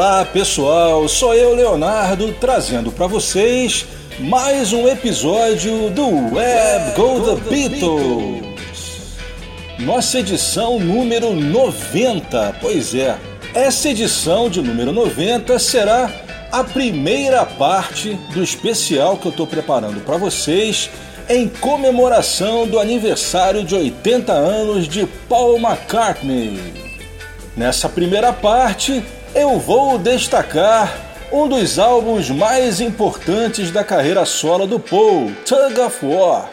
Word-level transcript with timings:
Olá 0.00 0.24
pessoal, 0.24 1.06
sou 1.10 1.34
eu 1.34 1.54
Leonardo 1.54 2.32
trazendo 2.40 2.90
para 2.90 3.06
vocês 3.06 3.84
mais 4.18 4.72
um 4.72 4.88
episódio 4.88 5.90
do 5.90 6.34
Web 6.34 6.96
Go 6.96 7.20
The 7.20 7.50
Beatles. 7.50 9.18
Nossa 9.80 10.20
edição 10.20 10.80
número 10.80 11.34
90, 11.34 12.56
pois 12.62 12.94
é, 12.94 13.18
essa 13.52 13.90
edição 13.90 14.48
de 14.48 14.62
número 14.62 14.90
90 14.90 15.58
será 15.58 16.10
a 16.50 16.64
primeira 16.64 17.44
parte 17.44 18.14
do 18.32 18.42
especial 18.42 19.18
que 19.18 19.26
eu 19.26 19.32
estou 19.32 19.46
preparando 19.46 20.00
para 20.00 20.16
vocês 20.16 20.88
em 21.28 21.46
comemoração 21.46 22.66
do 22.66 22.80
aniversário 22.80 23.62
de 23.62 23.74
80 23.74 24.32
anos 24.32 24.88
de 24.88 25.04
Paul 25.28 25.58
McCartney. 25.58 26.58
Nessa 27.54 27.86
primeira 27.86 28.32
parte, 28.32 29.04
eu 29.34 29.58
vou 29.58 29.98
destacar 29.98 30.92
um 31.32 31.48
dos 31.48 31.78
álbuns 31.78 32.28
mais 32.30 32.80
importantes 32.80 33.70
da 33.70 33.84
carreira 33.84 34.24
solo 34.24 34.66
do 34.66 34.80
Paul, 34.80 35.30
Tug 35.46 35.80
of 35.80 36.04
War, 36.04 36.50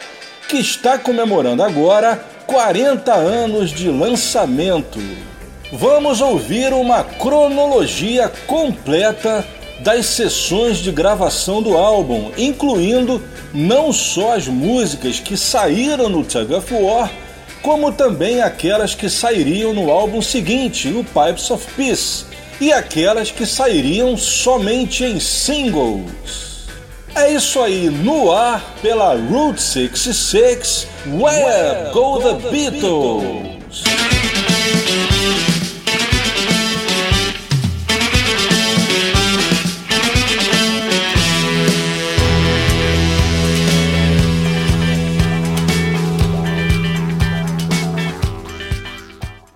que 0.48 0.58
está 0.58 0.96
comemorando 0.96 1.62
agora 1.62 2.24
40 2.46 3.12
anos 3.12 3.70
de 3.70 3.88
lançamento. 3.90 5.00
Vamos 5.72 6.20
ouvir 6.20 6.72
uma 6.72 7.02
cronologia 7.02 8.30
completa 8.46 9.44
das 9.80 10.06
sessões 10.06 10.78
de 10.78 10.92
gravação 10.92 11.60
do 11.60 11.76
álbum, 11.76 12.30
incluindo 12.38 13.22
não 13.52 13.92
só 13.92 14.34
as 14.34 14.46
músicas 14.46 15.18
que 15.18 15.36
saíram 15.36 16.08
no 16.08 16.24
Tug 16.24 16.54
of 16.54 16.72
War, 16.72 17.10
como 17.60 17.92
também 17.92 18.40
aquelas 18.40 18.94
que 18.94 19.10
sairiam 19.10 19.74
no 19.74 19.90
álbum 19.90 20.22
seguinte, 20.22 20.88
o 20.88 21.04
Pipes 21.04 21.50
of 21.50 21.66
Peace, 21.74 22.24
e 22.60 22.72
aquelas 22.72 23.30
que 23.30 23.46
sairiam 23.46 24.16
somente 24.16 25.04
em 25.04 25.20
singles. 25.20 26.66
É 27.14 27.32
isso 27.32 27.60
aí, 27.60 27.88
no 27.88 28.30
ar 28.32 28.76
pela 28.82 29.14
Route 29.14 29.60
66, 29.60 30.86
Where 31.06 31.92
Go 31.92 32.20
The 32.20 32.50
Beatles! 32.50 33.58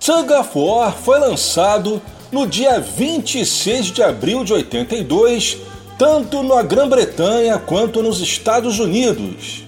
Tug 0.05 0.33
of 0.33 0.59
War 0.59 0.93
foi 0.97 1.21
lançado 1.21 2.03
no 2.33 2.47
dia 2.47 2.81
26 2.81 3.87
de 3.89 4.03
abril 4.03 4.43
de 4.43 4.55
82, 4.55 5.59
tanto 5.99 6.43
na 6.43 6.63
Grã-Bretanha 6.63 7.59
quanto 7.59 8.03
nos 8.03 8.21
Estados 8.21 8.81
Unidos. 8.81 9.65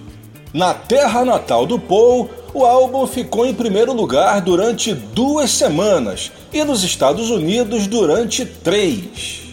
Na 0.51 0.73
terra 0.73 1.23
natal 1.23 1.67
do 1.67 1.77
Paul, 1.77 2.27
o 2.55 2.65
álbum 2.65 3.05
ficou 3.05 3.45
em 3.45 3.53
primeiro 3.53 3.93
lugar 3.93 4.41
durante 4.41 4.95
duas 4.95 5.51
semanas 5.51 6.31
e 6.51 6.63
nos 6.63 6.83
Estados 6.83 7.29
Unidos 7.29 7.85
durante 7.85 8.43
três. 8.45 9.43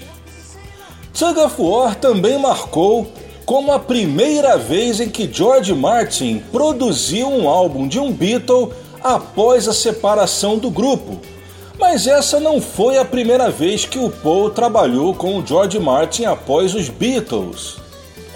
Tug 1.13 1.39
of 1.39 1.61
War 1.61 1.95
também 1.97 2.39
marcou 2.39 3.13
como 3.45 3.73
a 3.73 3.79
primeira 3.79 4.57
vez 4.57 5.01
em 5.01 5.09
que 5.11 5.31
George 5.31 5.75
Martin 5.75 6.43
produziu 6.51 7.29
um 7.29 7.49
álbum 7.49 7.87
de 7.87 7.99
um 7.99 8.11
Beatle 8.11 8.73
após 9.03 9.69
a 9.69 9.75
separação 9.75 10.57
do 10.57 10.71
grupo, 10.71 11.21
mas 11.83 12.07
essa 12.07 12.39
não 12.39 12.61
foi 12.61 12.97
a 12.97 13.05
primeira 13.05 13.51
vez 13.51 13.85
que 13.85 13.99
o 13.99 14.09
Paul 14.09 14.51
trabalhou 14.51 15.13
com 15.17 15.37
o 15.37 15.45
George 15.45 15.81
Martin 15.81 16.27
após 16.27 16.77
os 16.77 16.89
Beatles. 16.89 17.79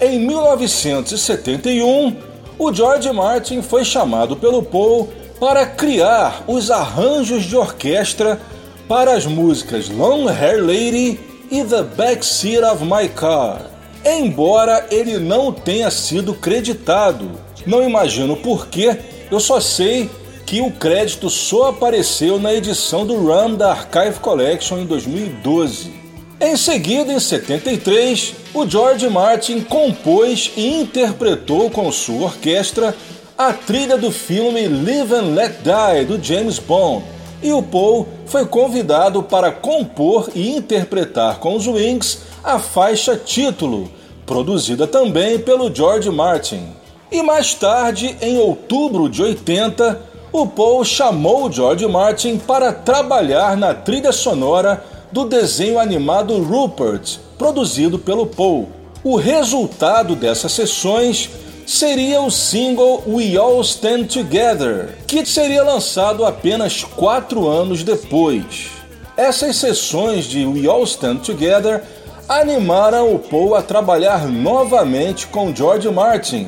Em 0.01 0.19
1971, 0.19 2.17
o 2.59 2.73
George 2.73 3.09
Martin 3.13 3.61
foi 3.61 3.85
chamado 3.85 4.35
pelo 4.35 4.61
Paul 4.61 5.07
para 5.39 5.65
criar 5.65 6.43
os 6.45 6.69
arranjos 6.69 7.45
de 7.45 7.55
orquestra 7.55 8.37
para 8.85 9.13
as 9.13 9.25
músicas 9.25 9.87
Long 9.87 10.27
Hair 10.27 10.61
Lady 10.61 11.17
e 11.49 11.63
The 11.63 11.83
Backseat 11.83 12.65
of 12.65 12.83
My 12.83 13.07
Car. 13.07 13.61
Embora 14.03 14.87
ele 14.91 15.19
não 15.19 15.53
tenha 15.53 15.89
sido 15.89 16.33
creditado, 16.33 17.31
não 17.65 17.81
imagino 17.81 18.35
porquê, 18.35 18.97
eu 19.31 19.39
só 19.39 19.61
sei 19.61 20.09
que 20.47 20.61
o 20.61 20.71
crédito 20.71 21.29
só 21.29 21.71
apareceu 21.71 22.39
na 22.39 22.53
edição 22.53 23.05
do 23.05 23.27
RAM 23.27 23.55
da 23.55 23.71
Archive 23.71 24.19
Collection 24.21 24.79
em 24.79 24.85
2012. 24.85 25.91
Em 26.39 26.55
seguida, 26.55 27.11
em 27.11 27.19
73, 27.19 28.33
o 28.53 28.65
George 28.65 29.09
Martin 29.09 29.59
compôs 29.59 30.53
e 30.55 30.79
interpretou 30.79 31.69
com 31.69 31.91
sua 31.91 32.27
orquestra 32.27 32.95
a 33.37 33.51
trilha 33.51 33.97
do 33.97 34.09
filme 34.09 34.69
Live 34.69 35.13
and 35.13 35.35
Let 35.35 35.57
Die 35.63 36.05
do 36.05 36.23
James 36.23 36.59
Bond, 36.59 37.03
e 37.43 37.51
o 37.51 37.61
Paul 37.61 38.07
foi 38.25 38.45
convidado 38.45 39.21
para 39.21 39.51
compor 39.51 40.29
e 40.33 40.55
interpretar 40.55 41.39
com 41.39 41.57
os 41.57 41.67
Wings 41.67 42.19
a 42.41 42.57
faixa 42.57 43.17
título, 43.17 43.91
produzida 44.25 44.87
também 44.87 45.39
pelo 45.39 45.73
George 45.75 46.09
Martin. 46.09 46.69
E 47.11 47.21
mais 47.21 47.53
tarde, 47.53 48.15
em 48.21 48.37
outubro 48.37 49.09
de 49.09 49.21
80, 49.21 50.16
o 50.39 50.47
Paul 50.47 50.83
chamou 50.83 51.51
George 51.51 51.87
Martin 51.87 52.37
para 52.37 52.71
trabalhar 52.71 53.57
na 53.57 53.73
trilha 53.73 54.11
sonora 54.11 54.83
do 55.11 55.25
desenho 55.25 55.79
animado 55.79 56.37
Rupert, 56.43 57.17
produzido 57.37 57.97
pelo 57.97 58.27
Paul. 58.27 58.69
O 59.03 59.15
resultado 59.15 60.15
dessas 60.15 60.51
sessões 60.51 61.29
seria 61.65 62.21
o 62.21 62.29
single 62.29 63.03
We 63.07 63.35
All 63.35 63.61
Stand 63.61 64.05
Together, 64.05 64.95
que 65.07 65.25
seria 65.25 65.63
lançado 65.63 66.23
apenas 66.23 66.83
quatro 66.83 67.47
anos 67.47 67.83
depois. 67.83 68.67
Essas 69.15 69.55
sessões 69.55 70.25
de 70.25 70.45
We 70.45 70.67
All 70.67 70.83
Stand 70.83 71.17
Together 71.17 71.83
animaram 72.29 73.13
o 73.13 73.17
Paul 73.17 73.55
a 73.55 73.61
trabalhar 73.61 74.27
novamente 74.27 75.25
com 75.27 75.55
George 75.55 75.89
Martin, 75.89 76.47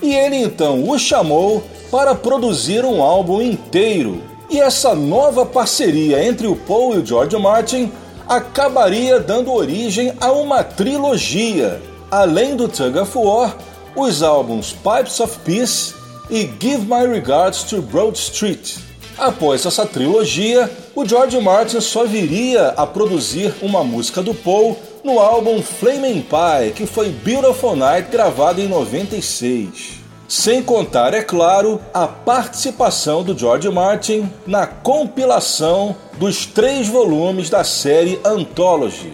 e 0.00 0.14
ele 0.14 0.36
então 0.36 0.88
o 0.88 0.98
chamou 0.98 1.62
para 1.90 2.14
produzir 2.14 2.84
um 2.84 3.02
álbum 3.02 3.40
inteiro. 3.40 4.22
E 4.48 4.60
essa 4.60 4.94
nova 4.94 5.44
parceria 5.44 6.24
entre 6.24 6.46
o 6.46 6.54
Paul 6.54 6.94
e 6.94 6.98
o 6.98 7.06
George 7.06 7.36
Martin 7.36 7.90
acabaria 8.28 9.18
dando 9.20 9.52
origem 9.52 10.12
a 10.20 10.32
uma 10.32 10.62
trilogia. 10.62 11.80
Além 12.10 12.56
do 12.56 12.68
Tug 12.68 12.98
of 12.98 13.18
War, 13.18 13.56
os 13.96 14.22
álbuns 14.22 14.72
Pipes 14.72 15.18
of 15.20 15.38
Peace 15.40 15.94
e 16.30 16.48
Give 16.60 16.84
My 16.84 17.06
Regards 17.06 17.64
to 17.64 17.82
Broad 17.82 18.16
Street. 18.16 18.76
Após 19.18 19.64
essa 19.64 19.86
trilogia, 19.86 20.70
o 20.94 21.04
George 21.06 21.38
Martin 21.40 21.80
só 21.80 22.04
viria 22.04 22.68
a 22.76 22.86
produzir 22.86 23.54
uma 23.62 23.82
música 23.82 24.22
do 24.22 24.34
Paul 24.34 24.76
no 25.02 25.18
álbum 25.18 25.62
Flaming 25.62 26.22
Pie, 26.22 26.72
que 26.74 26.84
foi 26.86 27.08
Beautiful 27.08 27.76
Night, 27.76 28.10
gravado 28.10 28.60
em 28.60 28.68
96. 28.68 30.05
Sem 30.28 30.60
contar, 30.60 31.14
é 31.14 31.22
claro, 31.22 31.80
a 31.94 32.08
participação 32.08 33.22
do 33.22 33.38
George 33.38 33.68
Martin 33.70 34.28
na 34.44 34.66
compilação 34.66 35.94
dos 36.18 36.46
três 36.46 36.88
volumes 36.88 37.48
da 37.48 37.62
série 37.62 38.20
Anthology. 38.24 39.12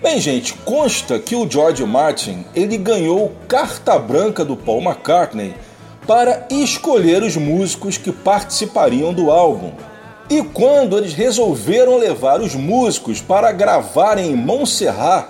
Bem, 0.00 0.20
gente, 0.20 0.54
consta 0.64 1.18
que 1.18 1.34
o 1.34 1.50
George 1.50 1.84
Martin 1.84 2.44
ele 2.54 2.76
ganhou 2.76 3.32
carta 3.48 3.98
branca 3.98 4.44
do 4.44 4.56
Paul 4.56 4.82
McCartney 4.82 5.52
para 6.06 6.46
escolher 6.48 7.24
os 7.24 7.36
músicos 7.36 7.98
que 7.98 8.12
participariam 8.12 9.12
do 9.12 9.32
álbum. 9.32 9.72
E 10.30 10.42
quando 10.44 10.96
eles 10.96 11.12
resolveram 11.12 11.96
levar 11.98 12.40
os 12.40 12.54
músicos 12.54 13.20
para 13.20 13.50
gravarem 13.50 14.30
em 14.30 14.36
Montserrat, 14.36 15.26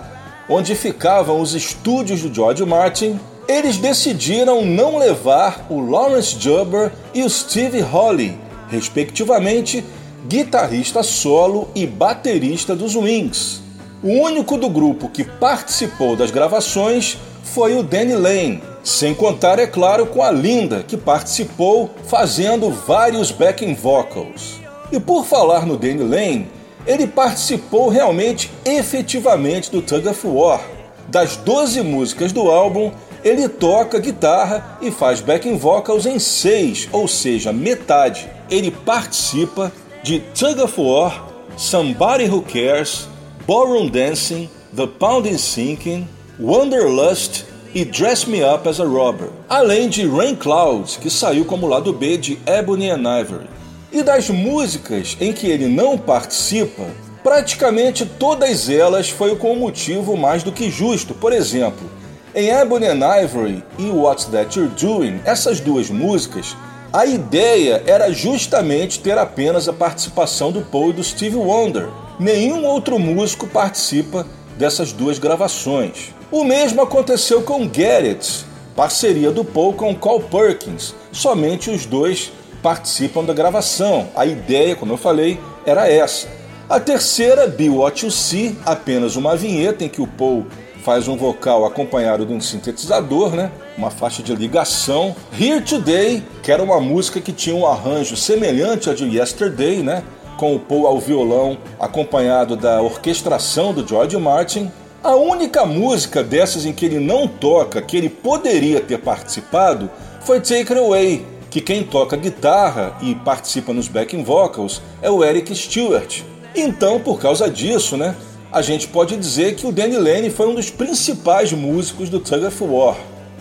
onde 0.47 0.75
ficavam 0.75 1.41
os 1.41 1.55
estúdios 1.55 2.21
do 2.21 2.33
George 2.33 2.63
Martin, 2.65 3.19
eles 3.47 3.77
decidiram 3.77 4.65
não 4.65 4.97
levar 4.97 5.65
o 5.69 5.79
Lawrence 5.79 6.35
Jubber 6.39 6.91
e 7.13 7.23
o 7.23 7.29
Steve 7.29 7.79
Holly, 7.81 8.37
respectivamente, 8.69 9.83
guitarrista 10.27 11.03
solo 11.03 11.69
e 11.75 11.85
baterista 11.85 12.75
dos 12.75 12.95
Wings. 12.95 13.61
O 14.01 14.09
único 14.09 14.57
do 14.57 14.69
grupo 14.69 15.09
que 15.09 15.23
participou 15.23 16.15
das 16.15 16.31
gravações 16.31 17.17
foi 17.43 17.75
o 17.75 17.83
Danny 17.83 18.15
Lane, 18.15 18.63
sem 18.83 19.13
contar, 19.13 19.59
é 19.59 19.67
claro, 19.67 20.05
com 20.05 20.21
a 20.21 20.31
Linda, 20.31 20.83
que 20.83 20.97
participou 20.97 21.89
fazendo 22.05 22.69
vários 22.69 23.31
backing 23.31 23.73
vocals. 23.73 24.59
E 24.91 24.99
por 24.99 25.25
falar 25.25 25.65
no 25.65 25.77
Danny 25.77 26.03
Lane, 26.03 26.47
ele 26.85 27.07
participou 27.07 27.87
realmente 27.87 28.51
efetivamente 28.65 29.71
do 29.71 29.81
Tug 29.81 30.07
of 30.07 30.27
War. 30.27 30.61
Das 31.07 31.37
12 31.37 31.81
músicas 31.81 32.31
do 32.31 32.51
álbum, 32.51 32.91
ele 33.23 33.47
toca 33.47 33.99
guitarra 33.99 34.77
e 34.81 34.91
faz 34.91 35.21
backing 35.21 35.57
vocals 35.57 36.05
em 36.05 36.19
seis, 36.19 36.89
ou 36.91 37.07
seja, 37.07 37.53
metade. 37.53 38.29
Ele 38.49 38.69
participa 38.69 39.71
de 40.03 40.19
Tug 40.19 40.61
of 40.61 40.79
War, 40.79 41.25
Somebody 41.55 42.25
Who 42.25 42.41
Cares, 42.41 43.07
Ballroom 43.47 43.87
Dancing, 43.87 44.49
The 44.75 44.87
Pounding 44.87 45.37
Sinking, 45.37 46.07
Wanderlust 46.39 47.45
e 47.73 47.85
Dress 47.85 48.25
Me 48.25 48.43
Up 48.43 48.67
as 48.67 48.79
a 48.79 48.85
Robber, 48.85 49.29
além 49.47 49.87
de 49.87 50.05
Rain 50.05 50.35
Clouds, 50.35 50.97
que 50.97 51.09
saiu 51.09 51.45
como 51.45 51.67
lado 51.67 51.93
B 51.93 52.17
de 52.17 52.37
Ebony 52.45 52.89
and 52.89 53.19
Ivory. 53.19 53.47
E 53.91 54.03
das 54.03 54.29
músicas 54.29 55.15
em 55.21 55.31
que 55.31 55.47
ele 55.47 55.67
não 55.67 55.97
participa, 55.97 56.83
praticamente 57.23 58.05
todas 58.05 58.69
elas 58.69 59.09
foi 59.09 59.35
com 59.35 59.53
um 59.53 59.59
motivo 59.59 60.17
mais 60.17 60.43
do 60.43 60.51
que 60.51 60.69
justo. 60.69 61.13
Por 61.13 61.31
exemplo, 61.31 61.89
em 62.35 62.49
Ebony 62.49 62.87
and 62.87 63.05
Ivory 63.21 63.63
e 63.77 63.89
What's 63.89 64.25
That 64.25 64.57
You're 64.57 64.73
Doing, 64.73 65.21
essas 65.23 65.59
duas 65.59 65.89
músicas, 65.89 66.57
a 66.91 67.05
ideia 67.05 67.83
era 67.85 68.11
justamente 68.11 68.99
ter 68.99 69.17
apenas 69.17 69.69
a 69.69 69.73
participação 69.73 70.51
do 70.51 70.61
Paul 70.61 70.89
e 70.89 70.93
do 70.93 71.03
Steve 71.03 71.35
Wonder. 71.35 71.89
Nenhum 72.19 72.65
outro 72.65 72.97
músico 72.97 73.47
participa 73.47 74.25
dessas 74.57 74.91
duas 74.91 75.19
gravações. 75.19 76.13
O 76.31 76.43
mesmo 76.43 76.81
aconteceu 76.81 77.43
com 77.43 77.63
It, 77.63 78.45
parceria 78.75 79.31
do 79.31 79.45
Paul 79.45 79.73
com 79.73 79.95
Carl 79.95 80.19
Perkins. 80.21 80.95
Somente 81.11 81.69
os 81.69 81.85
dois 81.85 82.31
participam 82.63 83.23
da 83.23 83.33
gravação. 83.33 84.07
A 84.15 84.25
ideia, 84.25 84.75
como 84.75 84.93
eu 84.93 84.97
falei, 84.97 85.39
era 85.65 85.87
essa. 85.87 86.27
A 86.67 86.79
terceira, 86.79 87.45
Be 87.45 87.69
What 87.69 88.03
You 88.03 88.11
See, 88.11 88.57
apenas 88.65 89.15
uma 89.15 89.35
vinheta 89.35 89.83
em 89.83 89.89
que 89.89 90.01
o 90.01 90.07
Paul 90.07 90.47
faz 90.83 91.07
um 91.07 91.15
vocal 91.15 91.65
acompanhado 91.65 92.25
de 92.25 92.33
um 92.33 92.41
sintetizador, 92.41 93.31
né? 93.31 93.49
Uma 93.77 93.89
faixa 93.89 94.21
de 94.21 94.35
ligação. 94.35 95.15
Here 95.39 95.61
Today, 95.61 96.21
que 96.43 96.51
era 96.51 96.61
uma 96.61 96.79
música 96.79 97.21
que 97.21 97.31
tinha 97.31 97.55
um 97.55 97.65
arranjo 97.65 98.17
semelhante 98.17 98.89
ao 98.89 98.95
de 98.95 99.17
Yesterday, 99.17 99.81
né? 99.81 100.03
Com 100.37 100.55
o 100.55 100.59
Paul 100.59 100.85
ao 100.85 100.99
violão, 100.99 101.57
acompanhado 101.79 102.57
da 102.57 102.81
orquestração 102.81 103.73
do 103.73 103.87
George 103.87 104.17
Martin. 104.17 104.69
A 105.01 105.15
única 105.15 105.65
música 105.65 106.21
dessas 106.21 106.65
em 106.65 106.73
que 106.73 106.85
ele 106.85 106.99
não 106.99 107.27
toca, 107.27 107.81
que 107.81 107.95
ele 107.95 108.09
poderia 108.09 108.81
ter 108.81 108.97
participado, 108.97 109.89
foi 110.21 110.39
Take 110.39 110.73
It 110.73 110.77
Away, 110.77 111.25
que 111.49 111.61
quem 111.61 111.83
toca 111.83 112.17
guitarra 112.17 112.97
e 113.01 113.15
participa 113.15 113.73
nos 113.73 113.87
backing 113.87 114.23
vocals 114.23 114.81
é 115.01 115.09
o 115.09 115.23
Eric 115.23 115.55
Stewart. 115.55 116.21
Então, 116.55 116.99
por 116.99 117.19
causa 117.19 117.49
disso, 117.49 117.95
né, 117.97 118.15
a 118.53 118.61
gente 118.61 118.87
pode 118.87 119.17
dizer 119.17 119.55
que 119.55 119.65
o 119.65 119.71
Danny 119.71 119.97
Lane 119.97 120.29
foi 120.29 120.47
um 120.47 120.53
dos 120.53 120.69
principais 120.69 121.51
músicos 121.51 122.07
do 122.07 122.19
Tug 122.19 122.45
of 122.45 122.63
War. 122.63 122.95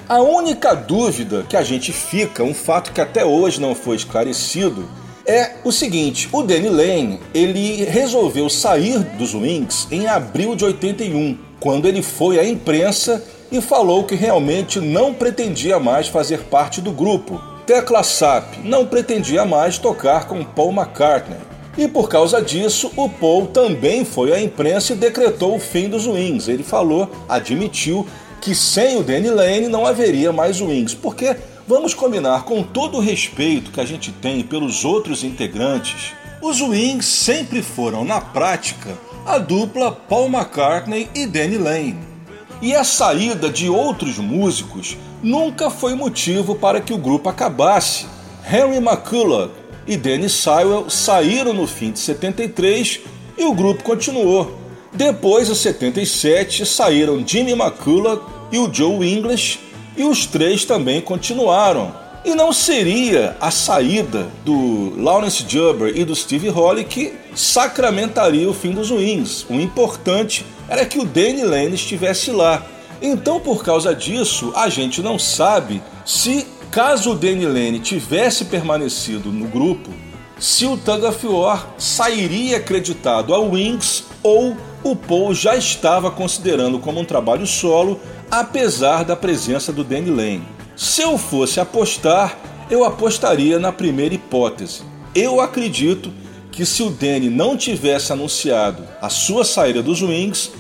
A 0.09 0.23
única 0.23 0.75
dúvida 0.75 1.45
que 1.47 1.55
a 1.55 1.63
gente 1.63 1.93
fica, 1.93 2.43
um 2.43 2.55
fato 2.55 2.93
que 2.93 3.01
até 3.01 3.23
hoje 3.23 3.61
não 3.61 3.75
foi 3.75 3.97
esclarecido, 3.97 4.89
é 5.27 5.57
o 5.65 5.71
seguinte: 5.71 6.31
o 6.33 6.43
Danny 6.43 6.71
Lane 6.71 7.21
ele 7.35 7.85
resolveu 7.85 8.49
sair 8.49 9.01
dos 9.19 9.35
Wings 9.35 9.87
em 9.91 10.07
abril 10.07 10.57
de 10.57 10.65
81 10.65 11.37
quando 11.61 11.87
ele 11.87 12.01
foi 12.01 12.39
à 12.39 12.49
imprensa 12.49 13.23
e 13.51 13.61
falou 13.61 14.05
que 14.05 14.15
realmente 14.15 14.81
não 14.81 15.13
pretendia 15.13 15.79
mais 15.79 16.09
fazer 16.09 16.45
parte 16.45 16.81
do 16.81 16.91
grupo. 16.91 17.39
Tecla 17.67 18.03
SAP 18.03 18.65
não 18.65 18.87
pretendia 18.87 19.45
mais 19.45 19.77
tocar 19.77 20.27
com 20.27 20.43
Paul 20.43 20.73
McCartney. 20.73 21.52
E 21.77 21.89
por 21.89 22.09
causa 22.09 22.43
disso, 22.43 22.91
o 22.97 23.09
Paul 23.09 23.47
também 23.47 24.05
foi 24.05 24.33
à 24.33 24.41
imprensa 24.41 24.93
e 24.93 24.97
decretou 24.97 25.57
o 25.57 25.61
fim 25.61 25.89
dos 25.89 26.07
Wings. 26.07 26.49
Ele 26.49 26.63
falou, 26.63 27.11
admitiu, 27.29 28.07
que 28.43 28.55
sem 28.55 28.97
o 28.97 29.03
Danny 29.03 29.31
Lane 29.31 29.69
não 29.69 29.87
haveria 29.87 30.33
mais 30.33 30.61
Wings, 30.61 30.95
porque 30.95 31.37
vamos 31.67 31.95
combinar 31.95 32.45
com 32.45 32.63
todo 32.63 32.99
o 32.99 33.01
respeito 33.01 33.71
que 33.71 33.81
a 33.81 33.85
gente 33.87 34.11
tem 34.13 34.43
pelos 34.43 34.85
outros 34.85 35.25
integrantes, 35.25 36.13
os 36.43 36.61
Wings 36.61 37.07
sempre 37.07 37.63
foram 37.63 38.05
na 38.05 38.21
prática 38.21 38.99
a 39.25 39.39
dupla 39.39 39.93
Paul 39.93 40.27
McCartney 40.27 41.09
e 41.15 41.25
Danny 41.25 41.57
Lane. 41.57 41.99
E 42.61 42.75
a 42.75 42.85
saída 42.85 43.49
de 43.49 43.69
outros 43.69 44.19
músicos 44.19 44.97
nunca 45.23 45.71
foi 45.71 45.95
motivo 45.95 46.57
para 46.57 46.81
que 46.81 46.93
o 46.93 46.99
grupo 46.99 47.29
acabasse. 47.29 48.07
Henry 48.45 48.79
McCullough 48.79 49.62
e 49.87 49.97
Danny 49.97 50.29
Sywell 50.29 50.89
saíram 50.89 51.53
no 51.53 51.67
fim 51.67 51.91
de 51.91 51.99
73 51.99 53.01
e 53.37 53.45
o 53.45 53.55
grupo 53.55 53.83
continuou. 53.83 54.59
Depois, 54.93 55.49
em 55.49 55.55
77, 55.55 56.67
saíram 56.67 57.27
Jimmy 57.27 57.53
McCullough 57.53 58.21
e 58.53 58.59
o 58.59 58.73
Joe 58.73 59.11
English, 59.11 59.59
e 59.97 60.05
os 60.05 60.27
três 60.27 60.65
também 60.65 61.01
continuaram. 61.01 61.95
E 62.25 62.35
não 62.35 62.53
seria 62.53 63.37
a 63.41 63.51
saída 63.51 64.29
do 64.45 64.93
Lawrence 64.97 65.45
Jubber 65.49 65.93
e 65.97 66.05
do 66.05 66.15
Steve 66.15 66.49
Holly 66.49 66.85
que 66.85 67.15
sacramentaria 67.35 68.49
o 68.49 68.55
fim 68.55 68.71
dos 68.71 68.91
Wings. 68.91 69.45
O 69.49 69.55
importante 69.55 70.47
era 70.69 70.87
que 70.87 70.99
o 70.99 71.05
Danny 71.05 71.43
Lane 71.43 71.75
estivesse 71.75 72.31
lá. 72.31 72.65
Então, 73.01 73.41
por 73.41 73.65
causa 73.65 73.93
disso, 73.93 74.53
a 74.55 74.69
gente 74.69 75.03
não 75.03 75.19
sabe 75.19 75.83
se, 76.05 76.47
caso 76.73 77.11
o 77.11 77.15
Danny 77.15 77.45
Lane 77.45 77.79
tivesse 77.79 78.47
permanecido 78.47 79.31
no 79.31 79.47
grupo, 79.47 79.91
se 80.39 80.65
o 80.65 80.81
War 81.25 81.75
sairia 81.77 82.57
acreditado 82.57 83.35
ao 83.35 83.51
Wings 83.51 84.05
ou 84.23 84.57
o 84.83 84.97
Paul 84.97 85.35
já 85.35 85.55
estava 85.55 86.11
considerando 86.11 86.79
como 86.79 86.99
um 86.99 87.05
trabalho 87.05 87.47
solo, 87.47 88.01
apesar 88.31 89.05
da 89.05 89.15
presença 89.15 89.71
do 89.71 89.85
Danny 89.85 90.11
Lane. 90.11 90.49
Se 90.75 91.03
eu 91.03 91.19
fosse 91.19 91.61
apostar, 91.61 92.39
eu 92.71 92.85
apostaria 92.85 93.59
na 93.59 93.71
primeira 93.71 94.15
hipótese. 94.15 94.81
Eu 95.15 95.43
acredito 95.43 96.11
que 96.51 96.65
se 96.65 96.83
o 96.83 96.89
Danny 96.89 97.29
não 97.29 97.55
tivesse 97.55 98.15
anunciado 98.15 98.83
a 99.01 99.11
sua 99.11 99.45
saída 99.45 99.83
dos 99.83 100.01
Wings, 100.01 100.51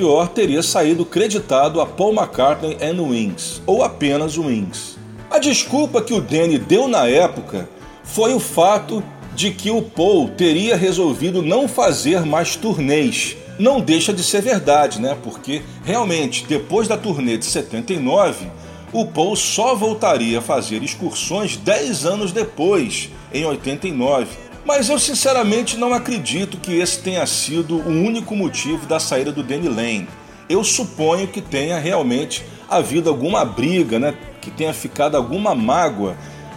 War 0.00 0.28
teria 0.28 0.62
saído 0.62 1.04
creditado 1.04 1.78
a 1.78 1.86
Paul 1.86 2.14
McCartney 2.14 2.78
and 2.82 3.02
Wings, 3.02 3.60
ou 3.66 3.82
apenas 3.82 4.38
Wings. 4.38 4.97
A 5.30 5.38
desculpa 5.38 6.00
que 6.00 6.14
o 6.14 6.22
Danny 6.22 6.58
deu 6.58 6.88
na 6.88 7.06
época 7.06 7.68
foi 8.02 8.32
o 8.32 8.40
fato 8.40 9.04
de 9.34 9.50
que 9.50 9.70
o 9.70 9.82
Paul 9.82 10.30
teria 10.30 10.74
resolvido 10.74 11.42
não 11.42 11.68
fazer 11.68 12.24
mais 12.24 12.56
turnês. 12.56 13.36
Não 13.58 13.78
deixa 13.78 14.10
de 14.10 14.24
ser 14.24 14.40
verdade, 14.40 14.98
né? 15.00 15.16
Porque 15.22 15.62
realmente, 15.84 16.46
depois 16.48 16.88
da 16.88 16.96
turnê 16.96 17.36
de 17.36 17.44
79, 17.44 18.50
o 18.90 19.04
Paul 19.04 19.36
só 19.36 19.74
voltaria 19.74 20.38
a 20.38 20.42
fazer 20.42 20.82
excursões 20.82 21.58
10 21.58 22.06
anos 22.06 22.32
depois, 22.32 23.10
em 23.32 23.44
89. 23.44 24.28
Mas 24.64 24.88
eu 24.88 24.98
sinceramente 24.98 25.76
não 25.76 25.92
acredito 25.92 26.56
que 26.56 26.78
esse 26.78 27.00
tenha 27.00 27.26
sido 27.26 27.76
o 27.76 27.90
único 27.90 28.34
motivo 28.34 28.86
da 28.86 28.98
saída 28.98 29.30
do 29.30 29.42
Danny 29.42 29.68
Lane. 29.68 30.08
Eu 30.48 30.64
suponho 30.64 31.28
que 31.28 31.42
tenha 31.42 31.78
realmente 31.78 32.42
havido 32.68 33.08
alguma 33.08 33.44
briga, 33.44 33.98
né? 33.98 34.14
que 34.48 34.56
tenha 34.56 34.72
ficado 34.72 35.16
alguma 35.16 35.54
mágoa. 35.54 36.16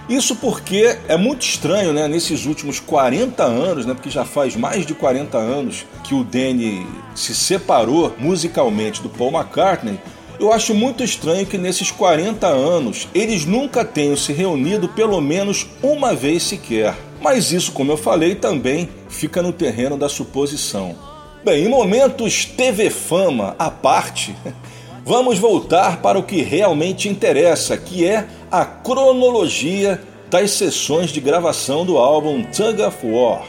Isso 0.09 0.35
porque 0.35 0.97
é 1.07 1.15
muito 1.15 1.43
estranho, 1.43 1.93
né? 1.93 2.07
Nesses 2.07 2.45
últimos 2.45 2.79
40 2.79 3.43
anos, 3.43 3.85
né? 3.85 3.93
Porque 3.93 4.09
já 4.09 4.25
faz 4.25 4.55
mais 4.55 4.85
de 4.85 4.93
40 4.93 5.37
anos 5.37 5.85
que 6.03 6.15
o 6.15 6.23
Danny 6.23 6.85
se 7.15 7.35
separou 7.35 8.13
musicalmente 8.17 9.01
do 9.01 9.09
Paul 9.09 9.31
McCartney. 9.31 9.99
Eu 10.39 10.51
acho 10.51 10.73
muito 10.73 11.03
estranho 11.03 11.45
que 11.45 11.57
nesses 11.57 11.91
40 11.91 12.47
anos 12.47 13.07
eles 13.13 13.45
nunca 13.45 13.85
tenham 13.85 14.17
se 14.17 14.33
reunido 14.33 14.89
pelo 14.89 15.21
menos 15.21 15.67
uma 15.83 16.15
vez 16.15 16.43
sequer. 16.43 16.95
Mas 17.21 17.51
isso, 17.51 17.71
como 17.71 17.91
eu 17.91 17.97
falei, 17.97 18.33
também 18.33 18.89
fica 19.07 19.41
no 19.41 19.53
terreno 19.53 19.95
da 19.97 20.09
suposição. 20.09 20.95
Bem, 21.45 21.65
em 21.65 21.69
momentos 21.69 22.45
TV 22.45 22.89
Fama 22.89 23.55
à 23.57 23.69
parte, 23.69 24.35
vamos 25.03 25.39
voltar 25.39 26.01
para 26.01 26.19
o 26.19 26.23
que 26.23 26.41
realmente 26.41 27.09
interessa, 27.09 27.77
que 27.77 28.05
é 28.05 28.27
a 28.51 28.65
cronologia 28.65 30.01
das 30.29 30.51
sessões 30.51 31.09
de 31.09 31.19
gravação 31.19 31.85
do 31.85 31.97
álbum 31.97 32.43
Tug 32.43 32.81
of 32.81 33.05
War. 33.05 33.43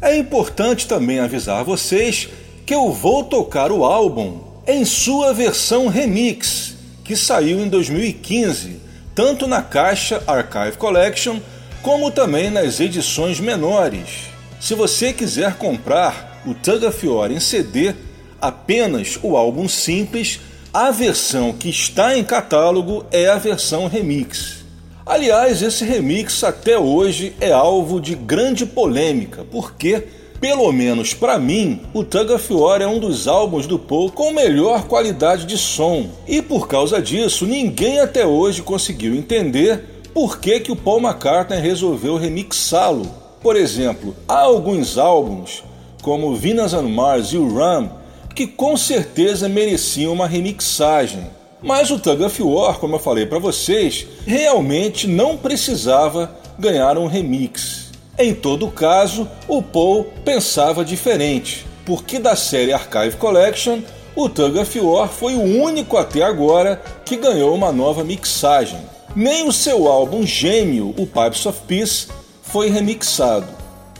É 0.00 0.16
importante 0.16 0.86
também 0.86 1.18
avisar 1.18 1.64
vocês 1.64 2.28
que 2.64 2.74
eu 2.74 2.92
vou 2.92 3.24
tocar 3.24 3.72
o 3.72 3.84
álbum 3.84 4.53
em 4.66 4.84
sua 4.84 5.32
versão 5.32 5.88
remix, 5.88 6.74
que 7.04 7.14
saiu 7.16 7.60
em 7.60 7.68
2015, 7.68 8.80
tanto 9.14 9.46
na 9.46 9.62
caixa 9.62 10.22
Archive 10.26 10.78
Collection 10.78 11.38
como 11.82 12.10
também 12.10 12.48
nas 12.48 12.80
edições 12.80 13.38
menores. 13.38 14.30
Se 14.58 14.74
você 14.74 15.12
quiser 15.12 15.56
comprar 15.56 16.42
o 16.46 16.54
Tug 16.54 16.86
of 16.86 17.06
War 17.06 17.30
em 17.30 17.40
CD, 17.40 17.94
apenas 18.40 19.18
o 19.22 19.36
álbum 19.36 19.68
simples, 19.68 20.40
a 20.72 20.90
versão 20.90 21.52
que 21.52 21.68
está 21.68 22.16
em 22.16 22.24
catálogo 22.24 23.04
é 23.10 23.28
a 23.28 23.36
versão 23.36 23.86
remix. 23.86 24.64
Aliás, 25.04 25.60
esse 25.60 25.84
remix 25.84 26.42
até 26.42 26.78
hoje 26.78 27.36
é 27.38 27.52
alvo 27.52 28.00
de 28.00 28.14
grande 28.14 28.64
polêmica, 28.64 29.44
porque, 29.50 30.04
pelo 30.44 30.70
menos 30.72 31.14
para 31.14 31.38
mim, 31.38 31.80
o 31.94 32.04
Tug 32.04 32.30
of 32.30 32.52
War 32.52 32.82
é 32.82 32.86
um 32.86 32.98
dos 32.98 33.26
álbuns 33.26 33.66
do 33.66 33.78
Paul 33.78 34.12
com 34.12 34.30
melhor 34.30 34.84
qualidade 34.84 35.46
de 35.46 35.56
som. 35.56 36.10
E 36.28 36.42
por 36.42 36.68
causa 36.68 37.00
disso, 37.00 37.46
ninguém 37.46 37.98
até 37.98 38.26
hoje 38.26 38.60
conseguiu 38.60 39.14
entender 39.14 40.02
por 40.12 40.38
que, 40.38 40.60
que 40.60 40.70
o 40.70 40.76
Paul 40.76 41.00
McCartney 41.00 41.58
resolveu 41.58 42.18
remixá-lo. 42.18 43.10
Por 43.40 43.56
exemplo, 43.56 44.14
há 44.28 44.40
alguns 44.40 44.98
álbuns, 44.98 45.64
como 46.02 46.36
Venus 46.36 46.74
on 46.74 46.90
Mars 46.90 47.28
e 47.28 47.38
o 47.38 47.54
Ram, 47.54 47.92
que 48.34 48.46
com 48.46 48.76
certeza 48.76 49.48
mereciam 49.48 50.12
uma 50.12 50.26
remixagem. 50.26 51.24
Mas 51.62 51.90
o 51.90 51.98
Tug 51.98 52.22
of 52.22 52.42
War, 52.42 52.78
como 52.78 52.96
eu 52.96 53.00
falei 53.00 53.24
para 53.24 53.38
vocês, 53.38 54.06
realmente 54.26 55.08
não 55.08 55.38
precisava 55.38 56.36
ganhar 56.58 56.98
um 56.98 57.06
remix. 57.06 57.83
Em 58.16 58.32
todo 58.32 58.70
caso, 58.70 59.28
o 59.48 59.60
Paul 59.60 60.06
pensava 60.24 60.84
diferente, 60.84 61.66
porque 61.84 62.20
da 62.20 62.36
série 62.36 62.72
Archive 62.72 63.16
Collection, 63.16 63.80
o 64.14 64.28
Tug 64.28 64.56
of 64.56 64.80
War 64.80 65.08
foi 65.08 65.34
o 65.34 65.42
único 65.42 65.96
até 65.96 66.22
agora 66.22 66.80
que 67.04 67.16
ganhou 67.16 67.52
uma 67.52 67.72
nova 67.72 68.04
mixagem. 68.04 68.78
Nem 69.16 69.48
o 69.48 69.52
seu 69.52 69.88
álbum 69.88 70.24
gêmeo, 70.24 70.94
o 70.96 71.06
Pipes 71.06 71.44
of 71.44 71.60
Peace, 71.66 72.06
foi 72.40 72.70
remixado. 72.70 73.48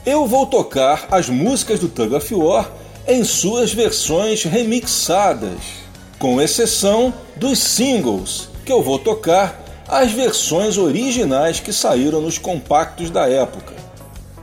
Eu 0.05 0.25
vou 0.25 0.45
tocar 0.45 1.07
as 1.11 1.27
músicas 1.27 1.81
do 1.81 1.89
Tug 1.89 2.15
of 2.15 2.35
War 2.35 2.71
em 3.05 3.21
suas 3.25 3.73
versões 3.73 4.43
remixadas, 4.45 5.59
com 6.17 6.41
exceção 6.41 7.13
dos 7.35 7.59
singles, 7.59 8.47
que 8.65 8.71
eu 8.71 8.81
vou 8.81 8.97
tocar 8.97 9.61
as 9.89 10.13
versões 10.13 10.77
originais 10.77 11.59
que 11.59 11.73
saíram 11.73 12.21
nos 12.21 12.37
compactos 12.37 13.09
da 13.09 13.27
época. 13.27 13.84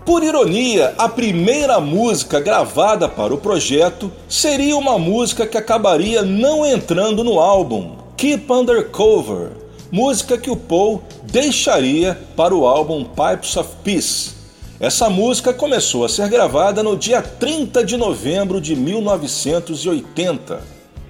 Por 0.04 0.24
ironia, 0.24 0.94
a 0.98 1.08
primeira 1.08 1.78
música 1.78 2.40
gravada 2.40 3.08
para 3.08 3.32
o 3.32 3.38
projeto 3.38 4.10
seria 4.28 4.76
uma 4.76 4.98
música 4.98 5.46
que 5.46 5.56
acabaria 5.56 6.22
não 6.22 6.66
entrando 6.66 7.22
no 7.22 7.38
álbum, 7.38 7.92
Keep 8.16 8.52
Undercover, 8.52 9.52
música 9.92 10.36
que 10.36 10.50
o 10.50 10.56
Paul 10.56 11.02
deixaria 11.22 12.18
para 12.34 12.52
o 12.52 12.66
álbum 12.66 13.04
Pipes 13.04 13.56
of 13.56 13.70
Peace. 13.84 14.32
Essa 14.80 15.08
música 15.08 15.54
começou 15.54 16.04
a 16.04 16.08
ser 16.08 16.28
gravada 16.28 16.82
no 16.82 16.96
dia 16.96 17.22
30 17.22 17.84
de 17.84 17.96
novembro 17.96 18.60
de 18.60 18.74
1980. 18.74 20.60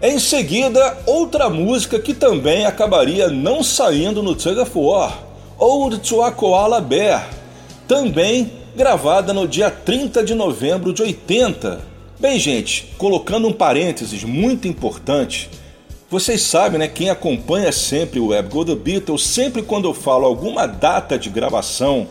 Em 0.03 0.19
seguida, 0.19 0.99
outra 1.07 1.49
música 1.49 1.99
que 1.99 2.13
também 2.13 2.67
acabaria 2.67 3.29
não 3.29 3.63
saindo 3.63 4.23
no 4.23 4.35
Tug 4.35 4.61
of 4.61 4.73
War, 4.75 5.19
Old 5.59 5.99
to 6.01 6.21
a 6.23 6.31
Koala 6.31 6.79
Bear, 6.79 7.31
também 7.89 8.62
gravada 8.75 9.35
no 9.35 9.47
dia 9.47 9.71
30 9.71 10.25
de 10.25 10.35
novembro 10.35 10.93
de 10.93 11.03
80. 11.03 11.81
Bem, 12.19 12.39
gente, 12.39 12.93
colocando 12.97 13.47
um 13.47 13.53
parênteses 13.53 14.25
muito 14.25 14.67
importante, 14.67 15.51
vocês 16.09 16.43
sabem, 16.43 16.79
né, 16.79 16.89
quem 16.89 17.11
acompanha 17.11 17.71
sempre 17.71 18.19
o 18.19 18.29
Web 18.29 18.49
Go 18.49 18.65
The 18.65 18.75
Beatles, 18.75 19.27
sempre 19.27 19.63
quando 19.63 19.89
eu 19.89 19.95
falo 19.95 20.25
alguma 20.25 20.67
data 20.67 21.19
de 21.19 21.29
gravação, 21.29 22.07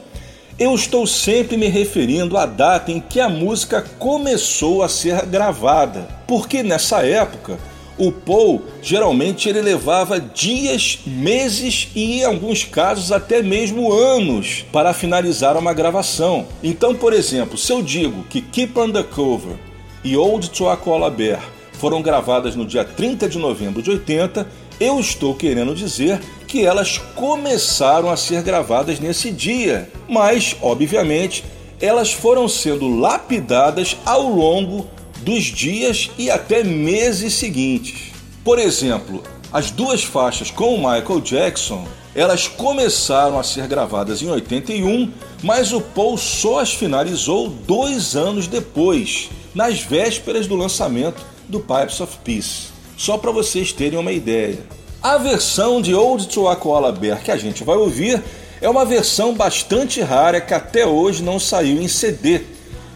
eu 0.60 0.76
estou 0.76 1.08
sempre 1.08 1.58
me 1.58 1.68
referindo 1.68 2.38
à 2.38 2.46
data 2.46 2.92
em 2.92 3.00
que 3.00 3.20
a 3.20 3.30
música 3.30 3.82
começou 3.98 4.84
a 4.84 4.90
ser 4.90 5.26
gravada, 5.26 6.08
porque 6.28 6.62
nessa 6.62 7.04
época 7.04 7.58
o 7.98 8.12
Paul 8.12 8.62
geralmente 8.82 9.48
ele 9.48 9.62
levava 9.62 10.20
dias, 10.20 11.00
meses 11.06 11.90
e 11.96 12.20
em 12.20 12.24
alguns 12.24 12.64
casos 12.64 13.12
até 13.12 13.42
mesmo 13.42 13.92
anos 13.92 14.66
para 14.72 14.94
finalizar 14.94 15.58
uma 15.58 15.74
gravação. 15.74 16.48
Então, 16.64 16.96
por 16.96 17.14
exemplo, 17.14 17.58
se 17.58 17.72
eu 17.72 17.82
digo 17.82 18.24
que 18.24 18.42
Keep 18.42 18.80
Undercover 18.80 19.56
e 20.04 20.18
Old 20.18 20.50
to 20.50 20.68
a 20.68 21.10
Bear 21.10 21.44
foram 21.74 22.02
gravadas 22.02 22.56
no 22.56 22.66
dia 22.66 22.84
30 22.84 23.28
de 23.28 23.38
novembro 23.38 23.82
de 23.82 23.90
80, 23.90 24.48
eu 24.80 25.00
estou 25.00 25.36
querendo 25.36 25.76
dizer 25.76 26.20
que 26.48 26.66
elas 26.66 26.98
começaram 27.16 28.10
a 28.10 28.18
ser 28.18 28.42
gravadas 28.42 29.00
nesse 29.00 29.32
dia, 29.32 29.90
mas, 30.08 30.56
obviamente, 30.62 31.44
elas 31.80 32.12
foram 32.12 32.48
sendo 32.48 32.88
lapidadas 32.88 33.98
ao 34.06 34.28
longo 34.28 34.88
dos 35.22 35.44
dias 35.46 36.10
e 36.18 36.30
até 36.30 36.64
meses 36.64 37.34
seguintes. 37.34 38.12
Por 38.44 38.60
exemplo, 38.60 39.24
as 39.54 39.70
duas 39.70 40.04
faixas 40.04 40.50
com 40.50 40.78
Michael 40.78 41.22
Jackson, 41.22 41.88
elas 42.16 42.48
começaram 42.48 43.40
a 43.40 43.44
ser 43.44 43.68
gravadas 43.68 44.22
em 44.22 44.30
81, 44.30 45.12
mas 45.44 45.74
o 45.74 45.82
Paul 45.82 46.18
só 46.18 46.60
as 46.60 46.74
finalizou 46.74 47.50
dois 47.50 48.16
anos 48.16 48.48
depois, 48.48 49.30
nas 49.54 49.80
vésperas 49.80 50.48
do 50.48 50.56
lançamento 50.56 51.22
do 51.48 51.60
Pipes 51.60 52.00
of 52.00 52.18
Peace. 52.24 52.68
Só 52.98 53.18
para 53.18 53.32
vocês 53.32 53.72
terem 53.72 54.00
uma 54.00 54.12
ideia. 54.12 54.60
A 55.02 55.18
versão 55.18 55.82
de 55.82 55.94
Old 55.94 56.28
to 56.28 56.44
Koala 56.58 56.92
Bear 56.92 57.24
que 57.24 57.32
a 57.32 57.38
gente 57.38 57.64
vai 57.64 57.76
ouvir 57.76 58.22
é 58.62 58.70
uma 58.70 58.86
versão 58.86 59.34
bastante 59.34 60.00
rara 60.02 60.40
que 60.40 60.54
até 60.54 60.86
hoje 60.86 61.24
não 61.24 61.40
saiu 61.40 61.82
em 61.82 61.88
CD 61.88 62.42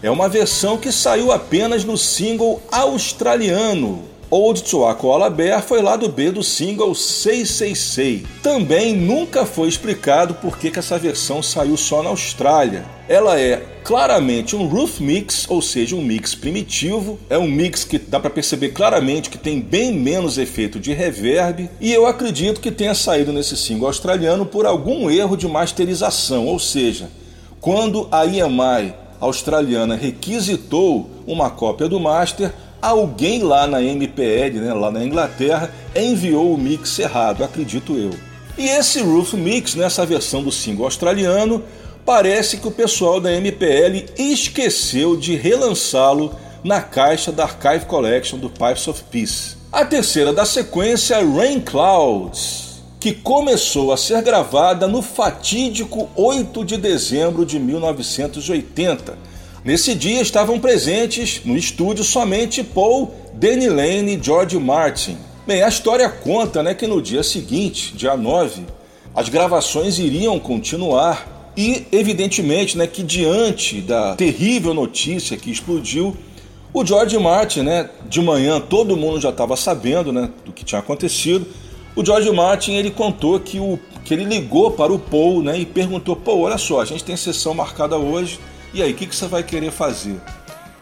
é 0.02 0.10
uma 0.10 0.28
versão 0.28 0.76
que 0.76 0.92
saiu 0.92 1.32
apenas 1.32 1.84
no 1.84 1.96
single 1.96 2.62
australiano. 2.70 4.04
Old 4.28 4.64
to 4.64 4.84
a 4.84 4.92
Koala 4.92 5.30
Bear 5.30 5.62
foi 5.62 5.80
lado 5.80 6.08
B 6.08 6.32
do 6.32 6.42
single 6.42 6.96
666. 6.96 8.22
Também 8.42 8.92
nunca 8.92 9.46
foi 9.46 9.68
explicado 9.68 10.34
por 10.34 10.58
que, 10.58 10.68
que 10.68 10.80
essa 10.80 10.98
versão 10.98 11.40
saiu 11.40 11.76
só 11.76 12.02
na 12.02 12.10
Austrália. 12.10 12.84
Ela 13.08 13.38
é 13.38 13.64
claramente 13.84 14.56
um 14.56 14.66
roof 14.66 15.00
mix, 15.00 15.46
ou 15.48 15.62
seja, 15.62 15.94
um 15.94 16.02
mix 16.02 16.34
primitivo. 16.34 17.20
É 17.30 17.38
um 17.38 17.46
mix 17.46 17.84
que 17.84 18.00
dá 18.00 18.18
para 18.18 18.28
perceber 18.28 18.70
claramente 18.70 19.30
que 19.30 19.38
tem 19.38 19.60
bem 19.60 19.92
menos 19.92 20.38
efeito 20.38 20.80
de 20.80 20.92
reverb. 20.92 21.70
E 21.80 21.92
eu 21.92 22.04
acredito 22.04 22.60
que 22.60 22.72
tenha 22.72 22.96
saído 22.96 23.32
nesse 23.32 23.56
single 23.56 23.86
australiano 23.86 24.44
por 24.44 24.66
algum 24.66 25.08
erro 25.08 25.36
de 25.36 25.46
masterização, 25.46 26.46
ou 26.46 26.58
seja, 26.58 27.08
quando 27.60 28.08
a 28.10 28.26
EMI 28.26 29.05
australiana 29.20 29.96
requisitou 29.96 31.10
uma 31.26 31.50
cópia 31.50 31.88
do 31.88 31.98
master, 32.00 32.52
alguém 32.80 33.42
lá 33.42 33.66
na 33.66 33.82
MPL, 33.82 34.60
né, 34.60 34.72
lá 34.74 34.90
na 34.90 35.04
Inglaterra, 35.04 35.72
enviou 35.94 36.52
o 36.52 36.58
mix 36.58 36.98
errado, 36.98 37.42
acredito 37.42 37.96
eu. 37.96 38.10
E 38.58 38.68
esse 38.68 39.02
Roof 39.02 39.34
Mix, 39.34 39.74
nessa 39.74 40.06
versão 40.06 40.42
do 40.42 40.50
single 40.50 40.86
australiano, 40.86 41.62
parece 42.06 42.56
que 42.56 42.68
o 42.68 42.70
pessoal 42.70 43.20
da 43.20 43.32
MPL 43.32 44.06
esqueceu 44.16 45.16
de 45.16 45.36
relançá-lo 45.36 46.34
na 46.64 46.80
caixa 46.80 47.30
da 47.30 47.44
Archive 47.44 47.84
Collection 47.84 48.38
do 48.38 48.48
Pipes 48.48 48.88
of 48.88 49.02
Peace. 49.10 49.56
A 49.70 49.84
terceira 49.84 50.32
da 50.32 50.46
sequência, 50.46 51.18
Rain 51.18 51.60
Clouds, 51.60 52.65
que 52.98 53.12
começou 53.12 53.92
a 53.92 53.96
ser 53.96 54.22
gravada 54.22 54.86
no 54.86 55.02
fatídico 55.02 56.08
8 56.16 56.64
de 56.64 56.76
dezembro 56.76 57.44
de 57.44 57.58
1980. 57.58 59.18
Nesse 59.64 59.94
dia 59.94 60.20
estavam 60.20 60.60
presentes 60.60 61.42
no 61.44 61.56
estúdio 61.56 62.04
somente 62.04 62.62
Paul, 62.62 63.12
Danny 63.34 63.68
Lane 63.68 64.16
e 64.16 64.22
George 64.22 64.58
Martin. 64.58 65.18
Bem, 65.46 65.62
a 65.62 65.68
história 65.68 66.08
conta 66.08 66.62
né, 66.62 66.74
que 66.74 66.86
no 66.86 67.02
dia 67.02 67.22
seguinte, 67.22 67.96
dia 67.96 68.16
9, 68.16 68.62
as 69.14 69.28
gravações 69.28 69.98
iriam 69.98 70.38
continuar 70.38 71.52
e, 71.56 71.86
evidentemente, 71.90 72.76
né, 72.76 72.86
que 72.86 73.02
diante 73.02 73.80
da 73.80 74.14
terrível 74.14 74.74
notícia 74.74 75.36
que 75.36 75.50
explodiu, 75.50 76.16
o 76.72 76.84
George 76.84 77.18
Martin, 77.18 77.62
né, 77.62 77.88
de 78.08 78.20
manhã 78.20 78.60
todo 78.60 78.96
mundo 78.96 79.20
já 79.20 79.30
estava 79.30 79.56
sabendo 79.56 80.12
né, 80.12 80.30
do 80.44 80.52
que 80.52 80.64
tinha 80.64 80.80
acontecido, 80.80 81.46
o 81.96 82.04
George 82.04 82.30
Martin 82.30 82.74
ele 82.74 82.90
contou 82.90 83.40
que, 83.40 83.58
o, 83.58 83.78
que 84.04 84.12
ele 84.12 84.24
ligou 84.24 84.70
para 84.70 84.92
o 84.92 84.98
Paul 84.98 85.42
né, 85.42 85.58
e 85.58 85.64
perguntou: 85.64 86.14
Paul, 86.14 86.42
olha 86.42 86.58
só, 86.58 86.80
a 86.82 86.84
gente 86.84 87.02
tem 87.02 87.16
sessão 87.16 87.54
marcada 87.54 87.96
hoje, 87.96 88.38
e 88.74 88.82
aí, 88.82 88.92
o 88.92 88.94
que, 88.94 89.06
que 89.06 89.16
você 89.16 89.26
vai 89.26 89.42
querer 89.42 89.72
fazer? 89.72 90.20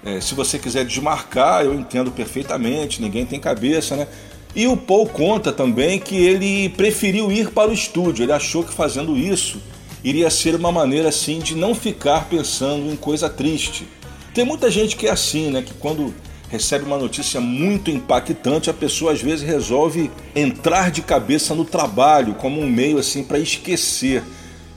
É, 0.04 0.20
se 0.20 0.34
você 0.34 0.58
quiser 0.58 0.84
desmarcar, 0.84 1.64
eu 1.64 1.72
entendo 1.72 2.10
perfeitamente, 2.10 3.00
ninguém 3.00 3.24
tem 3.24 3.38
cabeça, 3.38 3.94
né? 3.94 4.08
E 4.54 4.66
o 4.66 4.76
Paul 4.76 5.06
conta 5.06 5.52
também 5.52 6.00
que 6.00 6.16
ele 6.16 6.68
preferiu 6.70 7.30
ir 7.30 7.50
para 7.50 7.70
o 7.70 7.72
estúdio, 7.72 8.24
ele 8.24 8.32
achou 8.32 8.64
que 8.64 8.74
fazendo 8.74 9.16
isso 9.16 9.60
iria 10.02 10.28
ser 10.28 10.54
uma 10.54 10.70
maneira 10.70 11.08
assim 11.08 11.38
de 11.38 11.54
não 11.54 11.74
ficar 11.74 12.28
pensando 12.28 12.92
em 12.92 12.96
coisa 12.96 13.30
triste. 13.30 13.86
Tem 14.34 14.44
muita 14.44 14.70
gente 14.70 14.96
que 14.96 15.06
é 15.06 15.10
assim, 15.10 15.50
né? 15.50 15.62
Que 15.62 15.72
quando 15.74 16.12
recebe 16.48 16.84
uma 16.84 16.98
notícia 16.98 17.40
muito 17.40 17.90
impactante, 17.90 18.70
a 18.70 18.74
pessoa 18.74 19.12
às 19.12 19.20
vezes 19.20 19.46
resolve 19.46 20.10
entrar 20.34 20.90
de 20.90 21.02
cabeça 21.02 21.54
no 21.54 21.64
trabalho 21.64 22.34
como 22.34 22.60
um 22.60 22.68
meio 22.68 22.98
assim 22.98 23.24
para 23.24 23.38
esquecer. 23.38 24.22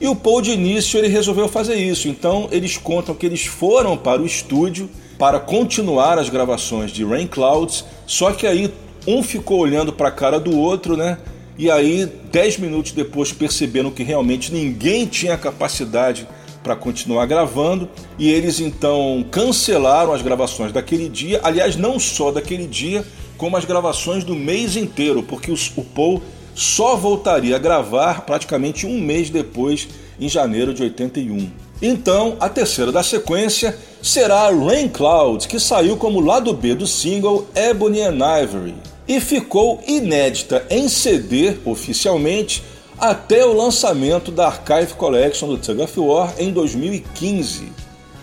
E 0.00 0.06
o 0.06 0.14
Paul 0.14 0.40
de 0.40 0.52
início 0.52 0.98
ele 0.98 1.08
resolveu 1.08 1.48
fazer 1.48 1.76
isso. 1.76 2.08
Então 2.08 2.48
eles 2.50 2.76
contam 2.76 3.14
que 3.14 3.26
eles 3.26 3.44
foram 3.44 3.96
para 3.96 4.22
o 4.22 4.26
estúdio 4.26 4.88
para 5.18 5.40
continuar 5.40 6.18
as 6.18 6.28
gravações 6.28 6.92
de 6.92 7.04
Rain 7.04 7.26
Clouds, 7.26 7.84
só 8.06 8.30
que 8.32 8.46
aí 8.46 8.72
um 9.06 9.22
ficou 9.22 9.58
olhando 9.58 9.92
para 9.92 10.08
a 10.08 10.12
cara 10.12 10.38
do 10.38 10.56
outro, 10.56 10.96
né? 10.96 11.18
E 11.58 11.68
aí, 11.70 12.06
dez 12.30 12.56
minutos 12.56 12.92
depois, 12.92 13.32
perceberam 13.32 13.90
que 13.90 14.04
realmente 14.04 14.52
ninguém 14.52 15.06
tinha 15.06 15.36
capacidade 15.36 16.28
para 16.62 16.76
continuar 16.76 17.26
gravando 17.26 17.88
e 18.18 18.30
eles 18.30 18.60
então 18.60 19.24
cancelaram 19.30 20.12
as 20.12 20.22
gravações 20.22 20.72
daquele 20.72 21.08
dia. 21.08 21.40
Aliás, 21.42 21.76
não 21.76 21.98
só 21.98 22.30
daquele 22.30 22.66
dia, 22.66 23.04
como 23.36 23.56
as 23.56 23.64
gravações 23.64 24.24
do 24.24 24.34
mês 24.34 24.76
inteiro, 24.76 25.22
porque 25.22 25.50
o 25.50 25.84
Paul 25.84 26.22
só 26.54 26.96
voltaria 26.96 27.54
a 27.54 27.58
gravar 27.58 28.22
praticamente 28.22 28.84
um 28.84 29.00
mês 29.00 29.30
depois, 29.30 29.88
em 30.20 30.28
janeiro 30.28 30.74
de 30.74 30.82
81. 30.82 31.50
Então, 31.80 32.36
a 32.40 32.48
terceira 32.48 32.90
da 32.90 33.04
sequência 33.04 33.78
será 34.02 34.50
Rain 34.50 34.88
Cloud, 34.88 35.46
que 35.46 35.60
saiu 35.60 35.96
como 35.96 36.20
lado 36.20 36.52
B 36.52 36.74
do 36.74 36.86
single 36.86 37.46
Ebony 37.54 38.00
and 38.00 38.18
Ivory 38.42 38.74
e 39.06 39.20
ficou 39.20 39.80
inédita 39.86 40.66
em 40.68 40.88
CD 40.88 41.56
oficialmente 41.64 42.62
até 43.00 43.44
o 43.44 43.52
lançamento 43.52 44.32
da 44.32 44.46
Archive 44.46 44.94
Collection 44.94 45.48
do 45.48 45.58
Tug 45.58 45.82
of 45.82 46.00
War 46.00 46.34
em 46.38 46.50
2015. 46.50 47.72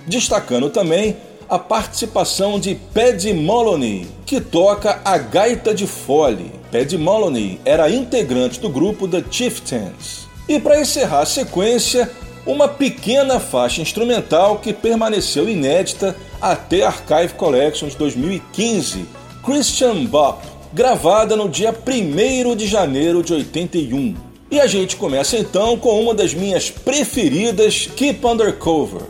Destacando 0.05 0.70
também 0.70 1.15
a 1.48 1.58
participação 1.58 2.60
de 2.60 2.75
Paddy 2.75 3.34
Moloney, 3.34 4.08
que 4.25 4.41
toca 4.41 5.00
a 5.05 5.17
gaita 5.17 5.74
de 5.74 5.88
fole. 5.88 6.51
Paddy 6.72 6.98
Moloney 6.98 7.60
era 7.63 7.89
integrante 7.89 8.60
do 8.60 8.70
grupo 8.70 9.08
The 9.08 9.24
Chieftains. 9.29 10.27
E 10.48 10.60
para 10.60 10.79
encerrar 10.79 11.22
a 11.22 11.25
sequência, 11.25 12.12
uma 12.46 12.67
pequena 12.67 13.39
faixa 13.39 13.82
instrumental 13.82 14.58
que 14.58 14.74
permaneceu 14.74 15.48
inédita 15.50 16.15
até 16.41 16.84
Archive 16.84 17.34
Collection 17.36 17.88
de 17.88 17.96
2015, 17.96 19.05
Christian 19.44 20.05
Bop, 20.05 20.46
gravada 20.74 21.36
no 21.36 21.48
dia 21.48 21.74
1 21.74 22.55
de 22.55 22.67
janeiro 22.67 23.24
de 23.24 23.34
81. 23.34 24.25
E 24.50 24.60
a 24.62 24.68
gente 24.68 24.96
começa 24.96 25.38
então 25.38 25.78
com 25.78 26.00
uma 26.00 26.14
das 26.14 26.34
minhas 26.34 26.70
preferidas, 26.70 27.88
Keep 27.96 28.25
Undercover. 28.25 29.02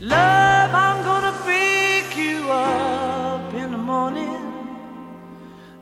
Love, 0.00 0.72
I'm 0.72 1.04
gonna 1.04 1.34
pick 1.44 2.16
you 2.16 2.50
up 2.50 3.54
in 3.54 3.70
the 3.70 3.76
morning. 3.76 4.40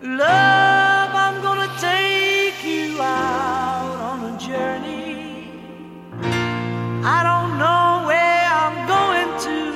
Love, 0.02 1.14
I'm 1.14 1.40
gonna 1.40 1.68
take 1.78 2.66
you 2.66 3.00
out 3.00 4.00
on 4.00 4.34
a 4.34 4.38
journey. 4.38 5.48
I 7.04 7.22
don't 7.22 7.56
know 7.58 8.06
where 8.08 8.48
I'm 8.50 8.86
going 8.88 9.38
to, 9.46 9.72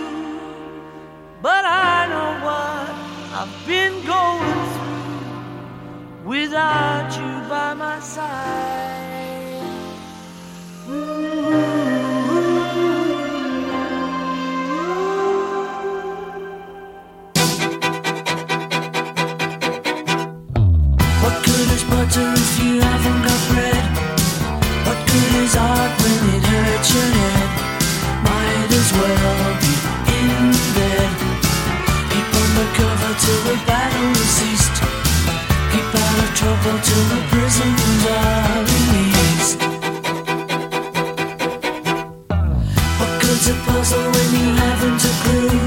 but 1.41 1.65
I 1.65 2.09
know 2.09 2.41
what 2.45 2.91
I've 3.39 3.67
been 3.67 4.05
going 4.05 4.61
through 4.75 6.29
without 6.29 7.17
you 7.17 7.49
by 7.49 7.75
my 7.75 8.01
side. 8.01 8.62
Till 33.33 33.53
the 33.53 33.59
battle 33.65 34.11
is 34.23 34.31
ceased. 34.39 34.77
Keep 35.73 35.91
out 36.05 36.19
of 36.25 36.31
trouble 36.41 36.77
till 36.89 37.05
the 37.13 37.21
prisons 37.31 38.03
are 38.21 38.61
released. 38.73 39.61
What 42.99 43.13
good's 43.23 43.47
a 43.55 43.57
puzzle 43.67 44.09
when 44.15 44.29
you 44.39 44.49
haven't 44.63 45.03
a 45.11 45.15
clue? 45.25 45.61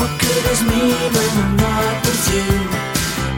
What 0.00 0.12
good 0.22 0.44
is 0.54 0.62
me 0.70 0.82
when 1.14 1.32
I'm 1.42 1.54
not 1.66 1.94
with 2.06 2.24
you? 2.34 2.48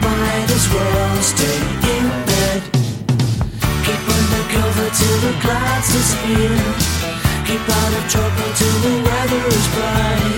Might 0.05 0.49
as 0.57 0.65
well 0.73 1.15
stay 1.33 1.59
in 1.95 2.05
bed. 2.29 2.61
Keep 3.85 4.03
undercover 4.17 4.87
till 4.99 5.17
the 5.25 5.33
clouds 5.43 5.87
disappear. 5.95 6.53
Keep 7.47 7.65
out 7.79 7.93
of 7.99 8.03
trouble 8.13 8.49
till 8.59 8.77
the 8.85 8.95
weather 9.07 9.43
is 9.57 9.67
bright 9.75 10.32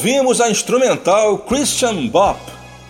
ouvimos 0.00 0.40
a 0.40 0.48
instrumental 0.48 1.36
Christian 1.40 2.06
Bop, 2.06 2.40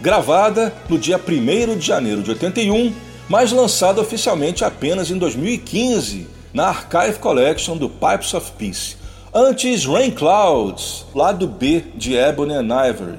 gravada 0.01 0.73
no 0.89 0.97
dia 0.97 1.19
1 1.19 1.77
de 1.77 1.85
janeiro 1.85 2.23
de 2.23 2.31
81, 2.31 2.95
mas 3.29 3.51
lançada 3.51 4.01
oficialmente 4.01 4.65
apenas 4.65 5.11
em 5.11 5.19
2015 5.19 6.29
na 6.55 6.69
Archive 6.69 7.19
Collection 7.19 7.77
do 7.77 7.91
Pipes 7.91 8.33
of 8.33 8.53
Peace. 8.53 8.97
Antes, 9.35 9.87
Rain 9.87 10.13
Clouds, 10.13 11.05
lado 11.13 11.49
B 11.49 11.83
de 11.97 12.15
Ebony 12.15 12.55
and 12.55 12.69
Ivory. 12.89 13.19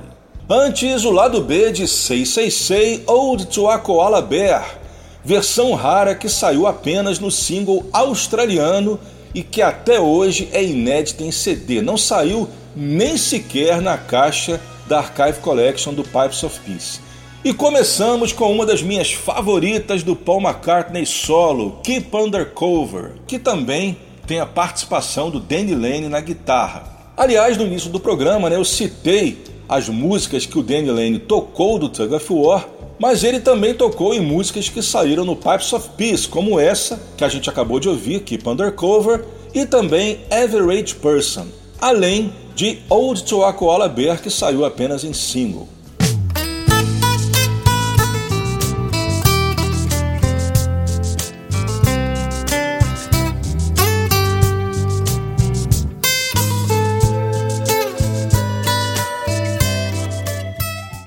Antes, 0.50 1.04
o 1.04 1.12
lado 1.12 1.42
B 1.42 1.74
de 1.74 1.86
666 1.86 3.02
Old 3.08 3.48
to 3.48 3.70
a 3.70 3.78
Koala 3.78 4.22
Bear, 4.22 4.80
versão 5.22 5.74
rara 5.74 6.16
que 6.16 6.30
saiu 6.30 6.66
apenas 6.66 7.20
no 7.20 7.30
single 7.30 7.86
australiano 7.92 8.98
e 9.36 9.44
que 9.44 9.62
até 9.62 10.00
hoje 10.00 10.48
é 10.54 10.64
inédita 10.64 11.26
em 11.26 11.32
CD. 11.32 11.82
Não 11.82 11.98
saiu 11.98 12.48
nem 12.76 13.18
sequer 13.18 13.82
na 13.82 13.98
caixa 13.98 14.60
da 14.88 15.00
Archive 15.00 15.40
Collection 15.40 15.94
do 15.94 16.04
Pipes 16.04 16.44
of 16.44 16.60
Peace. 16.62 17.00
E 17.44 17.54
começamos 17.54 18.32
com 18.32 18.52
uma 18.52 18.66
das 18.66 18.84
minhas 18.84 19.14
favoritas 19.14 20.04
do 20.04 20.16
Paul 20.16 20.42
McCartney 20.42 21.06
solo, 21.06 21.80
Keep 21.84 22.16
Undercover, 22.16 23.14
que 23.26 23.40
também 23.40 23.98
tem 24.28 24.40
a 24.40 24.46
participação 24.46 25.30
do 25.32 25.40
Danny 25.40 25.74
Lane 25.74 26.08
na 26.08 26.22
guitarra. 26.22 26.84
Aliás, 27.18 27.58
no 27.58 27.66
início 27.66 27.90
do 27.90 28.00
programa, 28.00 28.50
né, 28.50 28.58
eu 28.58 28.64
citei 28.64 29.44
as 29.68 29.90
músicas 29.90 30.46
que 30.46 30.60
o 30.60 30.62
Danny 30.64 30.92
Lane 30.92 31.18
tocou 31.18 31.80
do 31.80 31.90
Tug 31.90 32.14
of 32.14 32.34
War, 32.34 32.68
mas 33.00 33.24
ele 33.24 33.40
também 33.40 33.74
tocou 33.74 34.14
em 34.14 34.20
músicas 34.20 34.70
que 34.70 34.82
saíram 34.82 35.26
no 35.26 35.36
Pipes 35.36 35.74
of 35.74 35.90
Peace, 35.98 36.28
como 36.28 36.60
essa 36.60 37.02
que 37.18 37.24
a 37.24 37.30
gente 37.30 37.50
acabou 37.50 37.80
de 37.80 37.90
ouvir, 37.90 38.20
Keep 38.20 38.48
Undercover, 38.48 39.26
e 39.54 39.66
também 39.66 40.20
Average 40.30 40.96
Person, 40.96 41.48
além 41.82 42.32
de 42.54 42.78
Old 42.88 43.24
to 43.24 43.44
a 43.44 43.52
Koala 43.52 43.90
Bear, 43.90 44.22
que 44.22 44.30
saiu 44.30 44.64
apenas 44.64 45.04
em 45.04 45.14
single. 45.14 45.68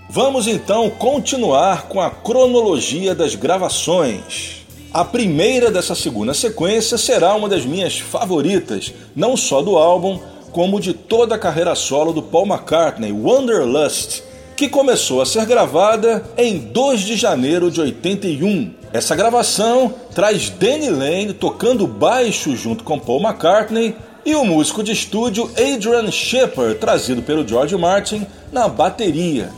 Vamos 0.08 0.46
então 0.46 0.90
continuar 0.90 1.88
com 1.88 2.00
a 2.00 2.10
cronologia 2.10 3.14
das 3.14 3.34
gravações. 3.34 4.64
A 4.92 5.04
primeira 5.04 5.72
dessa 5.72 5.94
segunda 5.94 6.32
sequência 6.32 6.96
será 6.96 7.34
uma 7.34 7.48
das 7.48 7.64
minhas 7.64 7.98
favoritas, 7.98 8.92
não 9.16 9.36
só 9.36 9.60
do 9.60 9.76
álbum, 9.76 10.20
como 10.54 10.78
de 10.78 10.94
toda 10.94 11.34
a 11.34 11.38
carreira 11.38 11.74
solo 11.74 12.12
do 12.12 12.22
Paul 12.22 12.46
McCartney, 12.46 13.10
Wanderlust, 13.10 14.22
que 14.56 14.68
começou 14.68 15.20
a 15.20 15.26
ser 15.26 15.44
gravada 15.46 16.24
em 16.38 16.58
2 16.58 17.00
de 17.00 17.16
janeiro 17.16 17.72
de 17.72 17.80
81. 17.80 18.72
Essa 18.92 19.16
gravação 19.16 19.92
traz 20.14 20.50
Danny 20.50 20.90
Lane 20.90 21.32
tocando 21.32 21.88
baixo 21.88 22.54
junto 22.54 22.84
com 22.84 23.00
Paul 23.00 23.20
McCartney 23.20 23.96
e 24.24 24.36
o 24.36 24.44
músico 24.44 24.84
de 24.84 24.92
estúdio 24.92 25.50
Adrian 25.58 26.08
Shepard, 26.12 26.76
trazido 26.76 27.20
pelo 27.20 27.46
George 27.46 27.76
Martin, 27.76 28.24
na 28.52 28.68
bateria. 28.68 29.50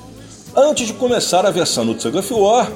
Antes 0.56 0.86
de 0.86 0.94
começar 0.94 1.44
a 1.44 1.50
versão 1.50 1.84
do 1.84 1.94
Tug 1.94 2.16
of 2.16 2.32
War, 2.32 2.72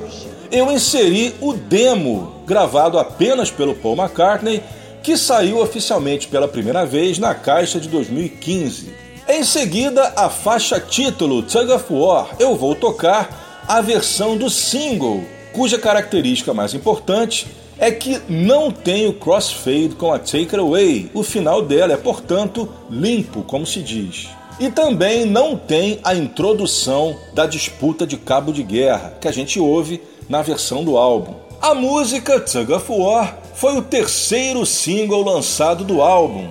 eu 0.53 0.71
inseri 0.71 1.35
o 1.41 1.55
demo 1.55 2.35
gravado 2.47 2.99
apenas 2.99 3.51
pelo 3.51 3.75
Paul 3.75 3.97
McCartney, 3.97 4.63
que 5.03 5.17
saiu 5.17 5.61
oficialmente 5.61 6.29
pela 6.29 6.49
primeira 6.49 6.85
vez 6.85 7.19
na 7.19 7.35
caixa 7.35 7.81
de 7.81 7.89
2015. 7.89 8.93
Em 9.29 9.45
seguida, 9.45 10.13
a 10.17 10.29
faixa 10.29 10.81
título 10.81 11.43
Tug 11.43 11.71
of 11.73 11.85
War, 11.93 12.35
eu 12.39 12.57
vou 12.57 12.75
tocar 12.75 13.65
a 13.67 13.81
versão 13.81 14.37
do 14.37 14.51
single, 14.51 15.23
cuja 15.53 15.79
característica 15.79 16.53
mais 16.53 16.75
importante 16.75 17.47
é 17.79 17.91
que 17.91 18.21
não 18.29 18.71
tem 18.71 19.07
o 19.07 19.15
crossfade 19.15 19.95
com 19.97 20.13
a 20.13 20.19
Take 20.19 20.39
It 20.39 20.57
Away. 20.57 21.11
O 21.15 21.23
final 21.23 21.63
dela 21.63 21.95
é, 21.95 21.97
portanto, 21.97 22.69
limpo, 22.91 23.43
como 23.43 23.65
se 23.65 23.81
diz. 23.81 24.29
E 24.61 24.71
também 24.71 25.25
não 25.25 25.57
tem 25.57 25.99
a 26.05 26.15
introdução 26.15 27.17
da 27.33 27.47
disputa 27.47 28.07
de 28.07 28.19
cabo 28.19 28.53
de 28.53 28.63
guerra, 28.63 29.17
que 29.19 29.27
a 29.27 29.33
gente 29.33 29.59
ouve 29.59 30.03
na 30.29 30.43
versão 30.43 30.85
do 30.85 30.99
álbum. 30.99 31.35
A 31.63 31.75
música 31.75 32.39
Tug 32.39 32.71
of 32.73 32.93
War 32.93 33.39
foi 33.61 33.77
o 33.77 33.83
terceiro 33.83 34.65
single 34.65 35.23
lançado 35.23 35.85
do 35.85 36.01
álbum. 36.01 36.49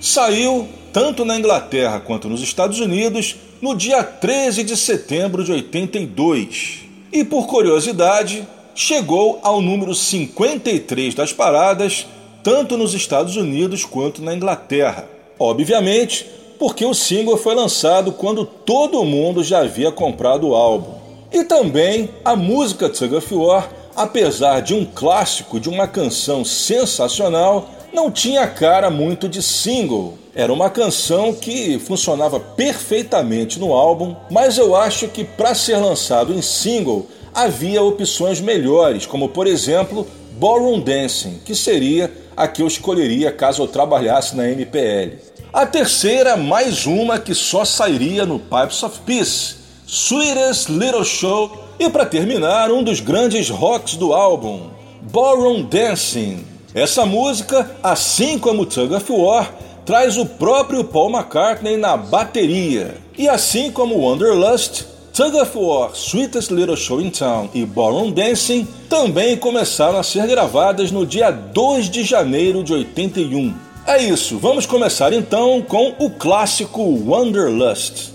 Saiu 0.00 0.68
tanto 0.92 1.24
na 1.24 1.36
Inglaterra 1.36 1.98
quanto 1.98 2.28
nos 2.28 2.40
Estados 2.40 2.78
Unidos 2.78 3.34
no 3.60 3.74
dia 3.74 4.04
13 4.04 4.62
de 4.62 4.76
setembro 4.76 5.42
de 5.42 5.50
82. 5.50 6.82
E 7.12 7.24
por 7.24 7.48
curiosidade, 7.48 8.46
chegou 8.76 9.40
ao 9.42 9.60
número 9.60 9.92
53 9.92 11.16
das 11.16 11.32
paradas, 11.32 12.06
tanto 12.44 12.76
nos 12.76 12.94
Estados 12.94 13.34
Unidos 13.34 13.84
quanto 13.84 14.22
na 14.22 14.32
Inglaterra. 14.32 15.08
Obviamente, 15.40 16.24
porque 16.60 16.84
o 16.84 16.94
single 16.94 17.36
foi 17.36 17.56
lançado 17.56 18.12
quando 18.12 18.46
todo 18.46 19.04
mundo 19.04 19.42
já 19.42 19.62
havia 19.62 19.90
comprado 19.90 20.50
o 20.50 20.54
álbum. 20.54 20.94
E 21.32 21.42
também 21.42 22.08
a 22.24 22.36
música 22.36 22.88
Tug 22.88 23.16
of 23.16 23.34
War, 23.34 23.68
apesar 23.96 24.60
de 24.60 24.74
um 24.74 24.84
clássico 24.84 25.60
de 25.60 25.68
uma 25.68 25.86
canção 25.86 26.44
sensacional, 26.44 27.70
não 27.92 28.10
tinha 28.10 28.46
cara 28.46 28.90
muito 28.90 29.28
de 29.28 29.42
single. 29.42 30.18
Era 30.34 30.52
uma 30.52 30.70
canção 30.70 31.34
que 31.34 31.78
funcionava 31.78 32.40
perfeitamente 32.40 33.60
no 33.60 33.72
álbum, 33.72 34.16
mas 34.30 34.56
eu 34.56 34.74
acho 34.74 35.08
que 35.08 35.24
para 35.24 35.54
ser 35.54 35.76
lançado 35.76 36.32
em 36.32 36.40
single 36.40 37.06
havia 37.34 37.82
opções 37.82 38.40
melhores, 38.40 39.04
como 39.04 39.28
por 39.28 39.46
exemplo 39.46 40.06
Ballroom 40.38 40.80
Dancing, 40.80 41.40
que 41.44 41.54
seria 41.54 42.10
a 42.36 42.48
que 42.48 42.62
eu 42.62 42.66
escolheria 42.66 43.30
caso 43.30 43.62
eu 43.62 43.68
trabalhasse 43.68 44.34
na 44.34 44.48
MPL. 44.48 45.18
A 45.52 45.66
terceira, 45.66 46.34
mais 46.34 46.86
uma 46.86 47.18
que 47.18 47.34
só 47.34 47.62
sairia 47.62 48.24
no 48.24 48.38
Pipes 48.38 48.82
of 48.82 49.00
Peace, 49.00 49.56
Sweetest 49.86 50.70
Little 50.70 51.04
Show. 51.04 51.61
E 51.78 51.88
para 51.90 52.06
terminar, 52.06 52.70
um 52.70 52.82
dos 52.82 53.00
grandes 53.00 53.48
rocks 53.48 53.96
do 53.96 54.12
álbum, 54.12 54.70
Ballroom 55.10 55.62
Dancing. 55.62 56.44
Essa 56.74 57.04
música, 57.04 57.70
assim 57.82 58.38
como 58.38 58.66
Tug 58.66 58.94
of 58.94 59.12
War, 59.12 59.52
traz 59.84 60.16
o 60.16 60.24
próprio 60.24 60.84
Paul 60.84 61.10
McCartney 61.10 61.76
na 61.76 61.96
bateria. 61.96 62.94
E 63.18 63.28
assim 63.28 63.70
como 63.70 63.98
Wanderlust, 63.98 64.84
Tug 65.12 65.36
of 65.36 65.58
War, 65.58 65.90
Sweetest 65.94 66.50
Little 66.50 66.76
Show 66.76 67.00
in 67.00 67.10
Town 67.10 67.50
e 67.52 67.66
Ballroom 67.66 68.12
Dancing 68.12 68.66
também 68.88 69.36
começaram 69.36 69.98
a 69.98 70.02
ser 70.02 70.26
gravadas 70.26 70.90
no 70.90 71.04
dia 71.04 71.30
2 71.30 71.90
de 71.90 72.04
janeiro 72.04 72.62
de 72.62 72.72
81. 72.72 73.54
É 73.86 74.00
isso, 74.00 74.38
vamos 74.38 74.64
começar 74.64 75.12
então 75.12 75.60
com 75.60 75.94
o 75.98 76.08
clássico 76.08 76.82
Wanderlust. 77.06 78.11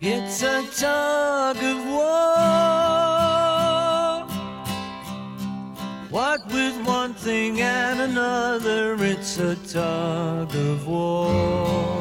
It's 0.00 0.44
a 0.44 0.62
tug 0.76 1.56
of 1.56 1.84
war. 1.86 2.28
What 6.08 6.46
with 6.52 6.86
one 6.86 7.14
thing 7.14 7.60
and 7.60 8.02
another, 8.02 8.96
it's 9.00 9.40
a 9.40 9.56
tug 9.56 10.54
of 10.54 10.86
war. 10.86 11.98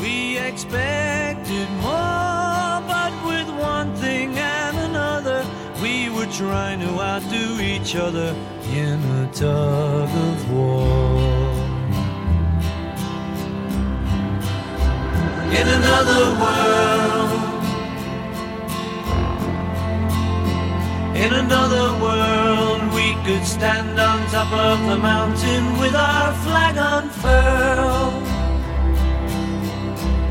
We 0.00 0.38
expected 0.38 1.70
more, 1.82 2.82
but 2.90 3.12
with 3.24 3.48
one 3.60 3.94
thing 3.94 4.36
and 4.38 4.76
another, 4.76 5.46
we 5.80 6.10
were 6.10 6.26
trying 6.32 6.80
to 6.80 7.00
outdo 7.00 7.60
each 7.60 7.94
other 7.94 8.34
in 8.72 9.00
a 9.20 9.30
tug 9.32 10.08
of 10.10 10.50
war. 10.50 11.11
Another 16.02 16.30
world. 16.42 17.40
In 21.14 21.32
another 21.32 21.88
world, 22.02 22.80
we 22.92 23.14
could 23.24 23.46
stand 23.46 23.98
on 24.00 24.18
top 24.30 24.52
of 24.52 24.78
the 24.88 24.96
mountain 24.96 25.78
with 25.78 25.94
our 25.94 26.32
flag 26.44 26.74
unfurled. 26.76 28.22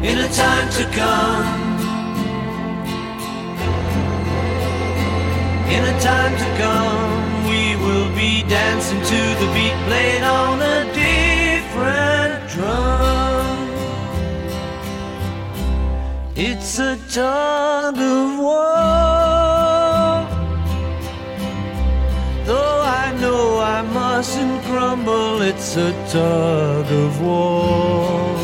In 0.04 0.18
a 0.18 0.30
time 0.44 0.70
to 0.78 0.84
come, 1.00 1.48
in 5.76 5.84
a 5.94 6.00
time 6.02 6.36
to 6.44 6.48
come, 6.64 7.46
we 7.50 7.76
will 7.84 8.10
be 8.16 8.44
dancing 8.50 9.00
to 9.00 9.22
the 9.42 9.48
beat 9.56 9.78
played 9.88 10.24
on 10.24 10.62
a 10.62 10.78
different 10.94 12.50
drum. 12.50 13.31
It's 16.44 16.80
a 16.80 16.98
tug 17.08 17.98
of 18.00 18.40
war. 18.40 18.66
Though 22.48 22.82
I 22.82 23.16
know 23.22 23.60
I 23.60 23.84
mustn't 23.84 24.64
crumble, 24.64 25.44
it's 25.44 25.78
a 25.78 25.92
tug 26.10 26.92
of 26.92 27.22
war. 27.22 28.36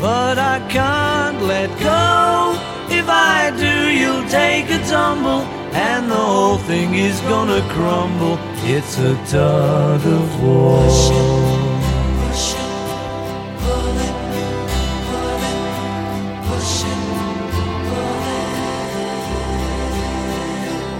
But 0.00 0.36
I 0.40 0.58
can't 0.68 1.40
let 1.42 1.70
go. 1.78 2.58
If 2.92 3.08
I 3.08 3.52
do, 3.56 3.76
you'll 4.00 4.28
take 4.28 4.68
a 4.68 4.82
tumble, 4.88 5.42
and 5.72 6.10
the 6.10 6.16
whole 6.16 6.58
thing 6.58 6.96
is 6.96 7.20
gonna 7.20 7.62
crumble. 7.76 8.36
It's 8.64 8.98
a 8.98 9.14
tug 9.26 10.04
of 10.04 10.42
war. 10.42 11.39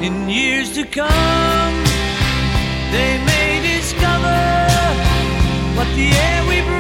In 0.03 0.31
years 0.31 0.73
to 0.77 0.85
come, 0.87 1.75
they 2.91 3.19
may 3.31 3.61
discover 3.61 4.41
what 5.77 5.89
the 5.95 6.09
air 6.09 6.49
we 6.49 6.63
breathe 6.63 6.80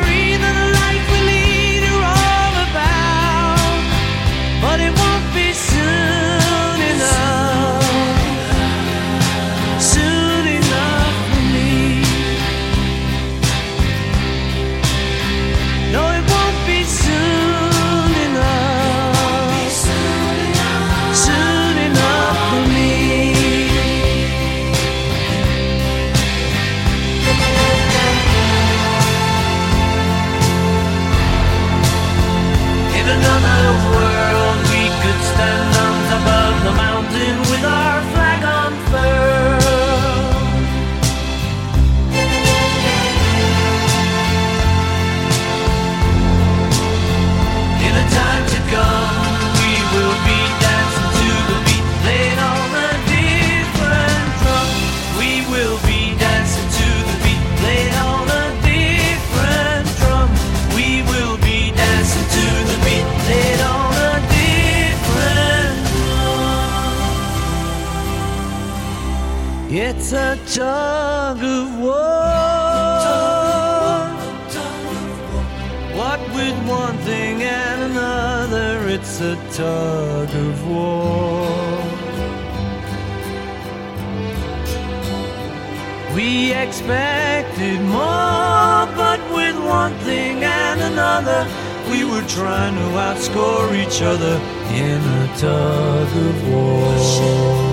We 86.14 86.52
expected 86.52 87.80
more, 87.82 88.86
but 88.94 89.20
with 89.32 89.56
one 89.64 89.94
thing 90.00 90.42
and 90.42 90.80
another, 90.80 91.46
we 91.90 92.04
were 92.04 92.26
trying 92.26 92.74
to 92.74 92.88
outscore 93.06 93.72
each 93.74 94.02
other 94.02 94.40
in 94.74 95.00
a 95.00 95.36
tug 95.38 96.08
of 96.08 96.48
war. 96.50 97.69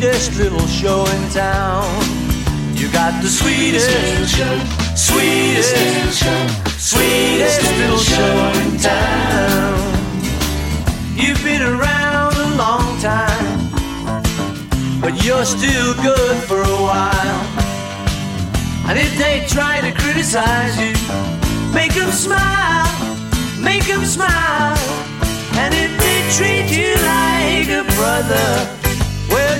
Sweetest 0.00 0.38
little 0.38 0.66
show 0.66 1.04
in 1.04 1.28
town. 1.28 1.84
You 2.74 2.90
got 2.90 3.20
the 3.22 3.28
sweetest, 3.28 3.90
sweetest, 4.96 5.76
sweetest 6.78 7.62
little 7.76 7.98
show 7.98 8.52
in 8.62 8.78
town. 8.78 9.76
You've 11.14 11.44
been 11.44 11.60
around 11.60 12.32
a 12.32 12.56
long 12.56 12.98
time, 13.02 13.70
but 15.02 15.22
you're 15.22 15.44
still 15.44 15.92
good 16.02 16.36
for 16.44 16.62
a 16.62 16.78
while. 16.88 17.42
And 18.88 18.98
if 18.98 19.18
they 19.18 19.44
try 19.48 19.82
to 19.82 19.92
criticize 19.92 20.80
you, 20.80 20.94
make 21.74 21.92
them 21.92 22.10
smile, 22.10 22.88
make 23.60 23.84
them 23.84 24.06
smile. 24.06 24.78
And 25.60 25.74
if 25.74 25.92
they 26.00 26.20
treat 26.38 26.70
you 26.74 26.94
like 27.04 27.68
a 27.68 27.84
brother. 27.96 28.79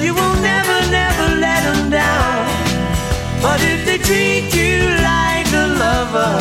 You 0.00 0.14
will 0.14 0.36
never, 0.40 0.78
never 0.90 1.26
let 1.36 1.60
them 1.68 1.90
down. 1.90 2.48
But 3.42 3.60
if 3.62 3.84
they 3.84 3.98
treat 3.98 4.48
you 4.54 4.80
like 5.02 5.48
a 5.52 5.66
lover, 5.76 6.40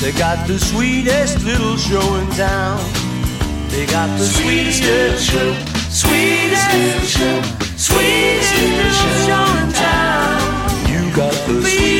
they 0.00 0.12
got 0.12 0.46
the 0.46 0.58
sweetest 0.58 1.42
little 1.44 1.76
show 1.76 2.04
in 2.16 2.28
town. 2.32 2.78
They 3.70 3.86
got 3.86 4.08
the 4.18 4.24
sweetest 4.24 4.82
little 4.82 5.18
show, 5.18 5.50
sweetest 5.88 6.66
little 6.74 7.08
show, 7.16 7.42
sweetest 7.76 8.52
little 8.60 8.92
show 9.26 9.46
in 9.62 9.72
town. 9.72 10.38
You 10.92 11.16
got 11.16 11.32
the 11.48 11.62
sweetest 11.62 11.93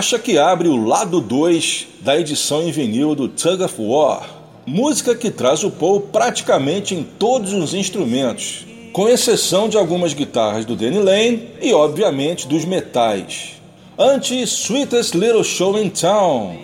faixa 0.00 0.18
que 0.18 0.38
abre 0.38 0.66
o 0.66 0.82
lado 0.82 1.20
2 1.20 1.88
da 2.00 2.18
edição 2.18 2.62
em 2.62 2.72
vinil 2.72 3.14
do 3.14 3.28
Tug 3.28 3.62
of 3.62 3.74
War. 3.78 4.26
Música 4.64 5.14
que 5.14 5.30
traz 5.30 5.62
o 5.62 5.70
Paul 5.70 6.00
praticamente 6.00 6.94
em 6.94 7.02
todos 7.02 7.52
os 7.52 7.74
instrumentos, 7.74 8.64
com 8.94 9.06
exceção 9.10 9.68
de 9.68 9.76
algumas 9.76 10.14
guitarras 10.14 10.64
do 10.64 10.74
Danny 10.74 11.00
Lane 11.00 11.48
e, 11.60 11.74
obviamente, 11.74 12.48
dos 12.48 12.64
metais. 12.64 13.60
Antes, 13.98 14.48
Sweetest 14.48 15.12
Little 15.12 15.44
Show 15.44 15.78
in 15.78 15.90
Town. 15.90 16.56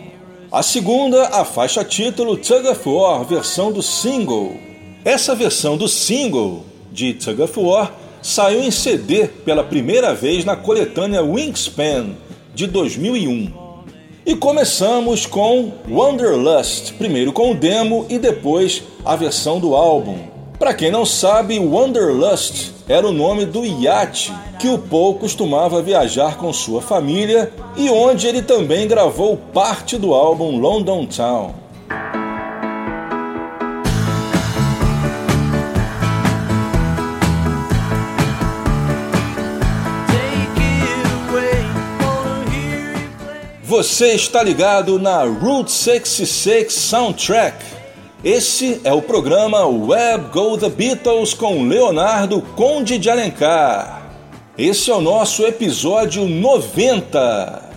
A 0.51 0.63
segunda, 0.63 1.27
a 1.27 1.45
faixa 1.45 1.85
título 1.85 2.39
Tug 2.39 2.67
of 2.67 2.89
War, 2.89 3.23
versão 3.23 3.71
do 3.71 3.83
single. 3.83 4.57
Essa 5.05 5.35
versão 5.35 5.77
do 5.77 5.89
single 5.89 6.65
de 6.91 7.13
Tug 7.13 7.43
of 7.43 7.61
War 7.61 7.93
saiu 8.23 8.63
em 8.63 8.71
CD 8.71 9.29
pela 9.29 9.63
primeira 9.63 10.15
vez 10.15 10.43
na 10.43 10.57
coletânea 10.57 11.23
Wingspan 11.23 12.15
de 12.57 12.67
2001. 12.67 13.53
E 14.25 14.35
começamos 14.35 15.27
com 15.27 15.73
Wanderlust, 15.91 16.95
primeiro 16.95 17.31
com 17.31 17.51
o 17.51 17.55
demo 17.55 18.07
e 18.09 18.19
depois 18.19 18.83
a 19.05 19.15
versão 19.15 19.61
do 19.61 19.75
álbum. 19.77 20.17
Para 20.59 20.73
quem 20.73 20.91
não 20.91 21.05
sabe, 21.05 21.59
Wanderlust 21.59 22.73
era 22.89 23.07
o 23.07 23.13
nome 23.13 23.45
do 23.45 23.63
iate 23.63 24.33
que 24.59 24.69
o 24.69 24.79
Paul 24.79 25.17
costumava 25.17 25.83
viajar 25.83 26.39
com 26.39 26.51
sua 26.51 26.81
família 26.81 27.53
e 27.77 27.91
onde 27.91 28.27
ele 28.27 28.41
também 28.41 28.89
gravou 28.89 29.37
parte 29.37 29.99
do 29.99 30.15
álbum 30.15 30.59
London 30.59 31.05
Town. 31.05 31.66
Você 43.67 44.13
está 44.13 44.45
ligado 44.45 44.97
na 44.97 45.25
Route 45.25 45.73
66 45.73 46.73
Soundtrack. 46.73 47.57
Esse 48.23 48.81
é 48.85 48.93
o 48.93 49.03
programa 49.03 49.67
Web 49.67 50.27
Go 50.33 50.57
The 50.57 50.69
Beatles 50.69 51.35
com 51.35 51.67
Leonardo 51.67 52.41
Conde 52.55 52.97
de 52.97 53.11
Alencar. 53.11 54.07
Esse 54.57 54.89
é 54.89 54.95
o 54.95 55.01
nosso 55.01 55.45
episódio 55.45 56.29
90. 56.29 57.69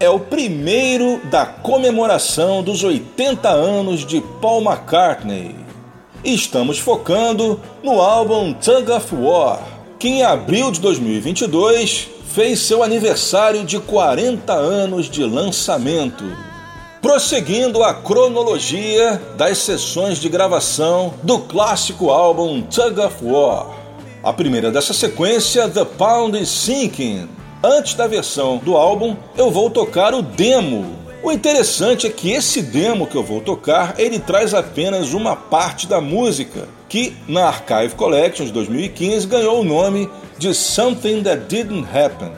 É 0.00 0.08
o 0.08 0.18
primeiro 0.18 1.20
da 1.24 1.44
comemoração 1.44 2.62
dos 2.62 2.82
80 2.82 3.46
anos 3.46 4.06
de 4.06 4.22
Paul 4.40 4.62
McCartney. 4.62 5.54
Estamos 6.24 6.78
focando 6.78 7.60
no 7.82 8.00
álbum 8.00 8.54
Tug 8.54 8.90
of 8.90 9.14
War, 9.14 9.60
que 9.98 10.08
em 10.08 10.22
abril 10.22 10.70
de 10.70 10.80
2022 10.80 12.15
fez 12.36 12.60
seu 12.60 12.82
aniversário 12.82 13.64
de 13.64 13.80
40 13.80 14.52
anos 14.52 15.08
de 15.08 15.24
lançamento. 15.24 16.22
Prosseguindo 17.00 17.82
a 17.82 17.94
cronologia 17.94 19.18
das 19.38 19.56
sessões 19.56 20.18
de 20.18 20.28
gravação 20.28 21.14
do 21.22 21.38
clássico 21.38 22.10
álbum 22.10 22.60
Tug 22.60 23.00
of 23.00 23.24
War. 23.24 23.68
A 24.22 24.34
primeira 24.34 24.70
dessa 24.70 24.92
sequência, 24.92 25.66
The 25.66 25.86
Pound 25.86 26.38
is 26.38 26.50
Sinking. 26.50 27.26
Antes 27.64 27.94
da 27.94 28.06
versão 28.06 28.58
do 28.58 28.76
álbum, 28.76 29.16
eu 29.34 29.50
vou 29.50 29.70
tocar 29.70 30.12
o 30.12 30.20
demo. 30.20 30.94
O 31.22 31.32
interessante 31.32 32.06
é 32.06 32.10
que 32.10 32.32
esse 32.32 32.60
demo 32.60 33.06
que 33.06 33.16
eu 33.16 33.24
vou 33.24 33.40
tocar, 33.40 33.94
ele 33.96 34.18
traz 34.18 34.52
apenas 34.52 35.14
uma 35.14 35.34
parte 35.34 35.86
da 35.86 36.02
música, 36.02 36.68
que 36.88 37.16
na 37.26 37.46
Archive 37.46 37.94
Collections 37.94 38.50
2015 38.50 39.26
ganhou 39.26 39.60
o 39.60 39.64
nome 39.64 40.08
de 40.38 40.54
Something 40.54 41.22
That 41.22 41.44
Didn't 41.48 41.86
Happen. 41.92 42.30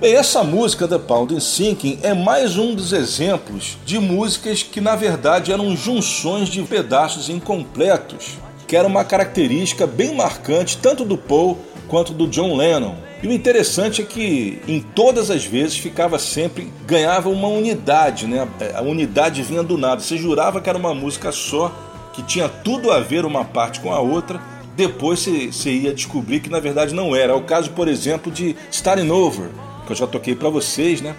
Bem, 0.00 0.14
essa 0.14 0.42
música 0.42 0.88
The 0.88 0.98
Pound 0.98 1.40
Sinking 1.40 2.00
é 2.02 2.12
mais 2.12 2.58
um 2.58 2.74
dos 2.74 2.92
exemplos 2.92 3.78
de 3.84 4.00
músicas 4.00 4.62
que 4.62 4.80
na 4.80 4.96
verdade 4.96 5.52
eram 5.52 5.76
junções 5.76 6.48
de 6.48 6.60
pedaços 6.62 7.28
incompletos, 7.28 8.36
que 8.66 8.74
era 8.76 8.88
uma 8.88 9.04
característica 9.04 9.86
bem 9.86 10.14
marcante 10.14 10.78
tanto 10.78 11.04
do 11.04 11.16
Paul 11.16 11.56
quanto 11.86 12.12
do 12.12 12.26
John 12.26 12.56
Lennon. 12.56 12.96
E 13.22 13.28
o 13.28 13.32
interessante 13.32 14.02
é 14.02 14.04
que 14.04 14.60
em 14.66 14.80
todas 14.80 15.30
as 15.30 15.44
vezes 15.44 15.76
ficava 15.76 16.18
sempre 16.18 16.72
ganhava 16.84 17.28
uma 17.28 17.46
unidade, 17.46 18.26
né? 18.26 18.48
A 18.74 18.82
unidade 18.82 19.42
vinha 19.42 19.62
do 19.62 19.78
nada. 19.78 20.00
Você 20.00 20.16
jurava 20.16 20.60
que 20.60 20.68
era 20.68 20.76
uma 20.76 20.92
música 20.92 21.30
só, 21.30 21.72
que 22.12 22.22
tinha 22.22 22.48
tudo 22.48 22.90
a 22.90 23.00
ver 23.00 23.24
uma 23.24 23.44
parte 23.44 23.80
com 23.80 23.92
a 23.92 24.00
outra, 24.00 24.40
depois 24.76 25.20
você, 25.20 25.70
ia 25.70 25.92
descobrir 25.92 26.40
que 26.40 26.50
na 26.50 26.60
verdade 26.60 26.94
não 26.94 27.14
era. 27.14 27.32
É 27.32 27.36
o 27.36 27.42
caso, 27.42 27.70
por 27.70 27.88
exemplo, 27.88 28.32
de 28.32 28.56
Starting 28.70 29.10
Over, 29.10 29.50
que 29.86 29.92
eu 29.92 29.96
já 29.96 30.06
toquei 30.06 30.34
para 30.34 30.48
vocês, 30.48 31.00
né? 31.00 31.14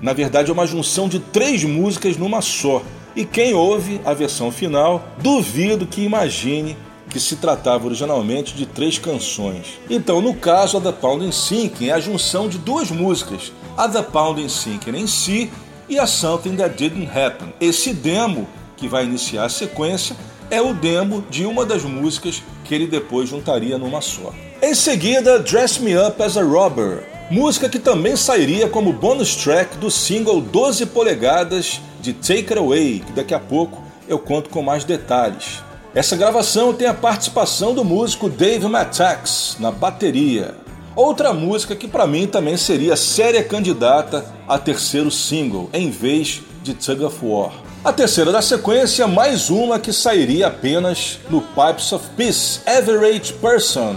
Na 0.00 0.12
verdade 0.12 0.50
é 0.50 0.52
uma 0.52 0.66
junção 0.66 1.08
de 1.08 1.18
três 1.18 1.64
músicas 1.64 2.16
numa 2.16 2.42
só. 2.42 2.82
E 3.14 3.24
quem 3.24 3.54
ouve 3.54 4.00
a 4.04 4.12
versão 4.14 4.50
final, 4.50 5.06
duvido 5.18 5.86
que 5.86 6.02
imagine 6.02 6.76
que 7.08 7.20
se 7.20 7.36
tratava 7.36 7.86
originalmente 7.86 8.54
de 8.54 8.64
três 8.64 8.98
canções. 8.98 9.78
Então, 9.88 10.20
no 10.22 10.34
caso, 10.34 10.78
a 10.78 10.80
The 10.80 10.92
Pound 10.92 11.32
Sinking 11.32 11.88
é 11.88 11.92
a 11.92 12.00
junção 12.00 12.48
de 12.48 12.56
duas 12.56 12.90
músicas, 12.90 13.52
a 13.76 13.86
The 13.86 14.02
Pound 14.02 14.50
Sinking 14.50 14.96
em 14.96 15.06
si 15.06 15.50
e 15.88 15.98
a 15.98 16.06
Something 16.06 16.56
That 16.56 16.74
Didn't 16.74 17.06
Happen. 17.06 17.52
Esse 17.60 17.92
demo 17.92 18.48
que 18.82 18.88
vai 18.88 19.04
iniciar 19.04 19.44
a 19.44 19.48
sequência 19.48 20.16
é 20.50 20.60
o 20.60 20.74
demo 20.74 21.24
de 21.30 21.46
uma 21.46 21.64
das 21.64 21.84
músicas 21.84 22.42
que 22.64 22.74
ele 22.74 22.88
depois 22.88 23.28
juntaria 23.28 23.78
numa 23.78 24.00
só. 24.00 24.34
Em 24.60 24.74
seguida, 24.74 25.38
Dress 25.38 25.80
Me 25.80 25.96
Up 25.96 26.20
as 26.20 26.36
a 26.36 26.42
Robber, 26.42 27.04
música 27.30 27.68
que 27.68 27.78
também 27.78 28.16
sairia 28.16 28.68
como 28.68 28.92
bonus 28.92 29.36
track 29.36 29.76
do 29.76 29.88
single 29.88 30.40
12 30.40 30.86
polegadas 30.86 31.80
de 32.00 32.12
Take 32.12 32.48
It 32.48 32.58
Away, 32.58 33.04
que 33.06 33.12
daqui 33.12 33.32
a 33.32 33.38
pouco 33.38 33.80
eu 34.08 34.18
conto 34.18 34.50
com 34.50 34.62
mais 34.62 34.82
detalhes. 34.82 35.62
Essa 35.94 36.16
gravação 36.16 36.74
tem 36.74 36.88
a 36.88 36.94
participação 36.94 37.72
do 37.74 37.84
músico 37.84 38.28
Dave 38.28 38.66
Matax 38.66 39.58
na 39.60 39.70
bateria. 39.70 40.56
Outra 40.96 41.32
música 41.32 41.76
que 41.76 41.86
para 41.86 42.04
mim 42.04 42.26
também 42.26 42.56
seria 42.56 42.96
séria 42.96 43.44
candidata 43.44 44.26
a 44.48 44.58
terceiro 44.58 45.10
single, 45.10 45.70
em 45.72 45.88
vez 45.88 46.42
de 46.64 46.74
Tug 46.74 47.04
of 47.04 47.18
War. 47.22 47.61
A 47.84 47.92
terceira 47.92 48.30
da 48.30 48.40
sequência, 48.40 49.08
mais 49.08 49.50
uma 49.50 49.76
que 49.76 49.92
sairia 49.92 50.46
apenas 50.46 51.18
no 51.28 51.40
Pipes 51.40 51.92
of 51.92 52.08
Peace, 52.16 52.60
Average 52.64 53.32
Person, 53.32 53.96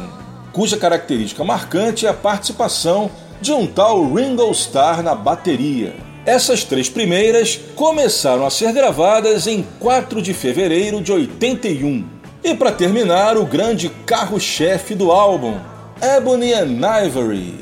cuja 0.52 0.76
característica 0.76 1.44
marcante 1.44 2.08
é 2.08 2.10
a 2.10 2.14
participação 2.14 3.12
de 3.40 3.54
um 3.54 3.68
tal 3.68 4.12
Ringo 4.12 4.50
Starr 4.54 5.04
na 5.04 5.14
bateria. 5.14 5.94
Essas 6.26 6.64
três 6.64 6.90
primeiras 6.90 7.60
começaram 7.76 8.44
a 8.44 8.50
ser 8.50 8.74
gravadas 8.74 9.46
em 9.46 9.64
4 9.80 10.20
de 10.20 10.34
fevereiro 10.34 11.00
de 11.00 11.12
81. 11.12 12.08
E 12.44 12.56
para 12.56 12.72
terminar, 12.72 13.38
o 13.38 13.46
grande 13.46 13.90
carro-chefe 14.08 14.96
do 14.96 15.12
álbum, 15.12 15.60
Ebony 16.02 16.56
and 16.56 16.80
Ivory, 17.06 17.54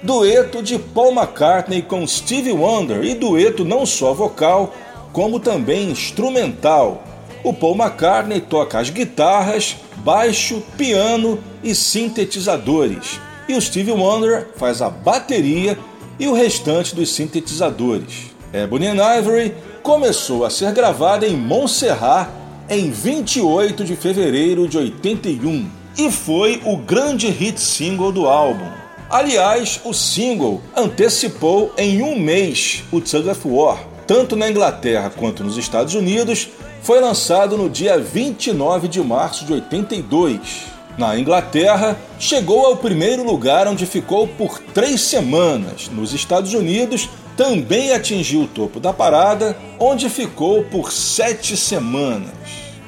dueto 0.00 0.62
de 0.62 0.78
Paul 0.78 1.10
McCartney 1.12 1.82
com 1.82 2.06
Stevie 2.06 2.52
Wonder 2.52 3.02
e 3.02 3.16
dueto 3.16 3.64
não 3.64 3.84
só 3.84 4.14
vocal, 4.14 4.72
como 5.12 5.38
também 5.38 5.90
instrumental. 5.90 7.04
O 7.44 7.52
Paul 7.52 7.76
McCartney 7.76 8.40
toca 8.40 8.78
as 8.78 8.90
guitarras, 8.90 9.76
baixo, 9.96 10.62
piano 10.76 11.38
e 11.62 11.74
sintetizadores, 11.74 13.20
e 13.48 13.54
o 13.54 13.60
Stevie 13.60 13.92
Wonder 13.92 14.48
faz 14.56 14.80
a 14.80 14.88
bateria 14.88 15.78
e 16.18 16.26
o 16.28 16.32
restante 16.32 16.94
dos 16.94 17.12
sintetizadores. 17.12 18.32
Ebony 18.52 18.86
and 18.86 19.18
Ivory 19.18 19.54
começou 19.82 20.44
a 20.44 20.50
ser 20.50 20.72
gravada 20.72 21.26
em 21.26 21.36
Montserrat 21.36 22.30
em 22.68 22.90
28 22.90 23.84
de 23.84 23.96
fevereiro 23.96 24.68
de 24.68 24.78
81 24.78 25.68
e 25.98 26.10
foi 26.10 26.62
o 26.64 26.76
grande 26.76 27.28
hit 27.28 27.60
single 27.60 28.12
do 28.12 28.26
álbum. 28.26 28.68
Aliás, 29.10 29.80
o 29.84 29.92
single 29.92 30.62
antecipou 30.76 31.72
em 31.76 32.02
um 32.02 32.18
mês 32.18 32.82
o 32.90 33.00
Tug 33.00 33.28
of 33.28 33.40
War. 33.46 33.91
Tanto 34.06 34.36
na 34.36 34.48
Inglaterra 34.48 35.10
quanto 35.10 35.44
nos 35.44 35.56
Estados 35.56 35.94
Unidos, 35.94 36.48
foi 36.82 37.00
lançado 37.00 37.56
no 37.56 37.70
dia 37.70 37.98
29 37.98 38.88
de 38.88 39.00
março 39.00 39.44
de 39.44 39.52
82. 39.52 40.40
Na 40.98 41.18
Inglaterra, 41.18 41.96
chegou 42.18 42.66
ao 42.66 42.76
primeiro 42.76 43.24
lugar 43.24 43.66
onde 43.66 43.86
ficou 43.86 44.26
por 44.26 44.58
três 44.58 45.00
semanas. 45.00 45.88
Nos 45.88 46.12
Estados 46.12 46.52
Unidos, 46.52 47.08
também 47.36 47.92
atingiu 47.92 48.42
o 48.42 48.48
topo 48.48 48.78
da 48.78 48.92
parada, 48.92 49.56
onde 49.78 50.08
ficou 50.10 50.64
por 50.64 50.92
sete 50.92 51.56
semanas. 51.56 52.32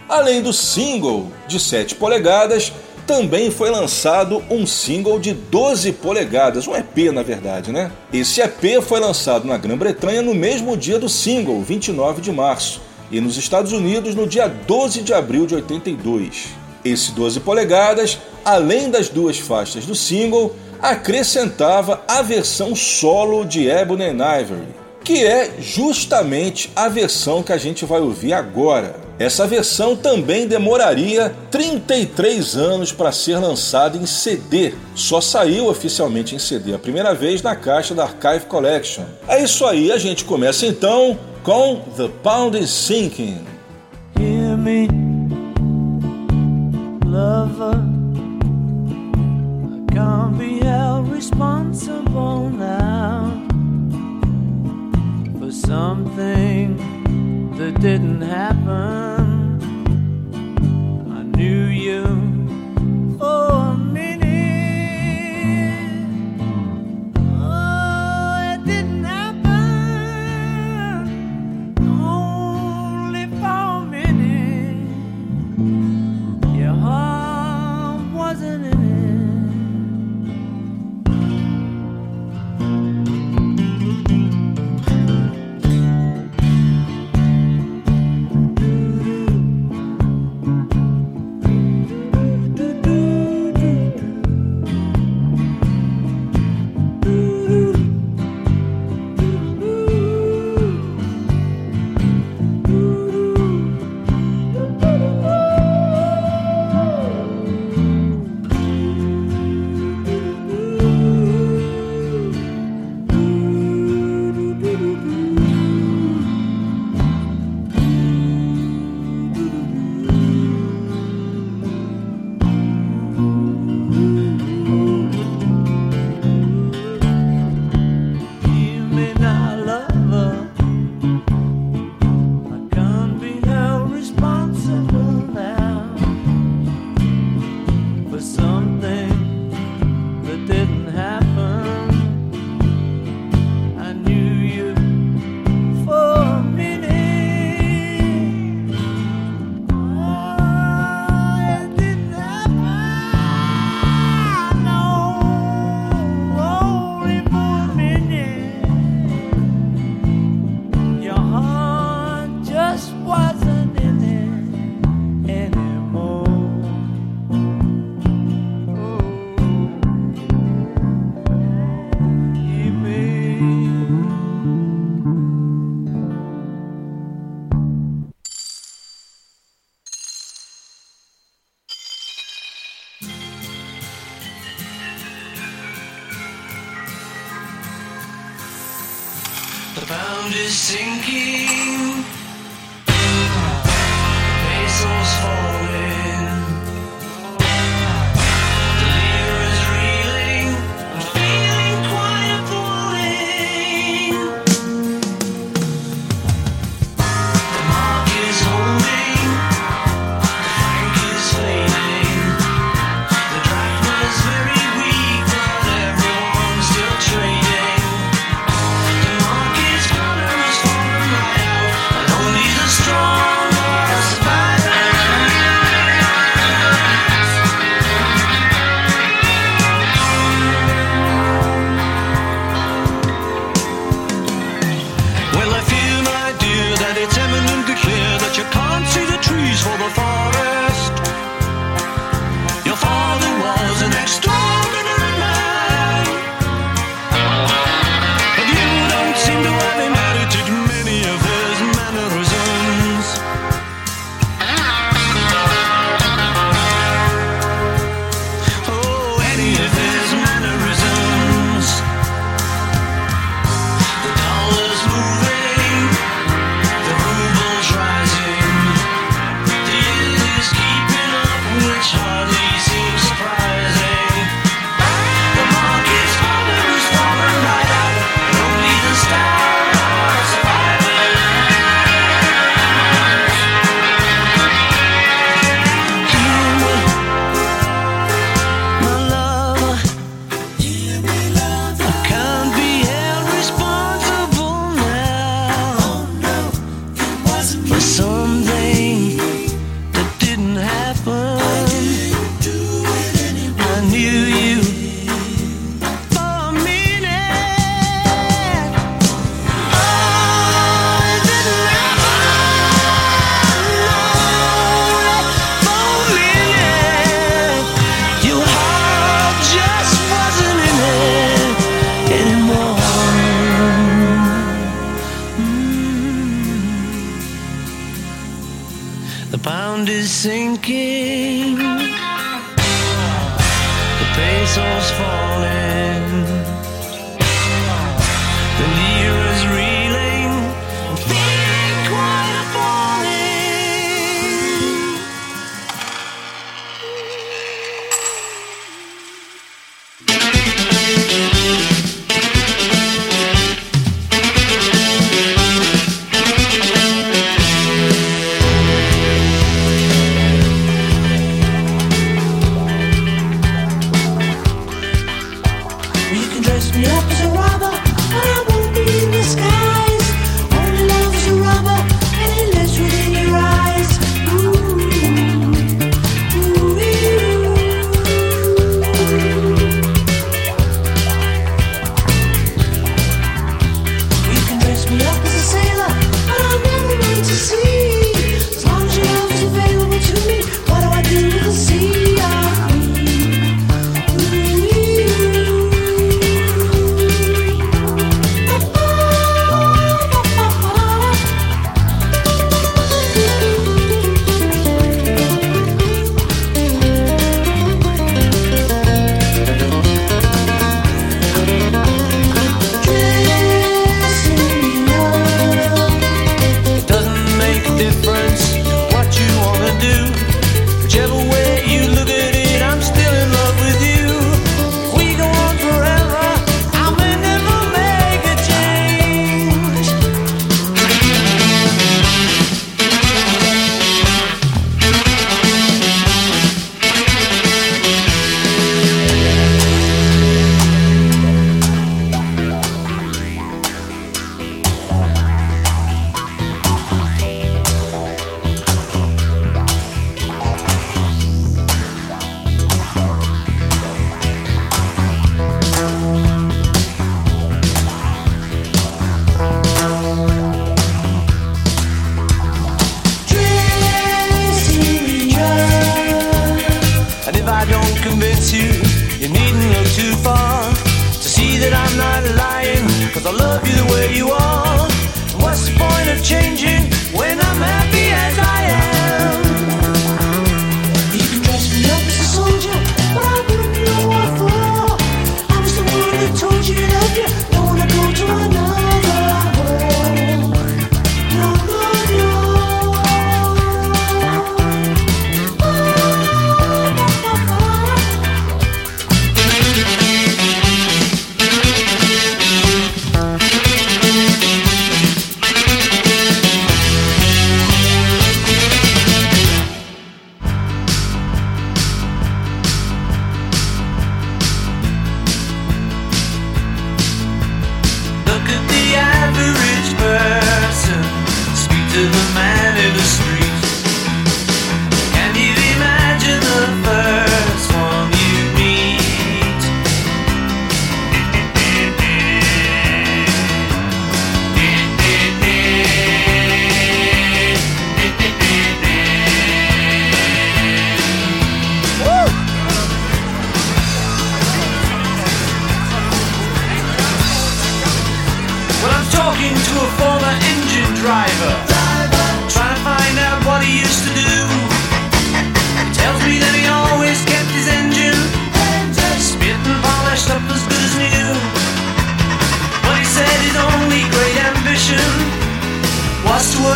Além 0.08 0.42
do 0.42 0.52
single 0.52 1.28
de 1.48 1.58
7 1.58 1.94
polegadas, 1.94 2.70
também 3.06 3.50
foi 3.50 3.70
lançado 3.70 4.42
um 4.50 4.66
single 4.66 5.18
de 5.18 5.32
12 5.32 5.92
polegadas, 5.92 6.66
um 6.66 6.74
EP 6.74 7.12
na 7.12 7.22
verdade, 7.22 7.70
né? 7.70 7.90
Esse 8.12 8.40
EP 8.40 8.82
foi 8.82 9.00
lançado 9.00 9.46
na 9.46 9.56
Grã-Bretanha 9.56 10.22
no 10.22 10.34
mesmo 10.34 10.76
dia 10.76 10.98
do 10.98 11.08
single, 11.08 11.62
29 11.62 12.20
de 12.20 12.32
março, 12.32 12.80
e 13.10 13.20
nos 13.20 13.36
Estados 13.36 13.72
Unidos 13.72 14.14
no 14.14 14.26
dia 14.26 14.48
12 14.48 15.02
de 15.02 15.12
abril 15.12 15.46
de 15.46 15.54
82. 15.54 16.48
Esse 16.84 17.12
12 17.12 17.40
polegadas, 17.40 18.18
além 18.44 18.90
das 18.90 19.08
duas 19.08 19.38
faixas 19.38 19.86
do 19.86 19.94
single, 19.94 20.54
acrescentava 20.80 22.02
a 22.06 22.20
versão 22.22 22.74
solo 22.74 23.44
de 23.44 23.68
Ebony 23.68 24.04
and 24.04 24.40
Ivory, 24.40 24.68
que 25.02 25.24
é 25.24 25.54
justamente 25.58 26.70
a 26.74 26.88
versão 26.88 27.42
que 27.42 27.52
a 27.52 27.58
gente 27.58 27.84
vai 27.84 28.00
ouvir 28.00 28.32
agora. 28.32 29.03
Essa 29.18 29.46
versão 29.46 29.94
também 29.94 30.48
demoraria 30.48 31.32
33 31.50 32.56
anos 32.56 32.90
para 32.90 33.12
ser 33.12 33.38
lançada 33.38 33.96
em 33.96 34.06
CD. 34.06 34.74
Só 34.94 35.20
saiu 35.20 35.68
oficialmente 35.68 36.34
em 36.34 36.38
CD 36.38 36.74
a 36.74 36.78
primeira 36.78 37.14
vez 37.14 37.40
na 37.40 37.54
caixa 37.54 37.94
da 37.94 38.04
Archive 38.04 38.46
Collection. 38.46 39.04
É 39.28 39.42
isso 39.42 39.64
aí, 39.64 39.92
a 39.92 39.98
gente 39.98 40.24
começa 40.24 40.66
então 40.66 41.16
com 41.44 41.80
The 41.96 42.08
Pound 42.24 42.58
is 42.58 42.70
Sinking. 42.70 43.44
Hear 44.18 44.56
me, 44.56 44.88
lover. 47.04 47.78
I 49.70 49.94
can't 49.94 50.36
be 50.36 50.58
held 50.58 51.08
responsible 51.12 52.50
now 52.50 53.30
for 55.38 55.52
something. 55.52 56.93
that 57.56 57.80
didn't 57.80 58.20
happen. 58.20 59.60
I 61.12 61.22
knew 61.36 61.66
you 61.66 62.03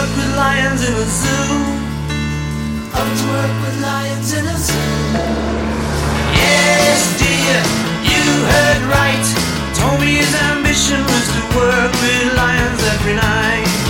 work 0.08 0.16
with 0.16 0.36
lions 0.36 0.82
in 0.88 0.94
a 0.94 1.04
zoo. 1.04 1.54
Up 2.94 3.08
to 3.18 3.24
work 3.28 3.56
with 3.64 3.82
lions 3.82 4.32
in 4.32 4.46
a 4.46 4.56
zoo. 4.56 4.76
Yes, 6.32 7.00
dear, 7.18 7.60
you 8.02 8.24
heard 8.52 8.82
right. 8.88 9.26
Told 9.74 10.00
me 10.00 10.16
his 10.16 10.34
ambition 10.34 11.00
was 11.02 11.26
to 11.34 11.42
work 11.56 11.92
with 11.92 12.36
lions 12.36 12.82
every 12.94 13.14
night. 13.14 13.87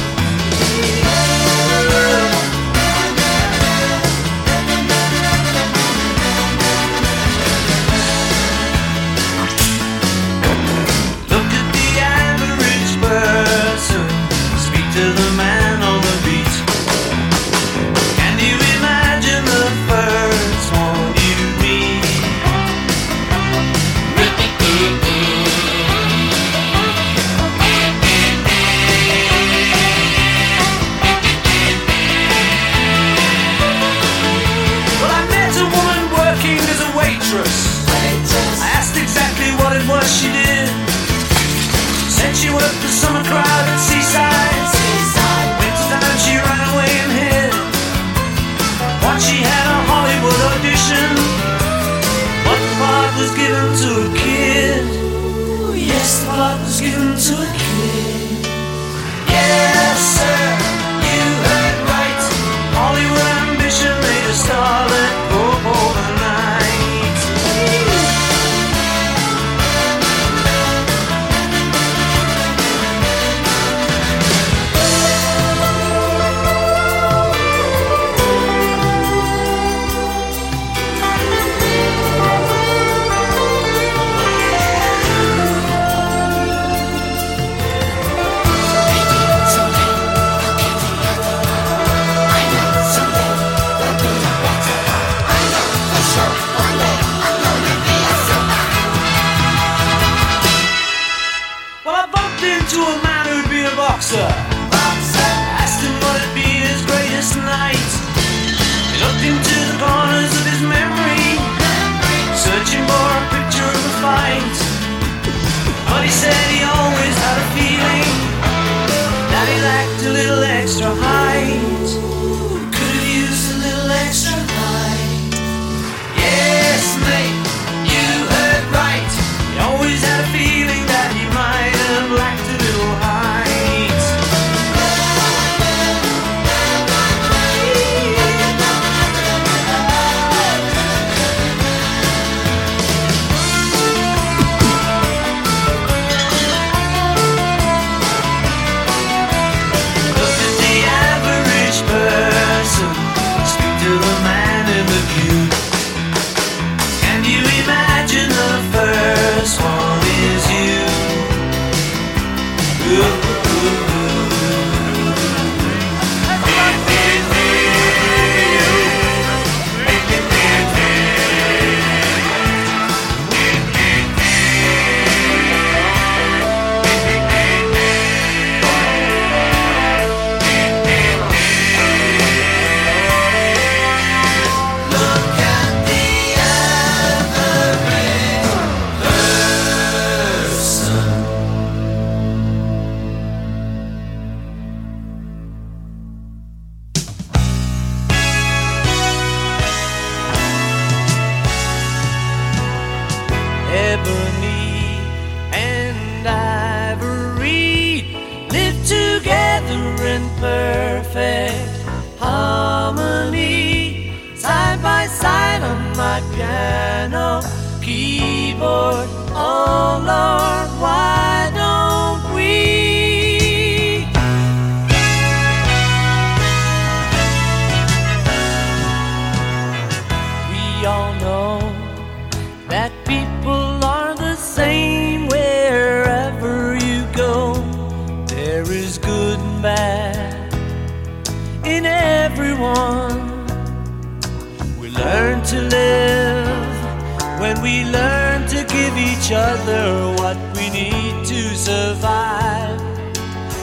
Each 249.29 249.35
other 249.35 250.15
what 250.23 250.39
we 250.57 250.71
need 250.71 251.27
to 251.27 251.55
survive. 251.55 252.81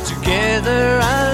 Together 0.06 0.98
alive, 0.98 1.25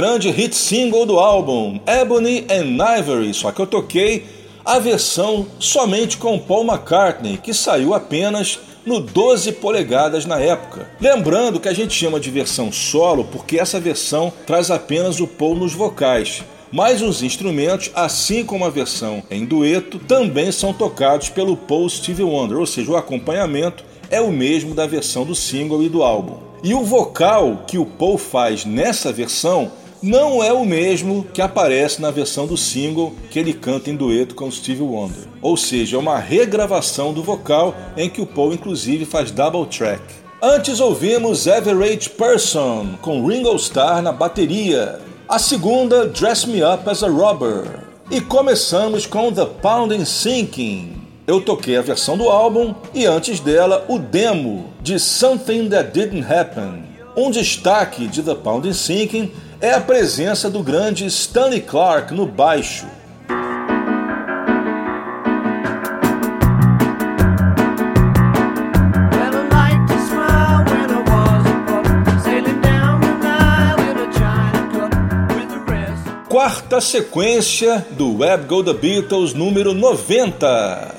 grande 0.00 0.30
hit 0.30 0.56
single 0.56 1.04
do 1.04 1.18
álbum, 1.18 1.78
Ebony 1.86 2.46
and 2.48 2.78
Ivory, 2.98 3.34
só 3.34 3.52
que 3.52 3.60
eu 3.60 3.66
toquei 3.66 4.24
a 4.64 4.78
versão 4.78 5.46
somente 5.58 6.16
com 6.16 6.38
Paul 6.38 6.64
McCartney, 6.64 7.36
que 7.36 7.52
saiu 7.52 7.92
apenas 7.92 8.58
no 8.86 8.98
12 8.98 9.52
polegadas 9.52 10.24
na 10.24 10.40
época. 10.40 10.88
Lembrando 10.98 11.60
que 11.60 11.68
a 11.68 11.74
gente 11.74 11.92
chama 11.92 12.18
de 12.18 12.30
versão 12.30 12.72
solo 12.72 13.24
porque 13.30 13.58
essa 13.58 13.78
versão 13.78 14.32
traz 14.46 14.70
apenas 14.70 15.20
o 15.20 15.26
Paul 15.26 15.54
nos 15.54 15.74
vocais. 15.74 16.42
Mas 16.72 17.02
os 17.02 17.22
instrumentos, 17.22 17.90
assim 17.94 18.42
como 18.42 18.64
a 18.64 18.70
versão 18.70 19.22
em 19.30 19.44
dueto, 19.44 19.98
também 19.98 20.50
são 20.50 20.72
tocados 20.72 21.28
pelo 21.28 21.58
Paul 21.58 21.86
Stevie 21.90 22.22
Wonder, 22.22 22.56
ou 22.56 22.64
seja, 22.64 22.90
o 22.90 22.96
acompanhamento 22.96 23.84
é 24.10 24.18
o 24.18 24.32
mesmo 24.32 24.74
da 24.74 24.86
versão 24.86 25.26
do 25.26 25.34
single 25.34 25.82
e 25.82 25.90
do 25.90 26.02
álbum. 26.02 26.38
E 26.62 26.72
o 26.72 26.84
vocal 26.84 27.64
que 27.66 27.76
o 27.76 27.84
Paul 27.84 28.16
faz 28.16 28.64
nessa 28.64 29.12
versão 29.12 29.72
não 30.02 30.42
é 30.42 30.52
o 30.52 30.64
mesmo 30.64 31.26
que 31.32 31.42
aparece 31.42 32.00
na 32.00 32.10
versão 32.10 32.46
do 32.46 32.56
single 32.56 33.12
que 33.30 33.38
ele 33.38 33.52
canta 33.52 33.90
em 33.90 33.96
dueto 33.96 34.34
com 34.34 34.50
Stevie 34.50 34.82
Wonder. 34.82 35.24
Ou 35.42 35.56
seja, 35.56 35.96
é 35.96 35.98
uma 35.98 36.18
regravação 36.18 37.12
do 37.12 37.22
vocal 37.22 37.74
em 37.96 38.08
que 38.08 38.20
o 38.20 38.26
Paul 38.26 38.54
inclusive 38.54 39.04
faz 39.04 39.30
double 39.30 39.66
track. 39.66 40.02
Antes 40.42 40.80
ouvimos 40.80 41.46
Average 41.46 42.10
Person 42.10 42.94
com 43.02 43.26
Ringo 43.26 43.54
Starr 43.56 44.00
na 44.00 44.10
bateria. 44.10 44.98
A 45.28 45.38
segunda, 45.38 46.06
Dress 46.06 46.48
Me 46.48 46.62
Up 46.64 46.88
as 46.88 47.02
a 47.02 47.08
Robber. 47.08 47.84
E 48.10 48.20
começamos 48.22 49.04
com 49.04 49.30
The 49.30 49.44
Pounding 49.44 50.04
Sinking. 50.04 50.96
Eu 51.26 51.42
toquei 51.42 51.76
a 51.76 51.82
versão 51.82 52.16
do 52.16 52.28
álbum 52.28 52.74
e 52.94 53.04
antes 53.04 53.38
dela 53.38 53.84
o 53.86 53.98
demo 53.98 54.72
de 54.80 54.98
Something 54.98 55.68
That 55.68 55.92
Didn't 55.92 56.24
Happen. 56.24 56.84
Um 57.14 57.30
destaque 57.30 58.06
de 58.06 58.22
The 58.22 58.34
Pounding 58.34 58.72
Sinking 58.72 59.30
é 59.60 59.72
a 59.72 59.80
presença 59.80 60.48
do 60.48 60.62
grande 60.62 61.04
Stanley 61.06 61.60
Clarke 61.60 62.14
no 62.14 62.26
baixo. 62.26 62.86
Quarta 76.26 76.80
sequência 76.80 77.84
do 77.90 78.18
Web 78.18 78.46
Go 78.46 78.64
The 78.64 78.72
Beatles 78.72 79.34
número 79.34 79.74
90. 79.74 80.94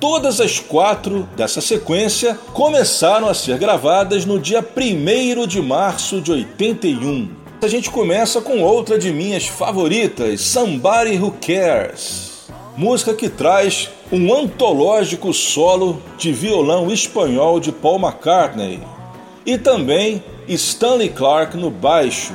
Todas 0.00 0.40
as 0.40 0.58
quatro 0.58 1.28
dessa 1.36 1.60
sequência 1.60 2.36
começaram 2.52 3.28
a 3.28 3.34
ser 3.34 3.58
gravadas 3.58 4.24
no 4.24 4.40
dia 4.40 4.58
1 4.60 5.46
de 5.46 5.62
março 5.62 6.20
de 6.20 6.32
81. 6.32 7.41
A 7.62 7.68
gente 7.68 7.90
começa 7.90 8.40
com 8.40 8.60
outra 8.60 8.98
de 8.98 9.12
minhas 9.12 9.46
favoritas, 9.46 10.40
Somebody 10.40 11.16
Who 11.16 11.32
Cares. 11.40 12.48
Música 12.76 13.14
que 13.14 13.28
traz 13.28 13.88
um 14.10 14.34
antológico 14.34 15.32
solo 15.32 16.02
de 16.18 16.32
violão 16.32 16.90
espanhol 16.90 17.60
de 17.60 17.70
Paul 17.70 18.00
McCartney 18.00 18.80
e 19.46 19.56
também 19.56 20.24
Stanley 20.48 21.10
Clarke 21.10 21.56
no 21.56 21.70
baixo. 21.70 22.32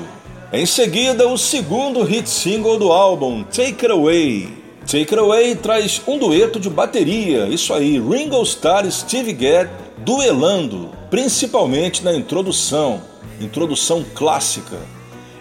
Em 0.54 0.66
seguida, 0.66 1.28
o 1.28 1.38
segundo 1.38 2.04
hit 2.04 2.30
single 2.30 2.80
do 2.80 2.94
álbum, 2.94 3.44
Take 3.44 3.86
It 3.86 3.92
Away. 3.92 4.48
Take 4.86 5.14
It 5.14 5.16
Away 5.16 5.56
traz 5.56 6.02
um 6.08 6.18
dueto 6.18 6.58
de 6.58 6.70
bateria, 6.70 7.48
isso 7.48 7.74
aí, 7.74 8.00
Ringo 8.00 8.42
Starr 8.44 8.86
e 8.86 8.92
Steve 8.94 9.34
Gadd 9.34 9.70
duelando, 9.98 10.90
principalmente 11.10 12.02
na 12.02 12.16
introdução, 12.16 13.02
introdução 13.42 14.06
clássica. 14.16 14.78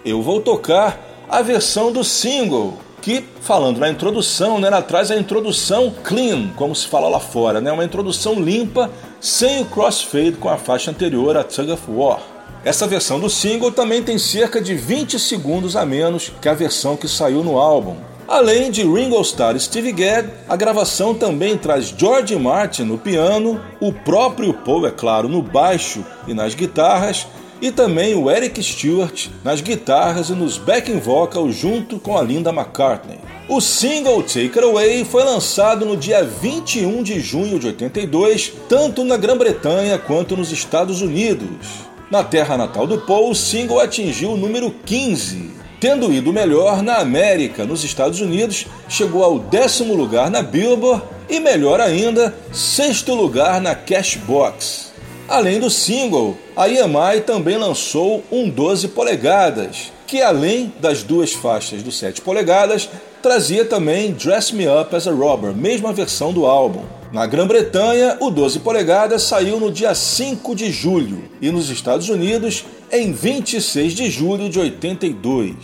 Eu 0.07 0.21
vou 0.21 0.39
tocar 0.39 1.25
a 1.27 1.41
versão 1.41 1.91
do 1.91 2.01
single, 2.01 2.75
que, 3.01 3.25
falando 3.41 3.77
na 3.77 3.89
introdução, 3.89 4.57
né, 4.57 4.67
ela 4.67 4.81
traz 4.81 5.11
a 5.11 5.17
introdução 5.17 5.93
clean, 6.01 6.47
como 6.55 6.73
se 6.73 6.87
fala 6.87 7.09
lá 7.09 7.19
fora, 7.19 7.59
né, 7.59 7.69
uma 7.73 7.83
introdução 7.83 8.35
limpa, 8.35 8.89
sem 9.19 9.61
o 9.61 9.65
crossfade 9.65 10.37
com 10.39 10.47
a 10.47 10.55
faixa 10.55 10.91
anterior, 10.91 11.35
a 11.35 11.43
Tug 11.43 11.73
of 11.73 11.83
War. 11.89 12.21
Essa 12.63 12.87
versão 12.87 13.19
do 13.19 13.29
single 13.29 13.69
também 13.69 14.01
tem 14.01 14.17
cerca 14.17 14.61
de 14.61 14.75
20 14.75 15.19
segundos 15.19 15.75
a 15.75 15.85
menos 15.85 16.31
que 16.41 16.47
a 16.47 16.53
versão 16.53 16.95
que 16.95 17.09
saiu 17.09 17.43
no 17.43 17.57
álbum. 17.57 17.97
Além 18.29 18.71
de 18.71 18.83
Ringo 18.83 19.19
Starr 19.21 19.57
e 19.57 19.59
Steve 19.59 19.91
Gadd, 19.91 20.29
a 20.47 20.55
gravação 20.55 21.13
também 21.13 21.57
traz 21.57 21.93
George 21.97 22.37
Martin 22.37 22.83
no 22.83 22.97
piano, 22.97 23.59
o 23.81 23.91
próprio 23.91 24.53
Paul, 24.53 24.87
é 24.87 24.91
claro, 24.91 25.27
no 25.27 25.41
baixo 25.41 26.05
e 26.25 26.33
nas 26.33 26.55
guitarras, 26.55 27.27
e 27.61 27.71
também 27.71 28.15
o 28.15 28.29
Eric 28.29 28.61
Stewart 28.61 29.27
nas 29.43 29.61
guitarras 29.61 30.29
e 30.29 30.33
nos 30.33 30.57
backing 30.57 30.99
vocals 30.99 31.55
junto 31.55 31.99
com 31.99 32.17
a 32.17 32.21
Linda 32.21 32.51
McCartney. 32.51 33.19
O 33.49 33.61
single 33.61 34.21
Take 34.23 34.45
It 34.45 34.59
Away 34.59 35.05
foi 35.05 35.23
lançado 35.23 35.85
no 35.85 35.95
dia 35.95 36.23
21 36.23 37.01
de 37.01 37.19
junho 37.19 37.57
de 37.57 37.67
82, 37.67 38.53
tanto 38.67 39.03
na 39.03 39.15
Grã-Bretanha 39.15 39.97
quanto 39.97 40.35
nos 40.35 40.51
Estados 40.51 41.01
Unidos. 41.01 41.87
Na 42.11 42.23
terra 42.23 42.57
natal 42.57 42.85
do 42.85 42.99
Paul, 42.99 43.31
o 43.31 43.35
single 43.35 43.79
atingiu 43.79 44.31
o 44.31 44.37
número 44.37 44.69
15. 44.85 45.51
Tendo 45.79 46.11
ido 46.11 46.33
melhor 46.33 46.81
na 46.81 46.97
América, 46.97 47.63
nos 47.63 47.83
Estados 47.83 48.19
Unidos, 48.19 48.65
chegou 48.89 49.23
ao 49.23 49.39
décimo 49.39 49.93
lugar 49.93 50.29
na 50.31 50.41
Billboard 50.41 51.03
e, 51.29 51.39
melhor 51.39 51.79
ainda, 51.79 52.35
sexto 52.51 53.13
lugar 53.13 53.61
na 53.61 53.75
Cashbox. 53.75 54.86
Além 55.27 55.59
do 55.59 55.69
single, 55.69 56.37
a 56.55 56.69
EMI 56.69 57.21
também 57.25 57.57
lançou 57.57 58.23
um 58.31 58.49
12 58.49 58.87
polegadas, 58.89 59.91
que 60.07 60.21
além 60.21 60.73
das 60.79 61.03
duas 61.03 61.33
faixas 61.33 61.83
do 61.83 61.91
7 61.91 62.21
polegadas, 62.21 62.89
trazia 63.21 63.65
também 63.65 64.13
Dress 64.13 64.55
Me 64.55 64.65
Up 64.69 64.95
as 64.95 65.05
a 65.05 65.11
Robber, 65.11 65.53
mesma 65.53 65.91
versão 65.91 66.31
do 66.31 66.45
álbum. 66.45 66.85
Na 67.11 67.25
Grã-Bretanha, 67.25 68.15
o 68.21 68.29
12 68.29 68.59
polegadas 68.59 69.23
saiu 69.23 69.59
no 69.59 69.69
dia 69.69 69.93
5 69.93 70.55
de 70.55 70.71
julho 70.71 71.23
e 71.41 71.51
nos 71.51 71.69
Estados 71.69 72.07
Unidos 72.07 72.63
em 72.89 73.11
26 73.11 73.93
de 73.93 74.09
julho 74.09 74.49
de 74.49 74.59
82. 74.59 75.55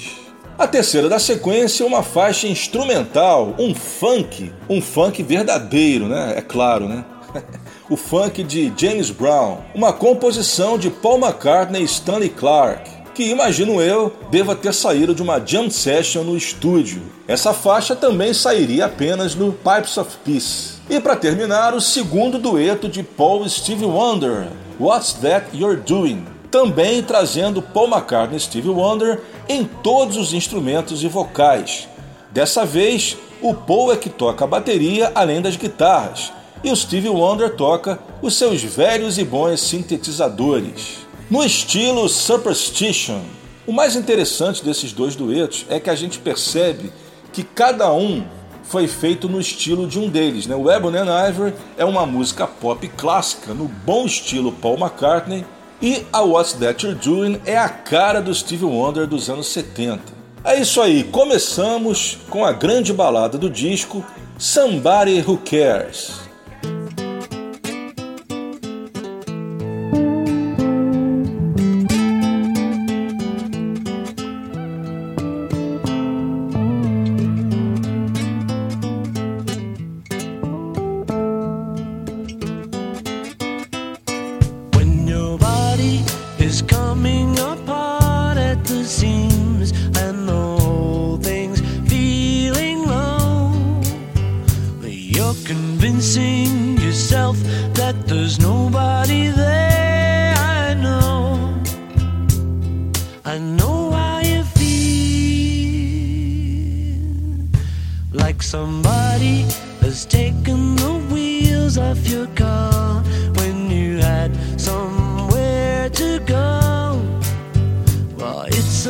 A 0.57 0.67
terceira 0.67 1.07
da 1.07 1.19
sequência 1.19 1.85
é 1.85 1.87
uma 1.87 2.03
faixa 2.03 2.47
instrumental, 2.47 3.55
um 3.57 3.73
funk, 3.73 4.51
um 4.69 4.81
funk 4.81 5.23
verdadeiro, 5.23 6.09
né? 6.09 6.33
É 6.35 6.41
claro, 6.41 6.89
né? 6.89 7.05
o 7.89 7.97
funk 7.97 8.43
de 8.43 8.71
James 8.77 9.09
Brown, 9.09 9.57
uma 9.75 9.91
composição 9.91 10.77
de 10.77 10.89
Paul 10.89 11.19
McCartney 11.19 11.81
e 11.81 11.85
Stanley 11.85 12.29
Clarke, 12.29 12.89
que 13.13 13.25
imagino 13.25 13.81
eu 13.81 14.11
deva 14.31 14.55
ter 14.55 14.73
saído 14.73 15.13
de 15.13 15.21
uma 15.21 15.39
jam 15.45 15.69
session 15.69 16.23
no 16.23 16.35
estúdio. 16.35 17.01
Essa 17.27 17.53
faixa 17.53 17.95
também 17.95 18.33
sairia 18.33 18.85
apenas 18.85 19.35
no 19.35 19.53
Pipes 19.53 19.97
of 19.97 20.17
Peace. 20.25 20.73
E 20.89 20.99
para 20.99 21.15
terminar, 21.15 21.73
o 21.73 21.81
segundo 21.81 22.39
dueto 22.39 22.89
de 22.89 23.03
Paul 23.03 23.45
e 23.45 23.49
Stevie 23.49 23.85
Wonder, 23.85 24.47
What's 24.79 25.13
That 25.13 25.47
You're 25.53 25.79
Doing? 25.79 26.25
Também 26.49 27.03
trazendo 27.03 27.61
Paul 27.61 27.87
McCartney 27.87 28.37
e 28.37 28.41
Stevie 28.41 28.69
Wonder 28.69 29.21
em 29.47 29.65
todos 29.65 30.17
os 30.17 30.33
instrumentos 30.33 31.03
e 31.03 31.07
vocais. 31.07 31.87
Dessa 32.31 32.65
vez, 32.65 33.17
o 33.41 33.53
Paul 33.53 33.91
é 33.91 33.97
que 33.97 34.09
toca 34.09 34.43
a 34.45 34.47
bateria 34.47 35.11
além 35.13 35.41
das 35.41 35.55
guitarras, 35.55 36.31
e 36.63 36.71
o 36.71 36.75
Stevie 36.75 37.09
Wonder 37.09 37.55
toca 37.55 37.99
os 38.21 38.35
seus 38.35 38.63
velhos 38.63 39.17
e 39.17 39.23
bons 39.23 39.59
sintetizadores. 39.59 41.05
No 41.29 41.43
estilo 41.43 42.07
Superstition, 42.07 43.21
o 43.67 43.73
mais 43.73 43.95
interessante 43.95 44.63
desses 44.63 44.93
dois 44.93 45.15
duetos 45.15 45.65
é 45.69 45.79
que 45.79 45.89
a 45.89 45.95
gente 45.95 46.19
percebe 46.19 46.91
que 47.31 47.43
cada 47.43 47.91
um 47.91 48.23
foi 48.63 48.87
feito 48.87 49.27
no 49.27 49.39
estilo 49.39 49.87
de 49.87 49.99
um 49.99 50.09
deles. 50.09 50.47
Né? 50.47 50.55
O 50.55 50.71
Ebony 50.71 50.97
and 50.97 51.29
Ivory 51.29 51.53
é 51.77 51.83
uma 51.83 52.05
música 52.05 52.47
pop 52.47 52.87
clássica, 52.89 53.53
no 53.53 53.65
bom 53.67 54.05
estilo 54.05 54.51
Paul 54.51 54.77
McCartney, 54.77 55.45
e 55.81 56.05
a 56.13 56.21
What's 56.21 56.53
That 56.53 56.85
You're 56.85 56.99
Doing 56.99 57.41
é 57.45 57.57
a 57.57 57.67
cara 57.67 58.21
do 58.21 58.33
Stevie 58.33 58.65
Wonder 58.65 59.05
dos 59.05 59.29
anos 59.29 59.47
70. 59.47 60.01
É 60.45 60.59
isso 60.59 60.81
aí, 60.81 61.03
começamos 61.03 62.19
com 62.29 62.45
a 62.45 62.51
grande 62.51 62.93
balada 62.93 63.37
do 63.37 63.49
disco 63.49 64.03
Somebody 64.37 65.23
Who 65.25 65.37
Cares. 65.39 66.22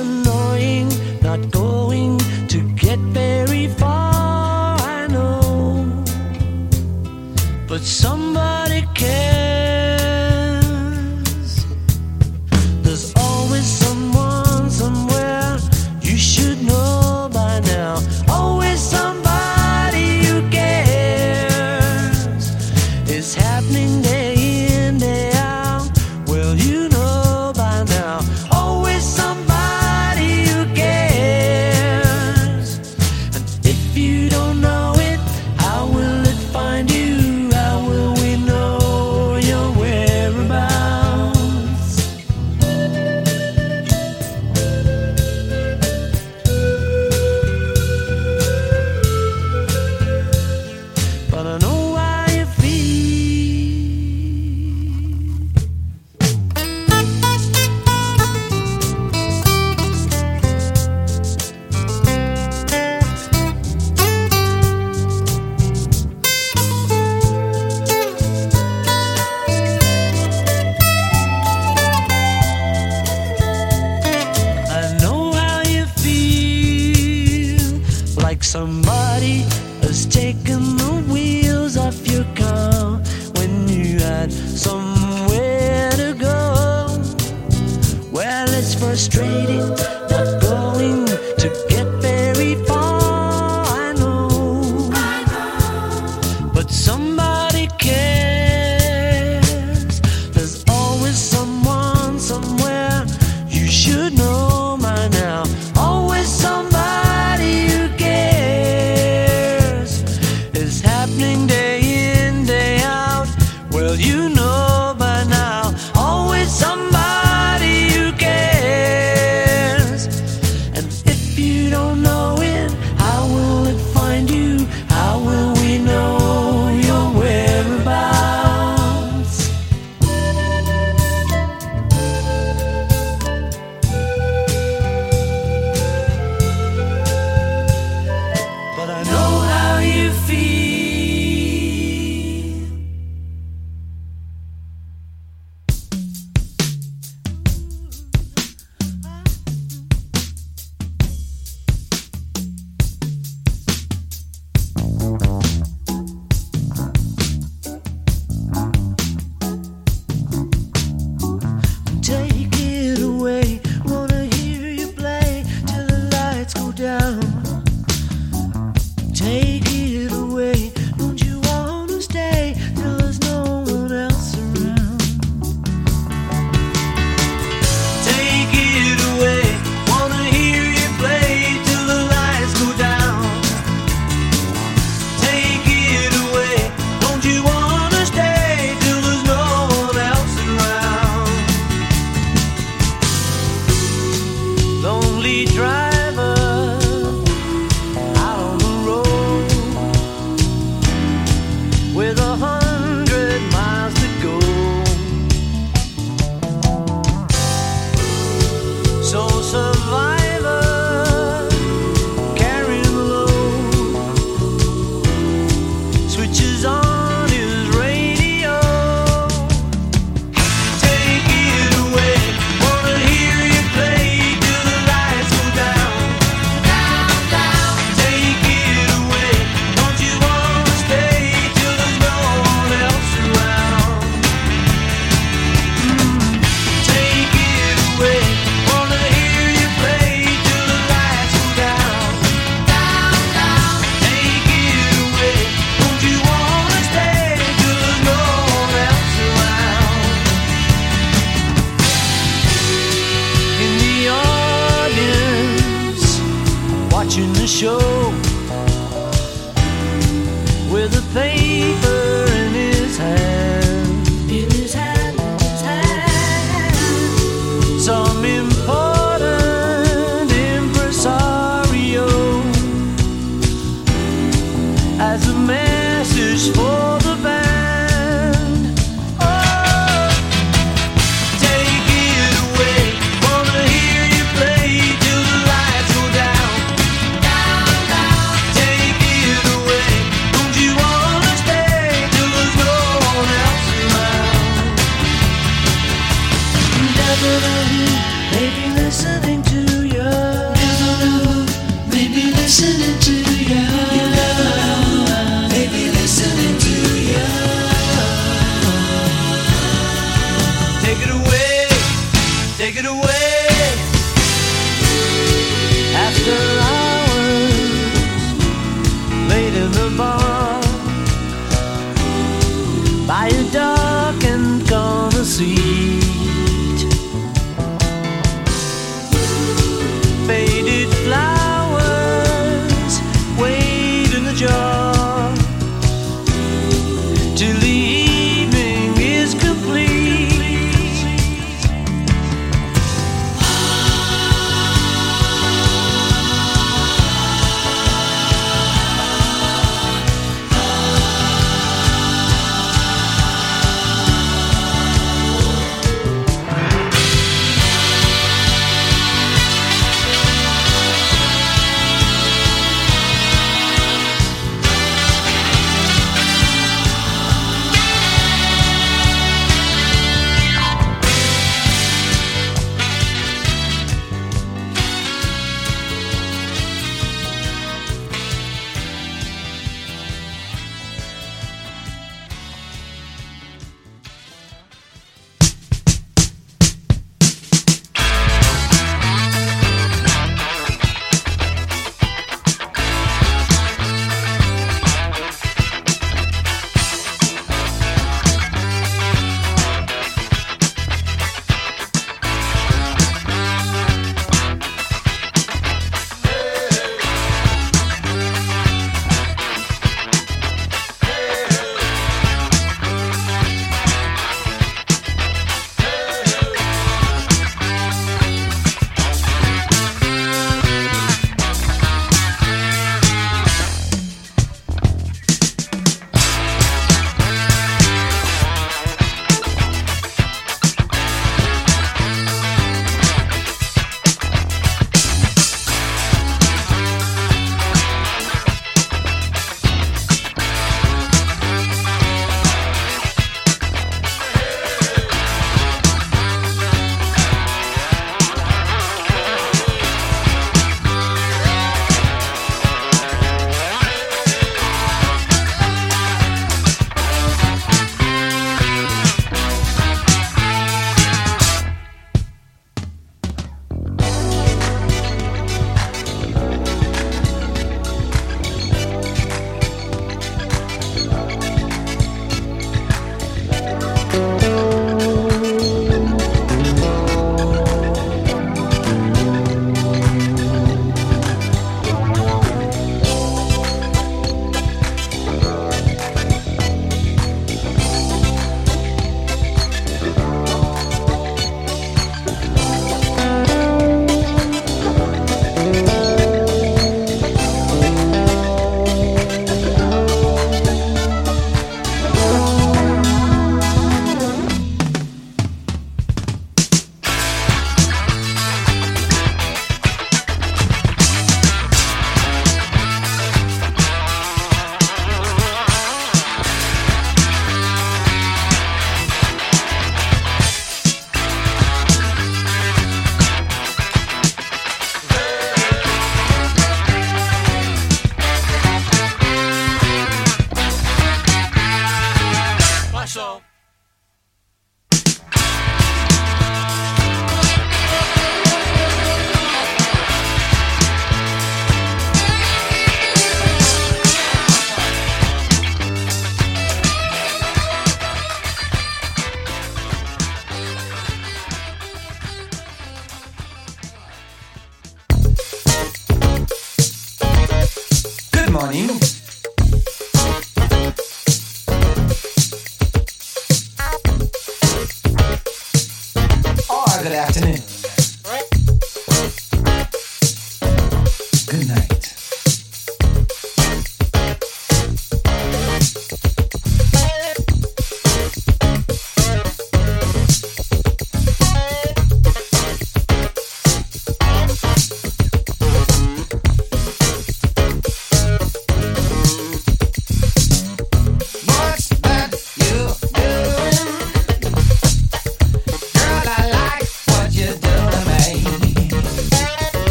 annoying, 0.00 0.88
not 1.22 1.50
going 1.50 2.18
to 2.48 2.58
get 2.74 2.98
very 2.98 3.68
far, 3.68 4.78
I 4.80 5.06
know. 5.06 6.04
But 7.68 7.82
somebody 7.82 8.59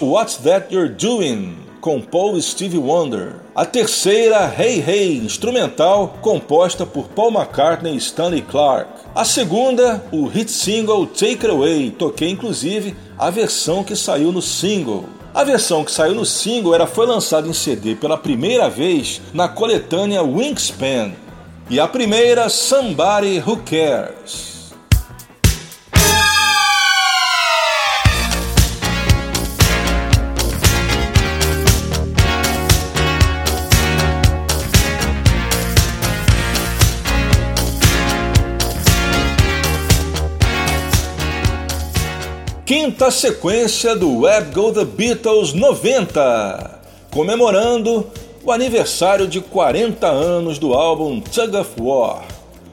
What's 0.00 0.36
That 0.44 0.72
You're 0.72 0.88
Doing, 0.88 1.56
com 1.80 2.00
Paul 2.00 2.40
Steve 2.40 2.78
Wonder. 2.78 3.40
A 3.52 3.64
terceira, 3.64 4.46
Hey 4.56 4.80
Hey, 4.80 5.16
instrumental, 5.16 6.18
composta 6.20 6.86
por 6.86 7.08
Paul 7.08 7.32
McCartney 7.32 7.94
e 7.94 7.96
Stanley 7.96 8.42
Clarke. 8.42 8.92
A 9.12 9.24
segunda, 9.24 10.04
o 10.12 10.26
hit 10.28 10.52
single 10.52 11.04
Take 11.04 11.44
It 11.44 11.48
Away, 11.48 11.90
toquei 11.90 12.30
inclusive 12.30 12.94
a 13.18 13.28
versão 13.28 13.82
que 13.82 13.96
saiu 13.96 14.30
no 14.30 14.40
single. 14.40 15.06
A 15.34 15.42
versão 15.42 15.84
que 15.84 15.90
saiu 15.90 16.14
no 16.14 16.24
single 16.24 16.76
era 16.76 16.86
foi 16.86 17.04
lançada 17.04 17.48
em 17.48 17.52
CD 17.52 17.96
pela 17.96 18.16
primeira 18.16 18.70
vez 18.70 19.20
na 19.34 19.48
coletânea 19.48 20.22
Wingspan. 20.22 21.12
E 21.68 21.80
a 21.80 21.88
primeira, 21.88 22.48
Somebody 22.48 23.42
Who 23.44 23.56
Cares. 23.64 24.47
Quinta 42.68 43.10
sequência 43.10 43.96
do 43.96 44.18
Web 44.18 44.52
Go 44.52 44.70
The 44.70 44.84
Beatles 44.84 45.54
90, 45.54 46.80
comemorando 47.10 48.06
o 48.44 48.52
aniversário 48.52 49.26
de 49.26 49.40
40 49.40 50.06
anos 50.06 50.58
do 50.58 50.74
álbum 50.74 51.18
Tug 51.18 51.56
of 51.56 51.70
War. 51.80 52.26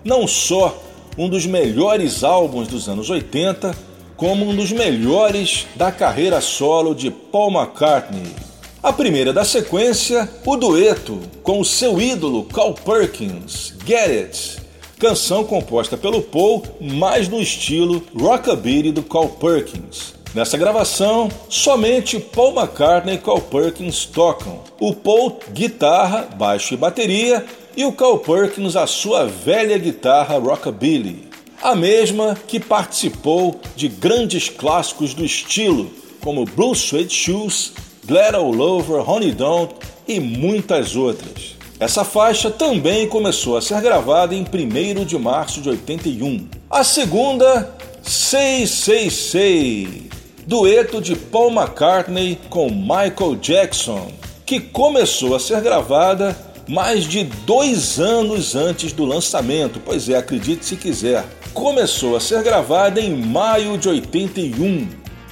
Não 0.03 0.27
só 0.27 0.77
um 1.17 1.29
dos 1.29 1.45
melhores 1.45 2.25
álbuns 2.25 2.67
dos 2.67 2.89
anos 2.89 3.09
80, 3.09 3.73
como 4.17 4.45
um 4.45 4.53
dos 4.53 4.73
melhores 4.73 5.65
da 5.77 5.93
carreira 5.93 6.41
solo 6.41 6.93
de 6.93 7.09
Paul 7.09 7.53
McCartney. 7.53 8.35
A 8.83 8.91
primeira 8.91 9.31
da 9.31 9.45
sequência, 9.45 10.29
o 10.45 10.57
dueto 10.57 11.21
com 11.41 11.57
o 11.61 11.63
seu 11.63 12.01
ídolo 12.01 12.43
Carl 12.43 12.73
Perkins, 12.73 13.73
Get 13.85 14.09
It, 14.09 14.64
canção 14.99 15.43
composta 15.43 15.97
pelo 15.97 16.21
Paul, 16.21 16.63
mais 16.79 17.27
no 17.27 17.41
estilo 17.41 18.03
rockabilly 18.17 18.91
do 18.91 19.03
Carl 19.03 19.29
Perkins. 19.29 20.13
Nessa 20.33 20.57
gravação, 20.57 21.29
somente 21.47 22.19
Paul 22.19 22.53
McCartney 22.55 23.15
e 23.15 23.17
Carl 23.17 23.39
Perkins 23.39 24.05
tocam. 24.05 24.59
O 24.79 24.93
Paul, 24.93 25.39
guitarra, 25.53 26.27
baixo 26.37 26.73
e 26.73 26.77
bateria, 26.77 27.45
e 27.75 27.85
o 27.85 27.91
Carl 27.93 28.19
Perkins 28.19 28.75
a 28.75 28.85
sua 28.85 29.25
velha 29.25 29.77
guitarra 29.77 30.37
rockabilly. 30.37 31.29
A 31.61 31.73
mesma 31.73 32.37
que 32.47 32.59
participou 32.59 33.59
de 33.75 33.87
grandes 33.87 34.49
clássicos 34.49 35.13
do 35.13 35.23
estilo, 35.23 35.89
como 36.21 36.45
Blue 36.45 36.75
Suede 36.75 37.13
Shoes, 37.13 37.71
Glad 38.05 38.35
All 38.35 38.59
Over, 38.59 39.09
Honey 39.09 39.31
Don't 39.31 39.73
e 40.07 40.19
muitas 40.19 40.95
outras. 40.95 41.54
Essa 41.77 42.05
faixa 42.05 42.49
também 42.49 43.05
começou 43.07 43.57
a 43.57 43.61
ser 43.61 43.81
gravada 43.81 44.33
em 44.33 44.45
1 44.45 45.03
de 45.03 45.17
março 45.17 45.59
de 45.59 45.69
81. 45.69 46.47
A 46.69 46.85
segunda, 46.85 47.75
666, 48.01 50.03
dueto 50.47 51.01
de 51.01 51.17
Paul 51.17 51.51
McCartney 51.51 52.39
com 52.49 52.69
Michael 52.69 53.35
Jackson, 53.41 54.09
que 54.45 54.61
começou 54.61 55.35
a 55.35 55.39
ser 55.39 55.59
gravada 55.59 56.33
mais 56.65 57.03
de 57.03 57.25
dois 57.45 57.99
anos 57.99 58.55
antes 58.55 58.93
do 58.93 59.03
lançamento. 59.03 59.81
Pois 59.83 60.07
é, 60.07 60.15
acredite 60.15 60.65
se 60.65 60.77
quiser. 60.77 61.25
Começou 61.53 62.15
a 62.15 62.21
ser 62.21 62.41
gravada 62.41 63.01
em 63.01 63.13
maio 63.13 63.77
de 63.77 63.89
81 63.89 64.87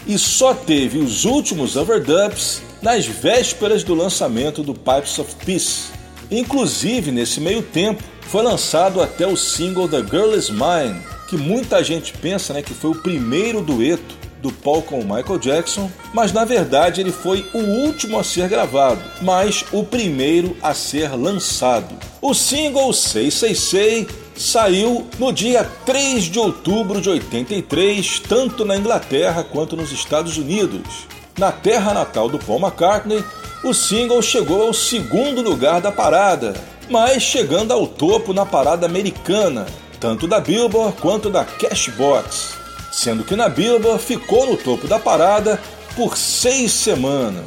e 0.06 0.20
só 0.20 0.54
teve 0.54 0.98
os 0.98 1.24
últimos 1.24 1.78
overdubs 1.78 2.62
nas 2.82 3.06
vésperas 3.06 3.82
do 3.82 3.96
lançamento 3.96 4.62
do 4.62 4.74
Pipes 4.74 5.18
of 5.20 5.34
Peace. 5.46 6.03
Inclusive, 6.34 7.12
nesse 7.12 7.40
meio 7.40 7.62
tempo, 7.62 8.04
foi 8.22 8.42
lançado 8.42 9.02
até 9.02 9.28
o 9.28 9.38
single 9.38 9.88
The 9.88 10.00
Girl 10.00 10.34
Is 10.34 10.50
Mine, 10.50 11.00
que 11.30 11.38
muita 11.38 11.84
gente 11.84 12.12
pensa 12.14 12.54
né, 12.54 12.64
que 12.64 12.74
foi 12.74 12.90
o 12.90 13.02
primeiro 13.02 13.62
dueto 13.62 14.18
do 14.42 14.52
Paul 14.52 14.82
com 14.82 15.00
o 15.00 15.04
Michael 15.04 15.38
Jackson, 15.38 15.92
mas 16.12 16.34
na 16.34 16.44
verdade 16.44 17.00
ele 17.00 17.12
foi 17.12 17.48
o 17.54 17.60
último 17.60 18.18
a 18.20 18.24
ser 18.24 18.50
gravado, 18.50 19.02
mas 19.22 19.64
o 19.72 19.84
primeiro 19.84 20.58
a 20.62 20.74
ser 20.74 21.16
lançado. 21.16 21.96
O 22.20 22.34
single 22.34 22.92
666 22.92 24.08
saiu 24.36 25.08
no 25.20 25.32
dia 25.32 25.64
3 25.86 26.24
de 26.24 26.40
outubro 26.40 27.00
de 27.00 27.10
83, 27.12 28.20
tanto 28.28 28.66
na 28.66 28.76
Inglaterra 28.76 29.44
quanto 29.44 29.76
nos 29.76 29.92
Estados 29.92 30.38
Unidos. 30.38 31.08
Na 31.38 31.52
terra 31.52 31.94
natal 31.94 32.28
do 32.28 32.40
Paul 32.40 32.60
McCartney, 32.60 33.24
o 33.64 33.74
single 33.74 34.22
chegou 34.22 34.64
ao 34.64 34.74
segundo 34.74 35.42
lugar 35.42 35.82
da 35.82 35.92
parada, 35.92 36.54
mas 36.90 37.24
chegando 37.24 37.72
ao 37.72 37.88
topo 37.88 38.34
na 38.34 38.46
parada 38.46 38.86
americana, 38.86 39.66
tanto 40.00 40.28
da 40.28 40.40
Billboard 40.40 40.98
quanto 41.02 41.30
da 41.30 41.46
Cashbox 41.46 42.64
sendo 42.94 43.24
que 43.24 43.36
na 43.36 43.50
Billboard 43.50 44.02
ficou 44.02 44.46
no 44.46 44.56
topo 44.56 44.88
da 44.88 45.00
parada 45.00 45.60
por 45.96 46.16
seis 46.16 46.72
semanas. 46.72 47.44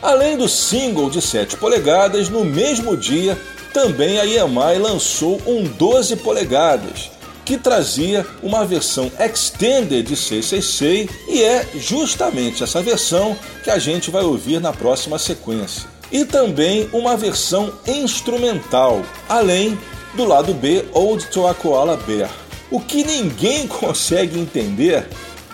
Além 0.00 0.36
do 0.36 0.48
single 0.48 1.10
de 1.10 1.20
7 1.20 1.56
polegadas, 1.56 2.28
no 2.28 2.44
mesmo 2.44 2.96
dia 2.96 3.38
também 3.72 4.18
a 4.18 4.26
EMI 4.26 4.78
lançou 4.78 5.40
um 5.46 5.64
12 5.64 6.16
polegadas, 6.16 7.10
que 7.52 7.58
trazia 7.58 8.26
uma 8.42 8.64
versão 8.64 9.12
extended 9.20 10.06
de 10.06 10.16
666 10.16 11.10
e 11.28 11.42
é 11.42 11.68
justamente 11.74 12.64
essa 12.64 12.80
versão 12.80 13.36
que 13.62 13.70
a 13.70 13.78
gente 13.78 14.10
vai 14.10 14.22
ouvir 14.22 14.58
na 14.58 14.72
próxima 14.72 15.18
sequência. 15.18 15.86
E 16.10 16.24
também 16.24 16.88
uma 16.94 17.14
versão 17.14 17.70
instrumental, 17.86 19.02
além 19.28 19.78
do 20.14 20.24
lado 20.24 20.54
B 20.54 20.86
Old 20.94 21.26
to 21.26 21.46
a 21.46 21.52
Koala 21.52 21.98
Bear. 21.98 22.30
O 22.70 22.80
que 22.80 23.04
ninguém 23.04 23.66
consegue 23.68 24.38
entender 24.38 25.06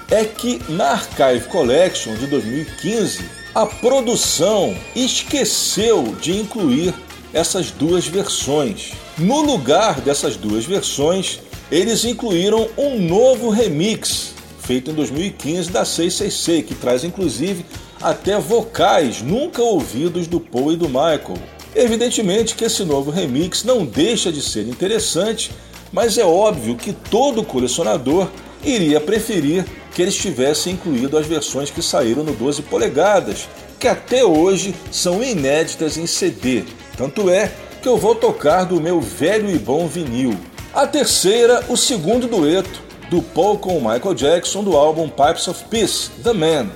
é 0.08 0.24
que 0.24 0.62
na 0.68 0.92
Archive 0.92 1.48
Collection 1.48 2.14
de 2.14 2.28
2015 2.28 3.28
a 3.56 3.66
produção 3.66 4.72
esqueceu 4.94 6.14
de 6.20 6.38
incluir 6.38 6.94
essas 7.32 7.72
duas 7.72 8.06
versões. 8.06 8.92
No 9.18 9.40
lugar 9.40 10.00
dessas 10.00 10.36
duas 10.36 10.64
versões, 10.64 11.40
eles 11.70 12.04
incluíram 12.04 12.68
um 12.76 12.98
novo 13.00 13.50
remix 13.50 14.34
feito 14.60 14.90
em 14.90 14.94
2015 14.94 15.70
da 15.70 15.84
666, 15.84 16.66
que 16.66 16.74
traz 16.74 17.04
inclusive 17.04 17.64
até 18.00 18.38
vocais 18.38 19.22
nunca 19.22 19.62
ouvidos 19.62 20.26
do 20.26 20.38
Paul 20.38 20.72
e 20.72 20.76
do 20.76 20.88
Michael. 20.88 21.38
Evidentemente 21.74 22.54
que 22.54 22.64
esse 22.64 22.84
novo 22.84 23.10
remix 23.10 23.64
não 23.64 23.84
deixa 23.84 24.30
de 24.30 24.42
ser 24.42 24.66
interessante 24.68 25.50
mas 25.92 26.18
é 26.18 26.24
óbvio 26.24 26.76
que 26.76 26.92
todo 26.92 27.44
colecionador 27.44 28.28
iria 28.62 29.00
preferir 29.00 29.64
que 29.94 30.02
eles 30.02 30.16
tivessem 30.16 30.74
incluído 30.74 31.16
as 31.16 31.26
versões 31.26 31.70
que 31.70 31.82
saíram 31.82 32.22
no 32.22 32.32
12 32.32 32.62
polegadas, 32.62 33.48
que 33.78 33.88
até 33.88 34.24
hoje 34.24 34.74
são 34.90 35.22
inéditas 35.22 35.96
em 35.96 36.06
CD. 36.06 36.64
Tanto 36.96 37.30
é 37.30 37.50
que 37.82 37.88
eu 37.88 37.96
vou 37.96 38.14
tocar 38.14 38.64
do 38.64 38.80
meu 38.80 39.00
velho 39.00 39.50
e 39.50 39.58
bom 39.58 39.86
vinil. 39.86 40.36
A 40.74 40.86
terceira, 40.86 41.64
o 41.68 41.76
segundo 41.76 42.28
dueto 42.28 42.82
do 43.10 43.22
Paul 43.22 43.58
com 43.58 43.78
o 43.78 43.80
Michael 43.80 44.14
Jackson 44.14 44.62
do 44.62 44.76
álbum 44.76 45.08
Pipes 45.08 45.48
of 45.48 45.64
Peace, 45.64 46.10
The 46.22 46.34
Man, 46.34 46.70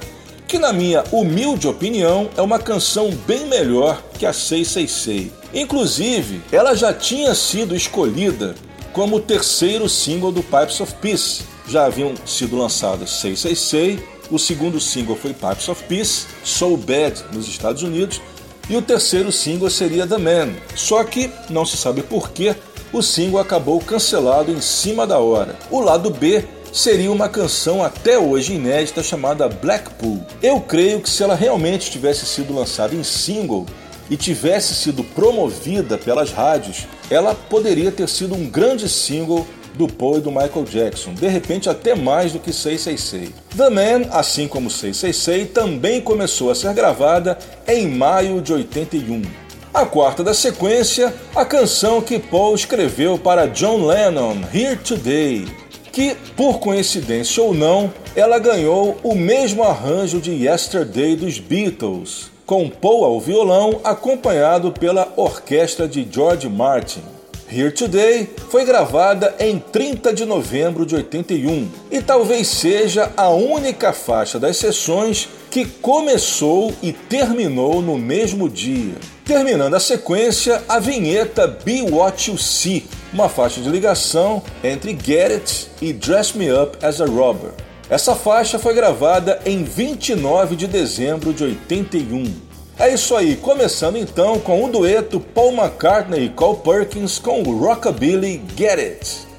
que 0.49 0.59
na 0.59 0.73
minha 0.73 1.05
humilde 1.13 1.69
opinião 1.69 2.31
é 2.37 2.41
uma 2.41 2.59
canção 2.59 3.11
bem 3.27 3.47
melhor 3.47 4.03
que 4.19 4.25
a 4.25 4.33
666. 4.33 5.31
Inclusive, 5.53 6.41
ela 6.51 6.75
já 6.75 6.93
tinha 6.93 7.35
sido 7.35 7.77
escolhida 7.77 8.55
como 8.95 9.17
o 9.17 9.21
terceiro 9.21 9.89
single 9.89 10.33
do 10.33 10.43
Pipes 10.43 10.81
of 10.81 10.95
Peace. 10.95 11.43
Já 11.69 11.85
haviam 11.85 12.15
sido 12.27 12.57
lançados 12.57 13.21
666, 13.21 14.01
o 14.31 14.39
segundo 14.39 14.81
single 14.81 15.17
foi 15.17 15.35
Pipes 15.35 15.69
of 15.69 15.85
Peace, 15.85 16.27
So 16.43 16.77
Bad 16.79 17.23
nos 17.33 17.47
Estados 17.47 17.83
Unidos, 17.83 18.21
e 18.71 18.77
o 18.77 18.83
terceiro 18.83 19.31
single 19.31 19.69
seria 19.69 20.07
The 20.07 20.19
Man. 20.19 20.55
Só 20.75 21.05
que 21.05 21.31
não 21.51 21.67
se 21.67 21.77
sabe 21.77 22.03
por 22.03 22.31
que 22.31 22.55
o 22.93 23.03
single 23.03 23.41
acabou 23.41 23.81
cancelado 23.81 24.53
em 24.53 24.61
cima 24.61 25.07
da 25.07 25.19
hora. 25.19 25.57
O 25.71 25.81
lado 25.81 26.11
B 26.11 26.45
seria 26.73 27.11
uma 27.11 27.29
canção 27.29 27.83
até 27.83 28.19
hoje 28.19 28.55
inédita 28.55 29.03
chamada 29.03 29.49
Blackpool. 29.49 30.25
Eu 30.43 30.61
creio 30.61 31.01
que 31.01 31.11
se 31.11 31.23
ela 31.23 31.35
realmente 31.35 31.91
tivesse 31.91 32.27
sido 32.27 32.55
lançada 32.55 32.95
em 32.95 33.03
single, 33.03 33.67
e 34.13 34.17
tivesse 34.17 34.75
sido 34.75 35.03
promovida 35.03 35.97
pelas 35.97 36.31
rádios, 36.31 36.87
ela 37.11 37.35
poderia 37.35 37.91
ter 37.91 38.07
sido 38.07 38.35
um 38.35 38.47
grande 38.47 38.87
single 38.87 39.47
do 39.75 39.89
Paul 39.89 40.19
e 40.19 40.21
do 40.21 40.31
Michael 40.31 40.65
Jackson, 40.65 41.15
de 41.15 41.27
repente 41.29 41.71
até 41.71 41.95
mais 41.95 42.31
do 42.31 42.39
que 42.39 42.53
666. 42.53 43.31
The 43.57 43.71
Man, 43.71 44.09
assim 44.11 44.47
como 44.47 44.69
666, 44.69 45.51
também 45.53 46.01
começou 46.01 46.51
a 46.51 46.55
ser 46.55 46.75
gravada 46.75 47.39
em 47.67 47.89
maio 47.89 48.43
de 48.43 48.53
81. 48.53 49.23
A 49.75 49.87
quarta 49.87 50.23
da 50.23 50.35
sequência, 50.35 51.15
a 51.35 51.47
canção 51.47 52.03
que 52.03 52.19
Paul 52.19 52.55
escreveu 52.55 53.17
para 53.17 53.47
John 53.47 53.87
Lennon, 53.87 54.43
Here 54.53 54.77
Today, 54.77 55.47
que, 55.91 56.15
por 56.37 56.59
coincidência 56.59 57.43
ou 57.43 57.55
não, 57.55 57.91
ela 58.15 58.39
ganhou 58.39 58.99
o 59.03 59.15
mesmo 59.15 59.65
arranjo 59.65 60.21
de 60.21 60.31
Yesterday 60.31 61.17
dos 61.17 61.39
Beatles, 61.39 62.31
com 62.45 62.69
Paul 62.69 63.03
ao 63.03 63.19
violão, 63.19 63.81
acompanhado 63.83 64.73
pela 64.73 65.11
orquestra 65.17 65.89
de 65.89 66.07
George 66.09 66.51
Martin. 66.51 67.22
Here 67.55 67.71
Today 67.71 68.31
foi 68.49 68.65
gravada 68.65 69.35
em 69.39 69.59
30 69.59 70.15
de 70.15 70.25
novembro 70.25 70.87
de 70.87 70.95
81 70.95 71.69
e 71.91 72.01
talvez 72.01 72.49
seja 72.49 73.13
a 73.15 73.29
única 73.29 73.93
faixa 73.93 74.41
das 74.41 74.57
sessões 74.57 75.29
que 75.51 75.67
começou 75.67 76.73
e 76.83 76.95
terminou 76.95 77.83
no 77.83 77.99
mesmo 77.99 78.49
dia. 78.49 78.95
Terminando 79.23 79.75
a 79.75 79.81
sequência, 79.81 80.63
a 80.67 80.79
vinheta 80.79 81.47
Be 81.47 81.83
What 81.83 82.31
You 82.31 82.39
See, 82.39 82.87
uma 83.13 83.29
faixa 83.29 83.61
de 83.61 83.69
ligação 83.69 84.43
entre 84.65 84.99
Get 84.99 85.33
It 85.33 85.71
e 85.83 85.93
Dress 85.93 86.35
Me 86.35 86.51
Up 86.51 86.79
as 86.83 87.03
a 87.03 87.05
Robber. 87.05 87.51
Essa 87.91 88.15
faixa 88.15 88.59
foi 88.59 88.73
gravada 88.73 89.39
em 89.45 89.63
29 89.63 90.57
de 90.57 90.67
dezembro 90.67 91.35
de 91.35 91.45
81. 91.45 92.52
É 92.83 92.93
isso 92.93 93.15
aí, 93.15 93.37
começando 93.37 93.97
então 93.97 94.41
com 94.41 94.65
o 94.65 94.69
dueto 94.69 95.21
Paul 95.21 95.53
McCartney 95.53 96.25
e 96.25 96.29
Cole 96.29 96.59
Perkins 96.65 97.17
com 97.17 97.41
o 97.41 97.57
Rockabilly 97.57 98.43
Get 98.57 98.77
It. 98.77 99.32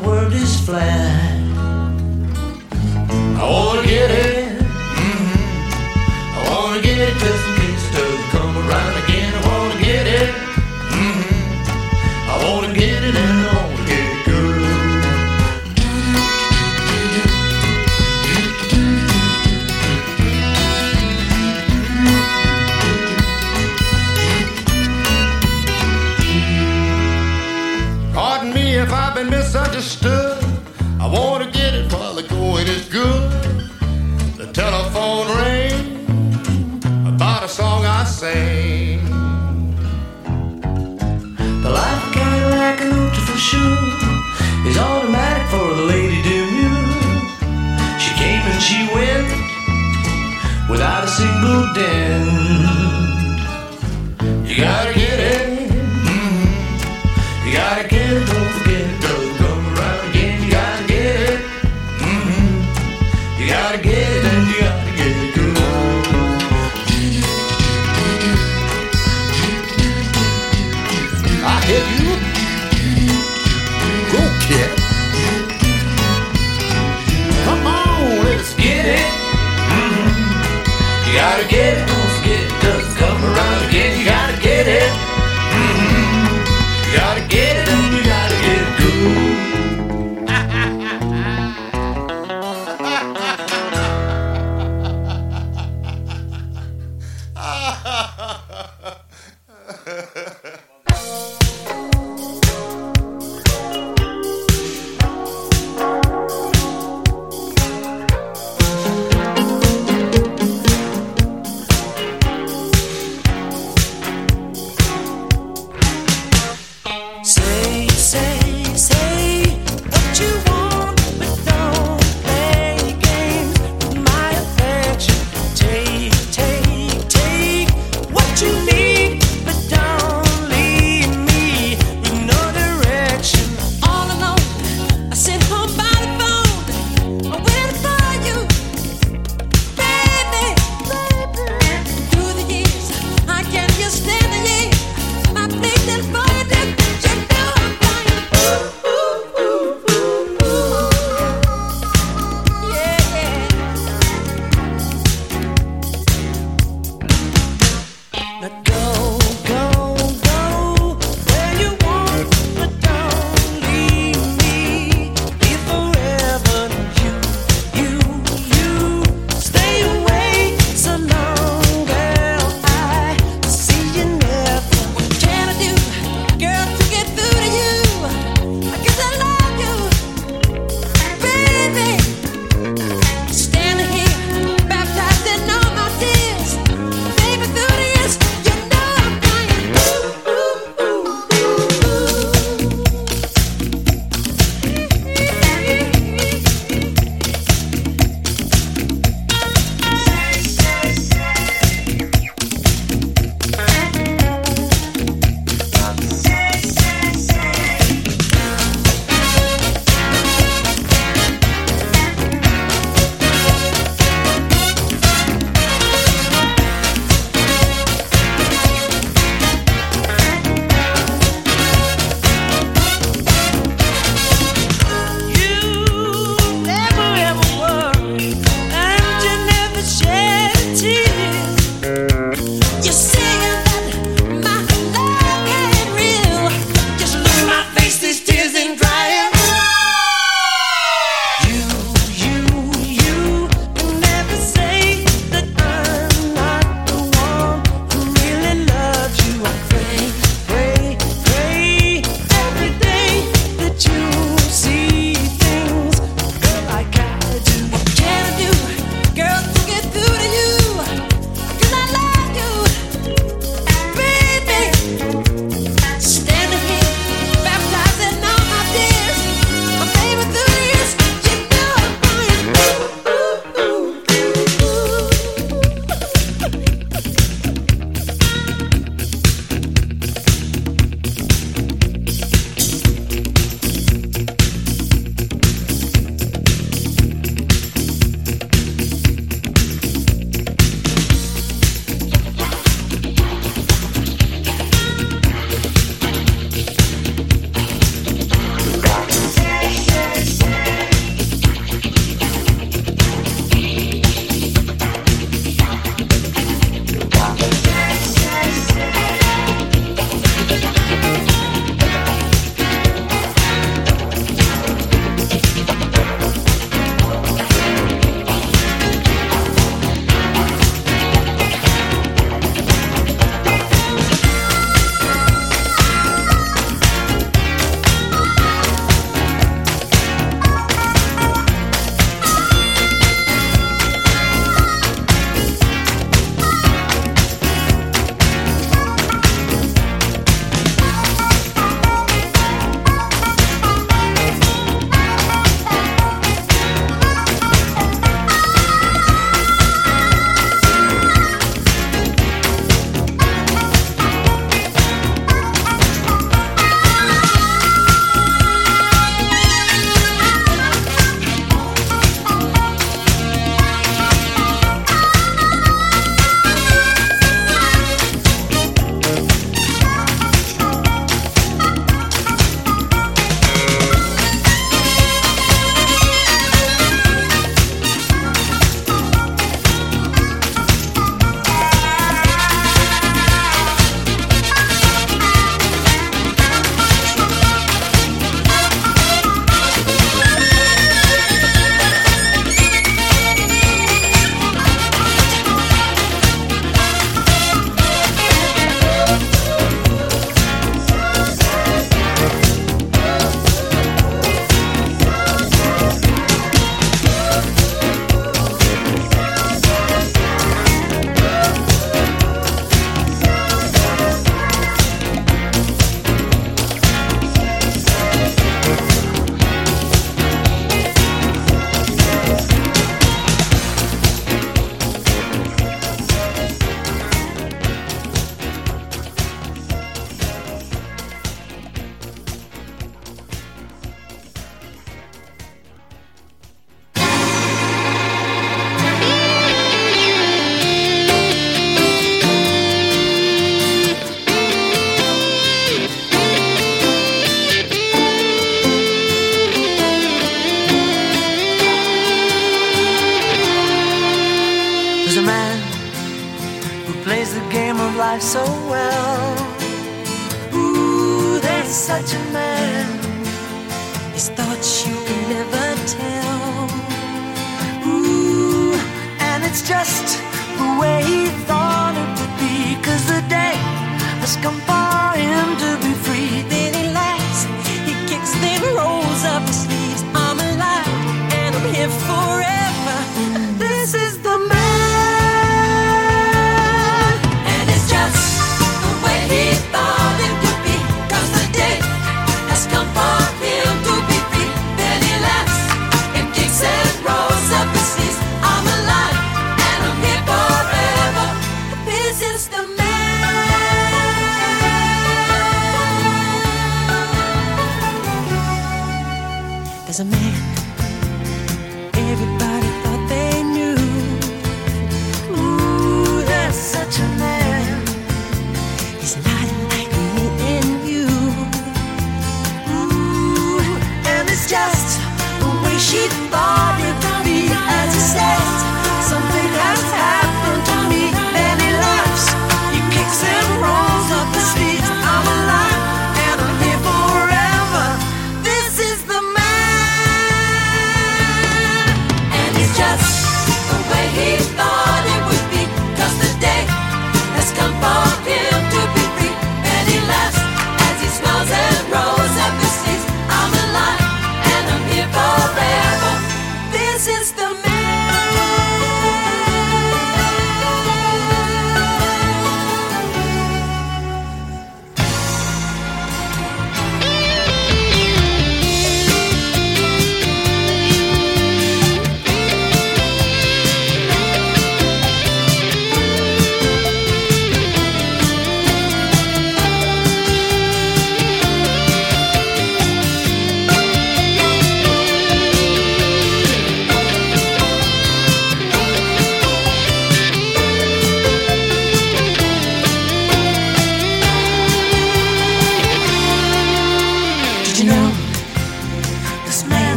The 0.00 0.08
world 0.08 0.32
is 0.32 0.60
flat. 0.64 1.38
I 3.38 3.50
wanna 3.50 3.86
get 3.86 4.10
it. 4.10 4.39
Single 51.80 52.39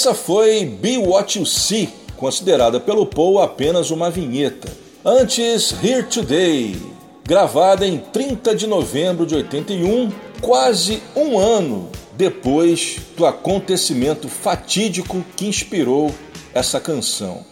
Essa 0.00 0.14
foi 0.14 0.64
Be 0.64 0.96
What 0.96 1.38
You 1.38 1.44
See, 1.44 1.90
considerada 2.16 2.80
pelo 2.80 3.04
Paul 3.04 3.38
apenas 3.38 3.90
uma 3.90 4.10
vinheta. 4.10 4.72
Antes, 5.04 5.74
Here 5.84 6.04
Today, 6.04 6.74
gravada 7.22 7.86
em 7.86 7.98
30 7.98 8.54
de 8.54 8.66
novembro 8.66 9.26
de 9.26 9.34
81, 9.34 10.10
quase 10.40 11.02
um 11.14 11.38
ano 11.38 11.90
depois 12.16 12.96
do 13.14 13.26
acontecimento 13.26 14.26
fatídico 14.26 15.22
que 15.36 15.46
inspirou 15.46 16.14
essa 16.54 16.80
canção. 16.80 17.44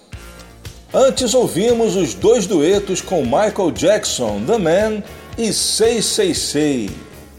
Antes 0.91 1.35
ouvimos 1.35 1.97
os 1.97 2.15
dois 2.15 2.47
duetos 2.47 3.03
com 3.03 3.25
Michael 3.25 3.73
Jackson, 3.73 4.41
The 4.47 4.57
Man 4.57 5.03
e 5.37 5.53
Say 5.53 6.01
Say 6.01 6.35
Say, 6.35 6.91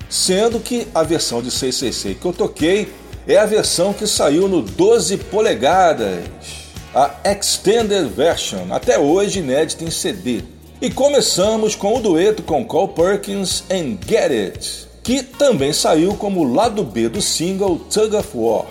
sendo 0.07 0.60
que 0.60 0.88
a 0.94 1.02
versão 1.02 1.41
de 1.41 1.49
Say 1.49 1.72
Say 1.72 1.91
Say 1.91 2.14
que 2.14 2.27
eu 2.27 2.31
toquei 2.31 2.98
é 3.30 3.38
a 3.38 3.45
versão 3.45 3.93
que 3.93 4.07
saiu 4.07 4.47
no 4.47 4.64
12 4.64 5.18
polegadas, 5.18 6.23
a 6.95 7.14
Extended 7.23 8.10
Version, 8.10 8.73
até 8.73 8.97
hoje 8.97 9.38
inédita 9.38 9.84
em 9.84 9.91
CD. 9.91 10.41
E 10.81 10.89
começamos 10.89 11.76
com 11.76 11.95
o 11.95 11.99
dueto 11.99 12.41
com 12.41 12.65
Cole 12.65 12.91
Perkins 12.93 13.64
and 13.69 13.99
Get 14.07 14.31
It, 14.31 14.88
que 15.03 15.22
também 15.22 15.72
saiu 15.72 16.15
como 16.15 16.43
lado 16.43 16.84
B 16.84 17.07
do 17.07 17.22
single 17.22 17.77
Tug 17.93 18.15
of 18.15 18.30
War. 18.34 18.65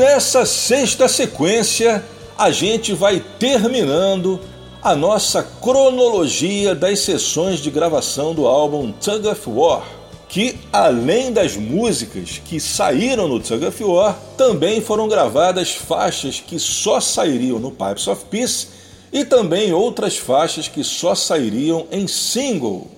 Nessa 0.00 0.46
sexta 0.46 1.06
sequência, 1.08 2.02
a 2.38 2.50
gente 2.50 2.94
vai 2.94 3.22
terminando 3.38 4.40
a 4.82 4.96
nossa 4.96 5.42
cronologia 5.42 6.74
das 6.74 7.00
sessões 7.00 7.58
de 7.58 7.70
gravação 7.70 8.34
do 8.34 8.46
álbum 8.46 8.92
Tug 8.92 9.28
of 9.28 9.50
War, 9.50 9.86
que 10.26 10.58
além 10.72 11.30
das 11.34 11.54
músicas 11.54 12.40
que 12.42 12.58
saíram 12.58 13.28
no 13.28 13.40
Tug 13.40 13.66
of 13.66 13.84
War, 13.84 14.18
também 14.38 14.80
foram 14.80 15.06
gravadas 15.06 15.72
faixas 15.72 16.40
que 16.40 16.58
só 16.58 16.98
sairiam 16.98 17.58
no 17.58 17.70
Pipes 17.70 18.08
of 18.08 18.24
Peace 18.30 18.68
e 19.12 19.22
também 19.22 19.74
outras 19.74 20.16
faixas 20.16 20.66
que 20.66 20.82
só 20.82 21.14
sairiam 21.14 21.86
em 21.92 22.08
single. 22.08 22.90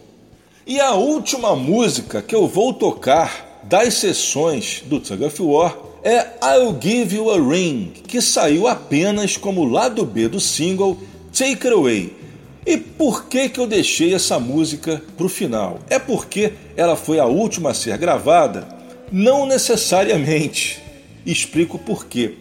E 0.64 0.78
a 0.78 0.94
última 0.94 1.56
música 1.56 2.22
que 2.22 2.34
eu 2.34 2.46
vou 2.46 2.72
tocar 2.72 3.60
das 3.64 3.94
sessões 3.94 4.84
do 4.86 5.00
Tug 5.00 5.24
of 5.24 5.42
War 5.42 5.91
é 6.04 6.26
I'll 6.42 6.76
Give 6.80 7.14
You 7.14 7.30
a 7.30 7.36
Ring, 7.36 7.92
que 8.06 8.20
saiu 8.20 8.66
apenas 8.66 9.36
como 9.36 9.64
lado 9.64 10.04
B 10.04 10.28
do 10.28 10.40
single 10.40 10.98
Take 11.32 11.66
It 11.66 11.68
Away. 11.68 12.16
E 12.64 12.76
por 12.76 13.26
que, 13.26 13.48
que 13.48 13.58
eu 13.58 13.66
deixei 13.66 14.14
essa 14.14 14.38
música 14.38 15.02
para 15.16 15.26
o 15.26 15.28
final? 15.28 15.78
É 15.88 15.98
porque 15.98 16.52
ela 16.76 16.96
foi 16.96 17.18
a 17.18 17.26
última 17.26 17.70
a 17.70 17.74
ser 17.74 17.96
gravada? 17.98 18.68
Não 19.10 19.46
necessariamente. 19.46 20.80
Explico 21.24 21.78
por 21.78 22.06
quê. 22.06 22.36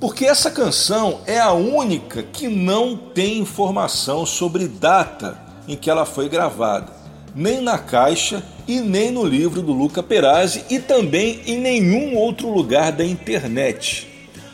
Porque 0.00 0.26
essa 0.26 0.50
canção 0.50 1.20
é 1.26 1.38
a 1.38 1.52
única 1.52 2.22
que 2.22 2.48
não 2.48 2.96
tem 2.96 3.38
informação 3.38 4.26
sobre 4.26 4.66
data 4.66 5.40
em 5.68 5.76
que 5.76 5.88
ela 5.88 6.04
foi 6.04 6.28
gravada, 6.28 6.92
nem 7.34 7.60
na 7.60 7.78
caixa 7.78 8.42
e 8.66 8.80
nem 8.80 9.10
no 9.10 9.24
livro 9.24 9.62
do 9.62 9.72
Luca 9.72 10.02
Perazzi 10.02 10.64
e 10.70 10.78
também 10.78 11.40
em 11.46 11.58
nenhum 11.58 12.16
outro 12.16 12.52
lugar 12.52 12.92
da 12.92 13.04
internet. 13.04 14.08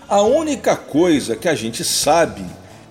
A 0.09 0.23
única 0.23 0.77
coisa 0.77 1.37
que 1.37 1.49
a 1.49 1.55
gente 1.55 1.85
sabe 1.85 2.43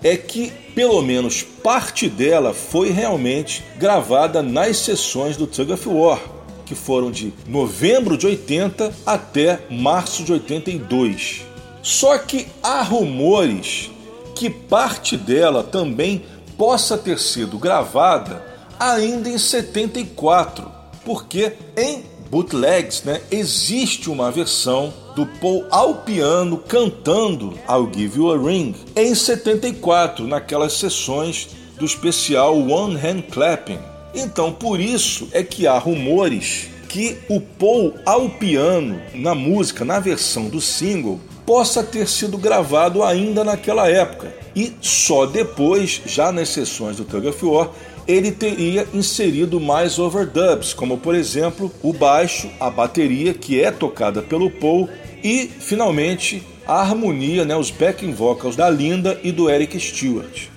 é 0.02 0.16
que 0.16 0.52
pelo 0.74 1.02
menos 1.02 1.42
parte 1.42 2.08
dela 2.08 2.54
foi 2.54 2.90
realmente 2.90 3.64
gravada 3.76 4.42
nas 4.42 4.76
sessões 4.78 5.36
do 5.36 5.46
Tug 5.46 5.72
of 5.72 5.88
War, 5.88 6.20
que 6.64 6.74
foram 6.74 7.10
de 7.10 7.32
novembro 7.46 8.16
de 8.16 8.26
80 8.26 8.92
até 9.04 9.58
março 9.68 10.22
de 10.22 10.32
82. 10.32 11.42
Só 11.82 12.16
que 12.18 12.46
há 12.62 12.82
rumores 12.82 13.90
que 14.34 14.48
parte 14.48 15.16
dela 15.16 15.64
também 15.64 16.24
possa 16.56 16.96
ter 16.96 17.18
sido 17.18 17.58
gravada 17.58 18.47
ainda 18.78 19.28
em 19.28 19.38
74, 19.38 20.70
porque 21.04 21.52
em 21.76 22.04
bootlegs 22.30 23.02
né, 23.04 23.20
existe 23.30 24.10
uma 24.10 24.30
versão 24.30 24.92
do 25.16 25.26
Paul 25.26 25.66
ao 25.70 25.96
piano 25.96 26.58
cantando 26.58 27.58
I'll 27.68 27.90
Give 27.92 28.18
You 28.18 28.32
a 28.32 28.38
Ring 28.38 28.74
em 28.94 29.14
74, 29.14 30.26
naquelas 30.26 30.74
sessões 30.74 31.48
do 31.78 31.84
especial 31.84 32.56
One 32.58 32.96
Hand 32.96 33.22
Clapping. 33.30 33.78
Então, 34.14 34.52
por 34.52 34.80
isso 34.80 35.28
é 35.32 35.42
que 35.42 35.66
há 35.66 35.78
rumores 35.78 36.68
que 36.88 37.18
o 37.28 37.40
Paul 37.40 37.94
ao 38.06 38.30
piano 38.30 39.00
na 39.14 39.34
música, 39.34 39.84
na 39.84 40.00
versão 40.00 40.48
do 40.48 40.60
single, 40.60 41.20
possa 41.44 41.82
ter 41.82 42.08
sido 42.08 42.36
gravado 42.36 43.02
ainda 43.02 43.44
naquela 43.44 43.88
época. 43.88 44.34
E 44.54 44.72
só 44.80 45.26
depois, 45.26 46.00
já 46.04 46.32
nas 46.32 46.48
sessões 46.48 46.96
do 46.96 47.04
Tug 47.04 47.28
of 47.28 47.44
War, 47.44 47.70
ele 48.08 48.32
teria 48.32 48.88
inserido 48.94 49.60
mais 49.60 49.98
overdubs, 49.98 50.72
como 50.72 50.96
por 50.96 51.14
exemplo 51.14 51.70
o 51.82 51.92
baixo, 51.92 52.48
a 52.58 52.70
bateria 52.70 53.34
que 53.34 53.62
é 53.62 53.70
tocada 53.70 54.22
pelo 54.22 54.50
Paul 54.50 54.88
e 55.22 55.46
finalmente 55.60 56.42
a 56.66 56.80
harmonia, 56.80 57.44
né, 57.44 57.54
os 57.54 57.70
backing 57.70 58.12
vocals 58.12 58.56
da 58.56 58.70
Linda 58.70 59.20
e 59.22 59.30
do 59.30 59.50
Eric 59.50 59.78
Stewart. 59.78 60.48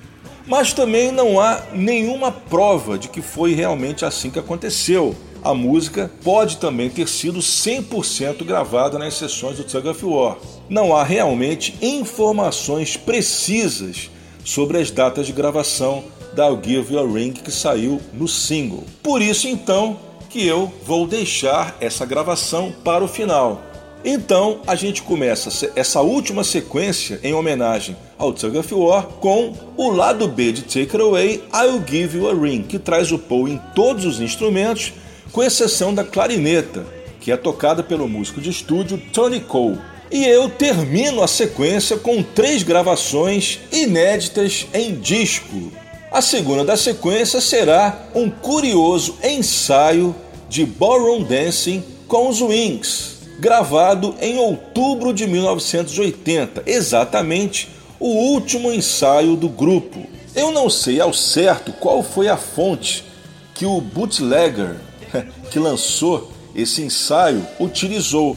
Mas 0.48 0.74
também 0.74 1.12
não 1.12 1.42
há 1.42 1.62
nenhuma 1.74 2.32
prova 2.32 2.98
de 2.98 3.10
que 3.10 3.22
foi 3.22 3.54
realmente 3.54 4.06
assim 4.06 4.30
que 4.30 4.40
aconteceu. 4.40 5.16
A 5.44 5.54
música 5.54 6.10
pode 6.24 6.58
também 6.58 6.90
ter 6.90 7.08
sido 7.08 7.40
100% 7.40 8.46
gravada 8.46 8.98
nas 8.98 9.16
sessões 9.16 9.58
do 9.58 9.64
Tug 9.64 9.90
of 9.90 10.06
War. 10.06 10.38
Não 10.70 10.96
há 10.96 11.04
realmente 11.04 11.76
informações 11.82 12.96
precisas 12.96 14.10
sobre 14.44 14.78
as 14.80 14.90
datas 14.90 15.26
de 15.26 15.34
gravação 15.34 16.04
da 16.34 16.48
I'll 16.48 16.60
Give 16.64 16.94
You 16.94 17.00
a 17.00 17.08
Ring 17.08 17.34
que 17.34 17.52
saiu 17.52 18.02
no 18.14 18.28
single. 18.28 18.84
Por 19.04 19.22
isso 19.22 19.48
então 19.48 20.00
que 20.30 20.48
eu 20.48 20.72
vou 20.86 21.06
deixar 21.06 21.76
essa 21.82 22.06
gravação 22.06 22.74
para 22.84 23.04
o 23.04 23.08
final. 23.08 23.62
Então 24.04 24.62
a 24.66 24.76
gente 24.76 25.04
começa 25.04 25.72
essa 25.76 26.02
última 26.02 26.44
sequência 26.44 27.20
em 27.24 27.34
homenagem 27.34 27.96
ao 28.18 28.34
Tug 28.34 28.58
of 28.58 28.74
War 28.74 29.04
com 29.04 29.54
o 29.78 29.92
lado 29.92 30.28
B 30.28 30.52
de 30.52 30.64
Take 30.64 30.96
It 30.96 31.02
Away, 31.02 31.44
I'll 31.54 31.84
Give 31.88 32.18
You 32.18 32.30
a 32.30 32.34
Ring, 32.34 32.64
que 32.64 32.80
traz 32.80 33.12
o 33.12 33.20
Paul 33.20 33.48
em 33.48 33.60
todos 33.76 34.06
os 34.06 34.20
instrumentos, 34.20 34.94
com 35.32 35.44
exceção 35.44 35.94
da 35.94 36.04
clarineta, 36.04 36.86
que 37.20 37.32
é 37.32 37.38
tocada 37.38 37.84
pelo 37.84 38.08
músico 38.08 38.42
de 38.42 38.50
estúdio 38.50 39.00
Tony 39.14 39.40
Cole. 39.40 39.80
E 40.12 40.26
eu 40.26 40.50
termino 40.50 41.22
a 41.24 41.28
sequência 41.28 41.96
com 41.98 42.24
três 42.24 42.64
gravações 42.64 43.60
inéditas 43.72 44.68
em 44.74 44.96
disco. 44.96 45.72
A 46.12 46.22
segunda 46.22 46.66
da 46.66 46.76
sequência 46.76 47.40
será 47.40 47.98
um 48.14 48.30
curioso 48.30 49.16
ensaio 49.24 50.14
de 50.50 50.66
Ballroom 50.66 51.24
Dancing 51.24 51.82
com 52.06 52.28
os 52.28 52.42
Wings, 52.42 53.20
gravado 53.40 54.14
em 54.20 54.38
outubro 54.38 55.14
de 55.14 55.26
1980, 55.26 56.64
exatamente 56.66 57.70
o 57.98 58.10
último 58.10 58.74
ensaio 58.74 59.38
do 59.38 59.48
grupo. 59.48 60.06
Eu 60.36 60.52
não 60.52 60.70
sei 60.70 61.00
ao 61.00 61.14
certo 61.14 61.72
qual 61.72 62.04
foi 62.04 62.28
a 62.28 62.36
fonte 62.36 63.06
que 63.54 63.66
o 63.66 63.80
bootlegger 63.80 64.76
que 65.50 65.60
lançou 65.60 66.30
esse 66.54 66.82
ensaio 66.82 67.48
utilizou, 67.58 68.36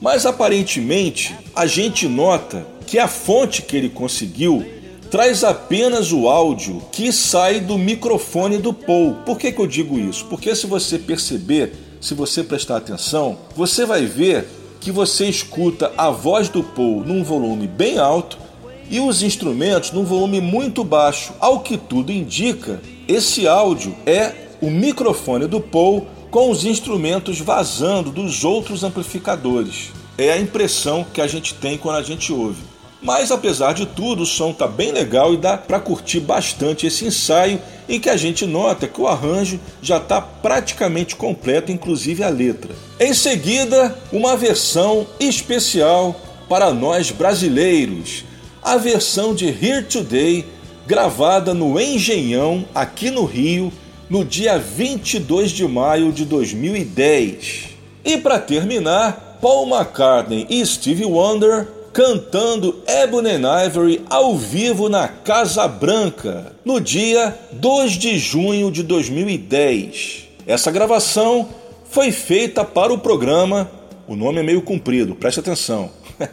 mas 0.00 0.26
aparentemente 0.26 1.34
a 1.56 1.66
gente 1.66 2.06
nota 2.06 2.64
que 2.86 3.00
a 3.00 3.08
fonte 3.08 3.62
que 3.62 3.76
ele 3.76 3.88
conseguiu 3.88 4.64
traz 5.10 5.44
apenas 5.44 6.12
o 6.12 6.28
áudio 6.28 6.82
que 6.92 7.12
sai 7.12 7.60
do 7.60 7.78
microfone 7.78 8.58
do 8.58 8.72
Paul. 8.72 9.14
Por 9.24 9.38
que, 9.38 9.52
que 9.52 9.60
eu 9.60 9.66
digo 9.66 9.98
isso? 9.98 10.24
Porque 10.26 10.54
se 10.54 10.66
você 10.66 10.98
perceber, 10.98 11.72
se 12.00 12.14
você 12.14 12.42
prestar 12.42 12.76
atenção, 12.76 13.38
você 13.54 13.84
vai 13.84 14.04
ver 14.04 14.46
que 14.80 14.90
você 14.90 15.28
escuta 15.28 15.92
a 15.96 16.10
voz 16.10 16.48
do 16.48 16.62
Paul 16.62 17.04
num 17.04 17.24
volume 17.24 17.66
bem 17.66 17.98
alto 17.98 18.38
e 18.90 19.00
os 19.00 19.22
instrumentos 19.22 19.90
num 19.90 20.04
volume 20.04 20.40
muito 20.40 20.84
baixo. 20.84 21.32
Ao 21.40 21.60
que 21.60 21.76
tudo 21.76 22.12
indica, 22.12 22.80
esse 23.08 23.48
áudio 23.48 23.96
é 24.04 24.32
o 24.60 24.70
microfone 24.70 25.46
do 25.46 25.60
Paul 25.60 26.06
com 26.30 26.50
os 26.50 26.64
instrumentos 26.64 27.40
vazando 27.40 28.10
dos 28.10 28.44
outros 28.44 28.84
amplificadores. 28.84 29.90
É 30.18 30.32
a 30.32 30.38
impressão 30.38 31.04
que 31.12 31.20
a 31.20 31.26
gente 31.26 31.54
tem 31.54 31.76
quando 31.76 31.96
a 31.96 32.02
gente 32.02 32.32
ouve. 32.32 32.62
Mas 33.02 33.30
apesar 33.30 33.74
de 33.74 33.86
tudo, 33.86 34.22
o 34.22 34.26
som 34.26 34.52
tá 34.52 34.66
bem 34.66 34.90
legal 34.90 35.34
e 35.34 35.36
dá 35.36 35.56
para 35.56 35.78
curtir 35.78 36.20
bastante 36.20 36.86
esse 36.86 37.04
ensaio 37.04 37.60
em 37.88 38.00
que 38.00 38.10
a 38.10 38.16
gente 38.16 38.46
nota 38.46 38.88
que 38.88 39.00
o 39.00 39.06
arranjo 39.06 39.60
já 39.80 39.98
está 39.98 40.20
praticamente 40.20 41.14
completo, 41.14 41.70
inclusive 41.70 42.24
a 42.24 42.28
letra. 42.28 42.74
Em 42.98 43.12
seguida, 43.12 43.96
uma 44.10 44.36
versão 44.36 45.06
especial 45.20 46.18
para 46.48 46.72
nós 46.72 47.10
brasileiros, 47.10 48.24
a 48.62 48.76
versão 48.76 49.34
de 49.34 49.46
Here 49.46 49.84
Today, 49.84 50.44
gravada 50.86 51.52
no 51.52 51.78
Engenhão, 51.78 52.64
aqui 52.74 53.10
no 53.10 53.24
Rio, 53.24 53.72
no 54.08 54.24
dia 54.24 54.58
22 54.58 55.50
de 55.50 55.66
maio 55.66 56.12
de 56.12 56.24
2010. 56.24 57.76
E 58.04 58.16
para 58.18 58.38
terminar, 58.38 59.38
Paul 59.40 59.68
McCartney 59.68 60.46
e 60.48 60.64
Stevie 60.64 61.04
Wonder 61.04 61.75
cantando 61.96 62.82
Ebony 62.86 63.30
and 63.30 63.64
Ivory 63.64 64.04
ao 64.10 64.36
vivo 64.36 64.86
na 64.86 65.08
Casa 65.08 65.66
Branca, 65.66 66.52
no 66.62 66.78
dia 66.78 67.34
2 67.52 67.92
de 67.92 68.18
junho 68.18 68.70
de 68.70 68.82
2010. 68.82 70.28
Essa 70.46 70.70
gravação 70.70 71.48
foi 71.88 72.12
feita 72.12 72.66
para 72.66 72.92
o 72.92 72.98
programa, 72.98 73.70
o 74.06 74.14
nome 74.14 74.40
é 74.40 74.42
meio 74.42 74.60
comprido, 74.60 75.14
preste 75.14 75.40
atenção. 75.40 75.88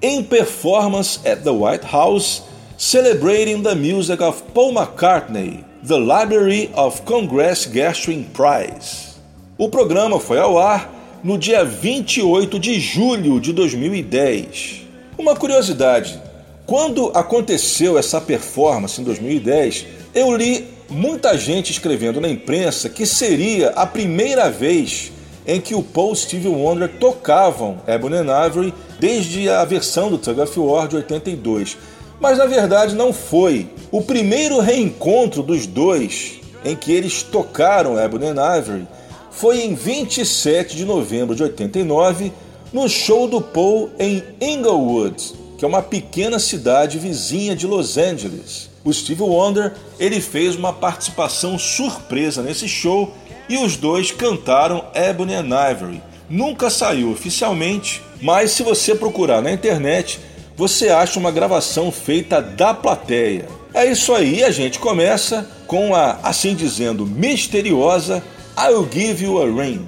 em 0.00 0.22
performance 0.22 1.18
at 1.26 1.42
the 1.42 1.50
White 1.50 1.84
House, 1.90 2.44
celebrating 2.78 3.60
the 3.60 3.74
music 3.74 4.22
of 4.22 4.40
Paul 4.54 4.72
McCartney, 4.72 5.64
the 5.84 5.98
Library 5.98 6.70
of 6.76 7.02
Congress 7.02 7.68
Gershwin 7.68 8.22
Prize. 8.32 9.16
O 9.58 9.68
programa 9.68 10.20
foi 10.20 10.38
ao 10.38 10.56
ar 10.56 11.20
no 11.24 11.36
dia 11.36 11.64
28 11.64 12.56
de 12.60 12.78
julho 12.78 13.40
de 13.40 13.52
2010. 13.52 14.81
Uma 15.22 15.36
curiosidade: 15.36 16.20
quando 16.66 17.12
aconteceu 17.14 17.96
essa 17.96 18.20
performance 18.20 19.00
em 19.00 19.04
2010, 19.04 19.86
eu 20.12 20.36
li 20.36 20.66
muita 20.90 21.38
gente 21.38 21.70
escrevendo 21.70 22.20
na 22.20 22.28
imprensa 22.28 22.88
que 22.88 23.06
seria 23.06 23.68
a 23.68 23.86
primeira 23.86 24.50
vez 24.50 25.12
em 25.46 25.60
que 25.60 25.76
o 25.76 25.82
Paul 25.82 26.12
e 26.12 26.16
Stevie 26.16 26.48
Wonder 26.48 26.88
tocavam 26.88 27.80
Ebony 27.86 28.16
and 28.16 28.46
Ivory 28.46 28.74
desde 28.98 29.48
a 29.48 29.64
versão 29.64 30.10
do 30.10 30.18
Tug 30.18 30.40
of 30.40 30.58
War 30.58 30.88
de 30.88 30.96
82. 30.96 31.78
Mas 32.18 32.38
na 32.38 32.46
verdade 32.46 32.96
não 32.96 33.12
foi. 33.12 33.68
O 33.92 34.02
primeiro 34.02 34.58
reencontro 34.58 35.40
dos 35.40 35.68
dois 35.68 36.40
em 36.64 36.74
que 36.74 36.90
eles 36.90 37.22
tocaram 37.22 37.96
Ebony 37.96 38.26
and 38.26 38.58
Ivory 38.58 38.88
foi 39.30 39.60
em 39.60 39.72
27 39.72 40.76
de 40.76 40.84
novembro 40.84 41.36
de 41.36 41.44
89 41.44 42.32
no 42.72 42.88
show 42.88 43.28
do 43.28 43.40
Paul 43.40 43.90
em 43.98 44.22
Inglewood, 44.40 45.34
que 45.58 45.64
é 45.64 45.68
uma 45.68 45.82
pequena 45.82 46.38
cidade 46.38 46.98
vizinha 46.98 47.54
de 47.54 47.66
Los 47.66 47.98
Angeles. 47.98 48.70
O 48.84 48.92
Steve 48.92 49.22
Wonder 49.22 49.74
ele 49.98 50.20
fez 50.20 50.56
uma 50.56 50.72
participação 50.72 51.58
surpresa 51.58 52.42
nesse 52.42 52.66
show 52.66 53.12
e 53.48 53.58
os 53.58 53.76
dois 53.76 54.10
cantaram 54.10 54.84
Ebony 54.94 55.34
and 55.34 55.70
Ivory. 55.70 56.02
Nunca 56.28 56.70
saiu 56.70 57.12
oficialmente, 57.12 58.02
mas 58.20 58.52
se 58.52 58.62
você 58.62 58.94
procurar 58.94 59.42
na 59.42 59.52
internet, 59.52 60.18
você 60.56 60.88
acha 60.88 61.18
uma 61.18 61.30
gravação 61.30 61.92
feita 61.92 62.40
da 62.40 62.72
plateia. 62.72 63.46
É 63.74 63.84
isso 63.84 64.14
aí, 64.14 64.42
a 64.42 64.50
gente 64.50 64.78
começa 64.78 65.48
com 65.66 65.94
a, 65.94 66.18
assim 66.22 66.54
dizendo, 66.54 67.06
misteriosa 67.06 68.22
I'll 68.56 68.88
Give 68.90 69.24
You 69.24 69.42
a 69.42 69.46
Ring. 69.46 69.86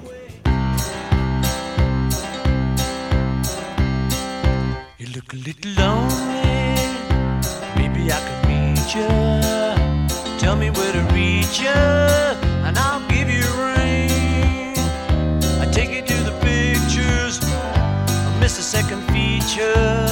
Second 19.45 19.63
feature. 19.63 20.07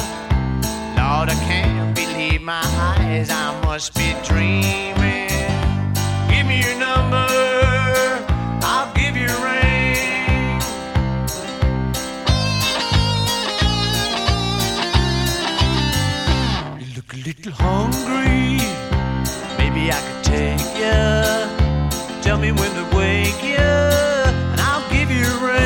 Lord, 0.96 1.28
I 1.28 1.36
can't 1.48 1.94
believe 1.94 2.42
my 2.42 2.62
eyes. 2.62 3.30
I 3.30 3.60
must 3.64 3.94
be 3.94 4.14
dreaming. 4.24 5.28
Give 6.28 6.46
me 6.46 6.60
your 6.60 6.78
number. 6.78 7.26
I'll 8.62 8.92
give 8.94 9.16
you 9.16 9.28
a. 9.28 10.58
You 16.80 16.86
look 16.96 17.12
a 17.12 17.16
little 17.16 17.52
hungry. 17.52 18.58
Maybe 19.58 19.90
I 19.90 20.00
could 20.06 20.24
take 20.24 20.60
you. 20.82 22.22
Tell 22.22 22.38
me 22.38 22.52
when 22.52 22.72
to 22.74 22.96
wake 22.96 23.42
yeah, 23.42 24.30
and 24.52 24.60
I'll 24.60 24.88
give 24.90 25.10
you, 25.10 25.24
and 25.24 25.64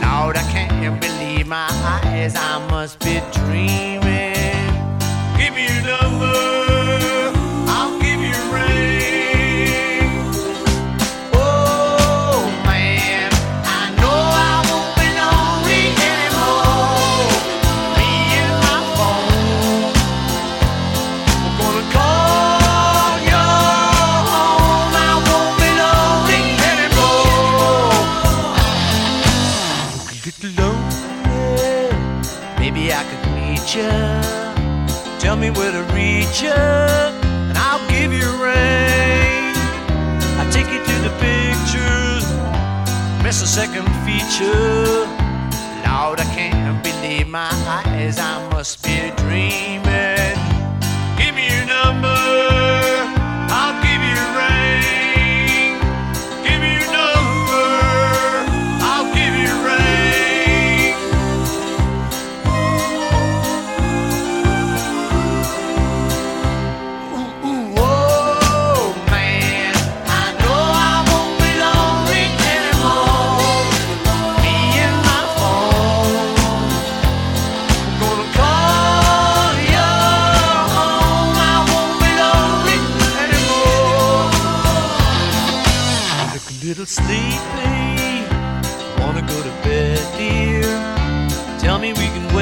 Lord, 0.00 0.36
I 0.36 0.42
can't 0.50 1.00
believe 1.00 1.46
my 1.46 1.68
eyes. 2.04 2.34
I 2.36 2.66
must 2.70 3.00
be 3.00 3.20
dreaming. 3.32 4.07
And 36.36 37.56
I'll 37.56 37.88
give 37.88 38.12
you 38.12 38.22
a 38.22 38.36
ring. 38.38 39.54
I 40.38 40.48
take 40.52 40.66
you 40.66 40.78
to 40.78 40.96
the 41.06 41.12
pictures, 41.18 42.24
miss 43.22 43.42
a 43.42 43.46
second 43.46 43.86
feature. 44.04 45.06
Lord, 45.86 46.20
I 46.20 46.28
can't 46.34 46.82
believe 46.84 47.28
my 47.28 47.50
eyes. 47.66 48.18
I 48.18 48.46
must 48.50 48.84
be 48.84 49.10
dreaming. 49.16 49.68
Give 49.68 49.77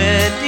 me 0.06 0.45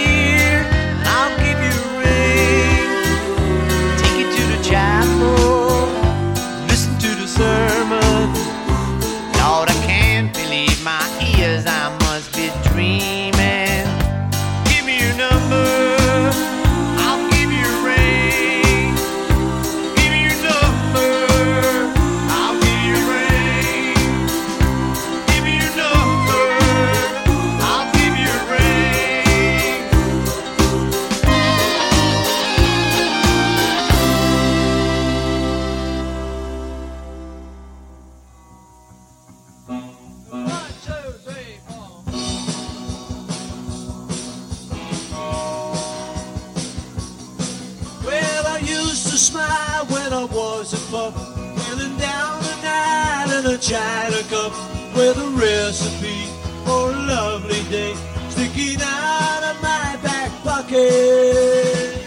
cup 53.70 54.52
with 54.96 55.18
a 55.18 55.28
recipe 55.36 56.24
for 56.64 56.90
a 56.90 56.96
lovely 57.06 57.62
day 57.70 57.94
sticking 58.30 58.78
out 58.80 59.42
of 59.44 59.62
my 59.62 59.98
back 60.02 60.30
pocket. 60.42 62.00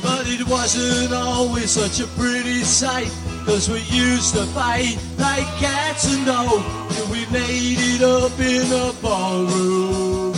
But 0.00 0.28
it 0.28 0.46
wasn't 0.46 1.12
always 1.12 1.72
such 1.72 1.98
a 2.00 2.06
pretty 2.18 2.62
sight, 2.62 3.10
cause 3.44 3.68
we 3.68 3.80
used 3.80 4.34
to 4.34 4.44
fight 4.54 4.96
like 5.18 5.46
cats 5.58 6.14
and 6.14 6.24
dogs, 6.24 7.00
and 7.00 7.10
we 7.10 7.26
made 7.32 7.78
it 7.78 8.02
up 8.02 8.38
in 8.38 8.70
a 8.72 8.92
ballroom 9.02 10.34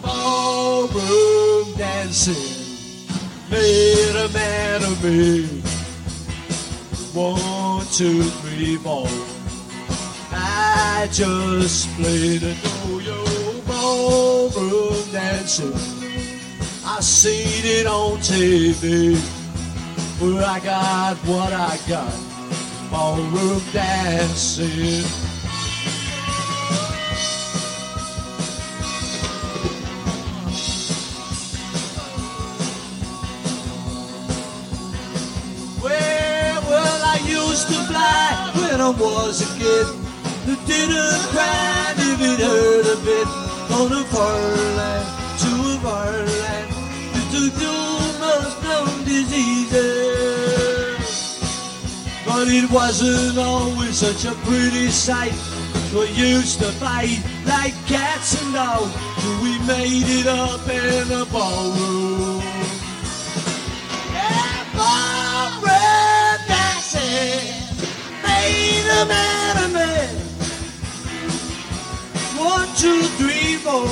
ballroom 0.00 1.74
dancing 1.76 2.54
made 3.50 4.16
a 4.16 4.28
man 4.30 4.82
of 4.84 5.04
me. 5.04 5.63
One, 7.14 7.86
two, 7.92 8.24
three, 8.24 8.76
four. 8.76 9.06
I 10.32 11.08
just 11.12 11.88
played 11.94 12.42
a 12.42 12.56
yo-yo 12.88 13.60
ballroom 13.68 15.12
dancing. 15.12 15.72
I 16.84 16.98
seen 17.00 17.64
it 17.64 17.86
on 17.86 18.18
TV. 18.18 19.14
Where 20.20 20.44
I 20.44 20.58
got 20.58 21.16
what 21.18 21.52
I 21.52 21.78
got. 21.86 22.12
Ballroom 22.90 23.62
dancing. 23.72 25.23
I 38.84 38.90
was 38.90 39.40
a 39.40 39.46
kid. 39.58 39.86
Who 40.44 40.54
didn't 40.66 41.22
cry 41.32 41.94
if 41.96 42.20
it 42.20 42.38
hurt 42.38 42.86
a 42.92 42.96
bit. 43.00 43.28
On 43.72 43.90
a 43.90 44.04
foreign 44.12 44.76
land, 44.76 45.08
to 45.40 45.48
a 45.72 45.74
foreign 45.80 46.28
land. 46.44 46.68
To 47.32 47.40
do 47.62 47.72
most 48.20 48.56
known 48.62 49.04
diseases. 49.06 49.80
But 52.26 52.48
it 52.48 52.70
wasn't 52.70 53.38
always 53.38 53.96
such 53.96 54.26
a 54.30 54.34
pretty 54.44 54.90
sight. 54.90 55.32
We 55.94 56.08
used 56.10 56.58
to 56.58 56.70
fight 56.72 57.24
like 57.46 57.72
cats 57.86 58.36
and 58.42 58.52
dogs. 58.52 58.92
till 59.18 59.40
We 59.42 59.58
made 59.60 60.10
it 60.20 60.26
up 60.26 60.68
in 60.68 61.10
a 61.10 61.24
ballroom. 61.24 62.33
Made 68.44 68.88
a 69.00 69.04
man 69.06 69.54
of 69.64 69.70
me. 69.78 69.92
One, 72.50 72.68
two, 72.82 73.02
three, 73.18 73.56
four. 73.64 73.88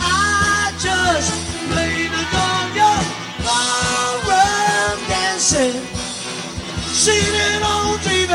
I 0.00 0.72
just 0.86 1.32
played 1.70 2.10
the 2.16 2.24
yo 2.78 2.92
ballroom 3.46 4.98
dancing, 5.12 5.76
seen 7.04 7.34
it 7.48 7.62
on 7.74 7.98
TV. 8.06 8.32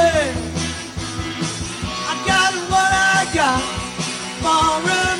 I 2.09 2.13
got 2.31 2.51
what 2.71 2.91
I 3.17 3.21
got, 3.39 3.61
ballroom 4.43 5.19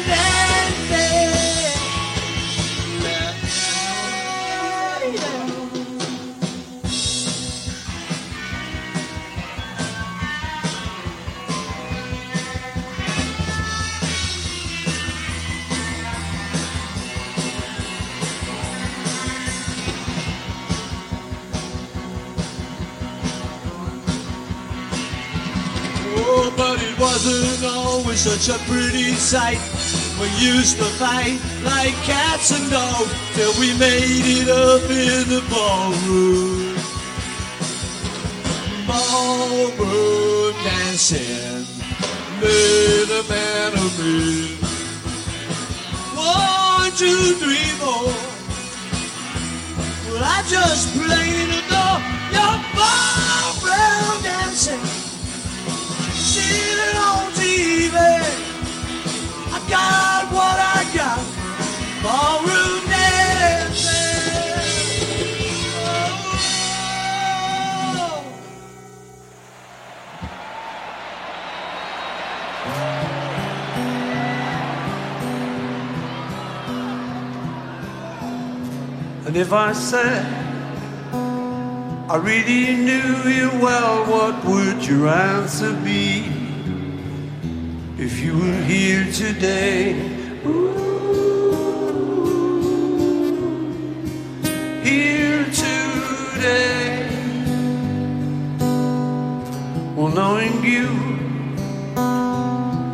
wasn't 27.03 27.65
always 27.65 28.19
such 28.19 28.47
a 28.47 28.57
pretty 28.63 29.11
sight. 29.15 29.59
We 30.21 30.27
used 30.39 30.77
to 30.77 30.85
fight 31.01 31.37
like 31.65 31.93
cats 32.07 32.51
and 32.57 32.71
dogs 32.71 33.11
till 33.35 33.53
we 33.59 33.77
made 33.77 34.25
it 34.39 34.47
up 34.47 34.83
in 34.89 35.27
the 35.27 35.43
ballroom. 35.51 36.77
Ballroom 38.87 40.53
dancing 40.63 41.67
made 42.39 43.09
a 43.19 43.23
man 43.27 43.73
of 43.85 43.91
me. 43.99 44.55
One, 46.15 46.91
two, 47.01 47.35
three, 47.41 47.69
four. 47.81 48.15
Well, 50.07 50.23
I 50.23 50.39
just 50.47 50.95
the 50.95 51.61
door. 51.73 51.97
Your 52.37 52.55
ballroom 52.79 54.23
dancing 54.23 55.02
on 56.37 57.31
TV. 57.33 57.95
I 59.51 59.59
got 59.69 60.31
what 60.31 60.59
I 60.59 60.83
got. 60.93 61.19
Dancing. 62.89 64.03
And 79.25 79.37
if 79.37 79.53
I 79.53 79.73
said 79.73 80.42
I 82.13 82.17
really 82.17 82.75
knew 82.75 83.27
you 83.27 83.49
well, 83.59 84.05
what 84.05 84.45
would 84.45 84.85
your 84.85 85.07
answer 85.07 85.73
be? 85.83 86.23
If 87.97 88.19
you 88.19 88.37
were 88.37 88.61
here 88.65 89.11
today, 89.11 89.95
Ooh, 90.45 90.75
here 94.83 95.43
today, 95.45 97.09
well, 99.95 100.09
knowing 100.09 100.63
you, 100.63 100.89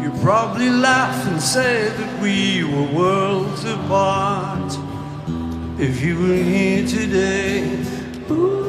you 0.02 0.18
probably 0.24 0.70
laugh 0.70 1.28
and 1.28 1.42
say 1.42 1.90
that 1.90 2.22
we 2.22 2.64
were 2.64 2.90
worlds 2.98 3.66
apart 3.66 4.78
if 5.78 6.02
you 6.02 6.18
were 6.22 6.42
here 6.42 6.88
today. 6.88 7.86
Ooh, 8.32 8.69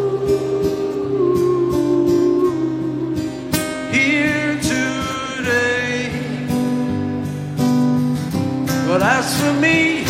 But 8.90 9.02
as 9.04 9.40
for 9.40 9.52
me, 9.52 10.02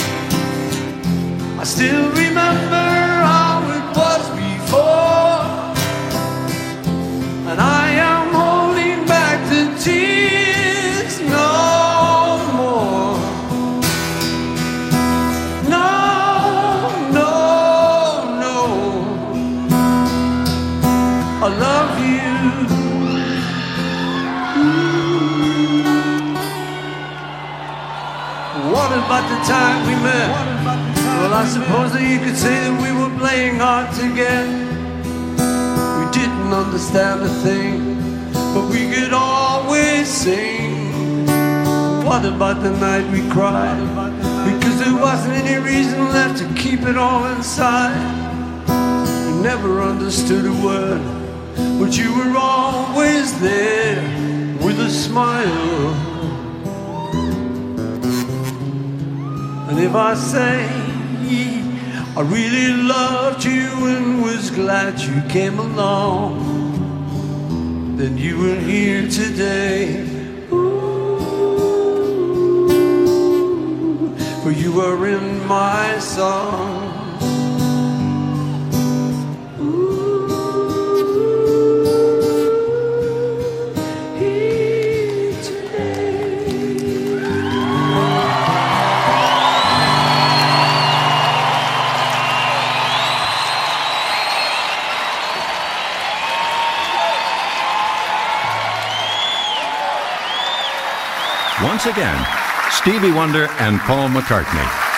I 1.61 1.65
still 1.65 2.09
remember 2.13 3.10
time 29.45 29.87
we 29.87 29.95
met? 30.03 30.31
Well, 31.19 31.35
I 31.35 31.45
suppose 31.47 31.93
that 31.93 32.03
you 32.03 32.19
could 32.19 32.37
say 32.37 32.55
that 32.65 32.77
we 32.83 32.91
were 32.93 33.13
playing 33.19 33.57
hard 33.57 33.93
to 33.97 34.07
get. 34.15 34.47
We 35.99 36.07
didn't 36.13 36.53
understand 36.53 37.23
a 37.23 37.29
thing, 37.45 37.97
but 38.33 38.69
we 38.69 38.93
could 38.93 39.13
always 39.13 40.09
sing. 40.09 41.27
What 42.05 42.25
about 42.25 42.63
the 42.63 42.71
night 42.71 43.07
we 43.13 43.29
cried? 43.31 43.79
Because 44.51 44.79
there 44.83 44.95
wasn't 44.95 45.35
any 45.35 45.63
reason 45.63 46.09
left 46.09 46.39
to 46.39 46.47
keep 46.55 46.83
it 46.83 46.97
all 46.97 47.25
inside. 47.27 48.01
We 48.67 49.43
never 49.43 49.81
understood 49.81 50.45
a 50.47 50.57
word, 50.65 51.03
but 51.79 51.97
you 51.97 52.15
were 52.19 52.37
always 52.37 53.39
there 53.41 54.03
with 54.65 54.81
a 54.81 54.91
smile. 54.91 56.10
And 59.71 59.79
if 59.79 59.95
I 59.95 60.15
say 60.15 60.67
I 62.17 62.23
really 62.23 62.73
loved 62.73 63.45
you 63.45 63.87
and 63.87 64.21
was 64.21 64.51
glad 64.51 64.99
you 64.99 65.23
came 65.29 65.61
along, 65.61 66.35
then 67.97 68.19
you 68.19 68.37
were 68.37 68.59
here 68.59 69.09
today. 69.09 70.05
Ooh, 70.53 71.17
For 74.43 74.51
you 74.51 74.81
are 74.81 75.07
in 75.07 75.47
my 75.47 76.01
song. 76.01 76.80
Again, 102.01 102.27
Stevie 102.71 103.13
Wonder 103.13 103.47
and 103.59 103.79
Paul 103.81 104.09
McCartney. 104.09 104.90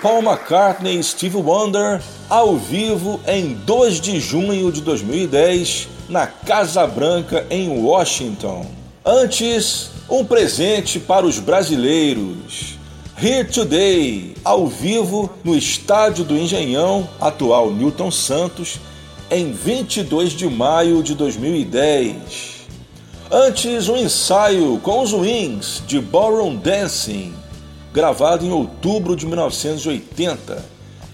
Paul 0.00 0.22
McCartney 0.22 0.98
e 0.98 1.04
Steve 1.04 1.36
Wonder 1.36 2.00
ao 2.30 2.56
vivo 2.56 3.20
em 3.26 3.52
2 3.52 4.00
de 4.00 4.18
junho 4.18 4.72
de 4.72 4.80
2010 4.80 5.86
na 6.08 6.26
Casa 6.26 6.86
Branca 6.86 7.46
em 7.50 7.68
Washington. 7.68 8.64
Antes, 9.04 9.90
um 10.08 10.24
presente 10.24 10.98
para 10.98 11.26
os 11.26 11.38
brasileiros. 11.38 12.78
Here 13.22 13.46
Today, 13.46 14.34
ao 14.42 14.66
vivo 14.66 15.28
no 15.44 15.54
Estádio 15.54 16.24
do 16.24 16.38
Engenhão, 16.38 17.06
atual 17.20 17.70
Newton 17.70 18.10
Santos, 18.10 18.80
em 19.30 19.52
22 19.52 20.32
de 20.32 20.48
maio 20.48 21.02
de 21.02 21.14
2010. 21.14 22.64
Antes, 23.30 23.90
um 23.90 23.96
ensaio 23.98 24.78
com 24.82 25.02
os 25.02 25.12
Wings 25.12 25.82
de 25.86 26.00
Ballroom 26.00 26.56
Dancing, 26.56 27.34
gravado 27.94 28.44
em 28.44 28.50
outubro 28.50 29.14
de 29.14 29.24
1980. 29.24 30.64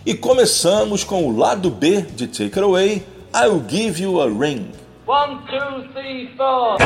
E 0.07 0.15
começamos 0.15 1.05
com 1.05 1.27
o 1.27 1.37
lado 1.37 1.71
B 1.71 2.01
de 2.01 2.27
Take 2.27 2.45
It 2.45 2.61
Away, 2.61 3.07
I'll 3.35 3.63
Give 3.69 4.03
You 4.03 4.19
a 4.19 4.25
Ring. 4.25 4.73
One, 5.07 5.41
two, 5.47 5.93
three, 5.93 6.31
four. 6.39 6.79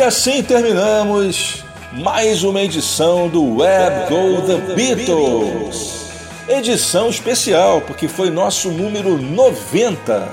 E 0.00 0.02
assim 0.02 0.42
terminamos 0.42 1.62
mais 1.92 2.42
uma 2.42 2.62
edição 2.62 3.28
do 3.28 3.56
Web 3.56 4.08
Go 4.08 4.40
The 4.46 4.74
Beatles. 4.74 6.06
Edição 6.48 7.10
especial, 7.10 7.82
porque 7.82 8.08
foi 8.08 8.30
nosso 8.30 8.70
número 8.70 9.18
90. 9.18 10.26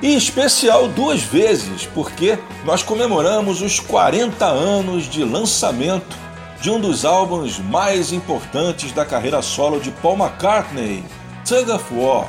E 0.00 0.14
especial 0.14 0.86
duas 0.86 1.20
vezes, 1.20 1.84
porque 1.92 2.38
nós 2.64 2.84
comemoramos 2.84 3.60
os 3.60 3.80
40 3.80 4.44
anos 4.44 5.10
de 5.10 5.24
lançamento 5.24 6.16
de 6.60 6.70
um 6.70 6.78
dos 6.78 7.04
álbuns 7.04 7.58
mais 7.58 8.12
importantes 8.12 8.92
da 8.92 9.04
carreira 9.04 9.42
solo 9.42 9.80
de 9.80 9.90
Paul 9.90 10.16
McCartney, 10.16 11.04
Tug 11.44 11.72
of 11.72 11.92
War. 11.92 12.28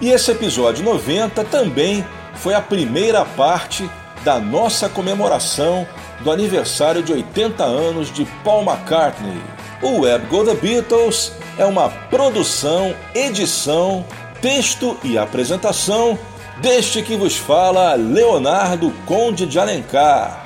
E 0.00 0.08
esse 0.08 0.30
episódio 0.30 0.86
90 0.86 1.44
também 1.44 2.02
foi 2.36 2.54
a 2.54 2.62
primeira 2.62 3.26
parte 3.26 3.86
da 4.24 4.40
nossa 4.40 4.88
comemoração 4.88 5.86
do 6.20 6.30
aniversário 6.30 7.02
de 7.02 7.12
80 7.12 7.62
anos 7.64 8.12
de 8.12 8.24
Paul 8.42 8.62
McCartney. 8.62 9.40
O 9.82 10.00
Web 10.00 10.26
Go 10.26 10.44
The 10.44 10.54
Beatles 10.54 11.32
é 11.58 11.64
uma 11.64 11.88
produção, 11.88 12.94
edição, 13.14 14.04
texto 14.40 14.96
e 15.02 15.18
apresentação 15.18 16.18
deste 16.58 17.02
que 17.02 17.16
vos 17.16 17.36
fala 17.36 17.94
Leonardo 17.94 18.92
Conde 19.06 19.46
de 19.46 19.58
Alencar. 19.58 20.44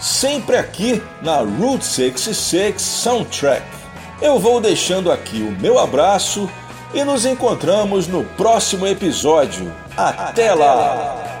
Sempre 0.00 0.56
aqui 0.56 1.02
na 1.20 1.36
Route 1.36 1.84
66 1.84 2.80
Soundtrack. 2.80 3.62
Eu 4.20 4.38
vou 4.38 4.60
deixando 4.60 5.12
aqui 5.12 5.42
o 5.42 5.60
meu 5.60 5.78
abraço 5.78 6.48
e 6.94 7.04
nos 7.04 7.24
encontramos 7.24 8.06
no 8.06 8.24
próximo 8.24 8.86
episódio. 8.86 9.72
Até 9.96 10.52
lá! 10.54 11.31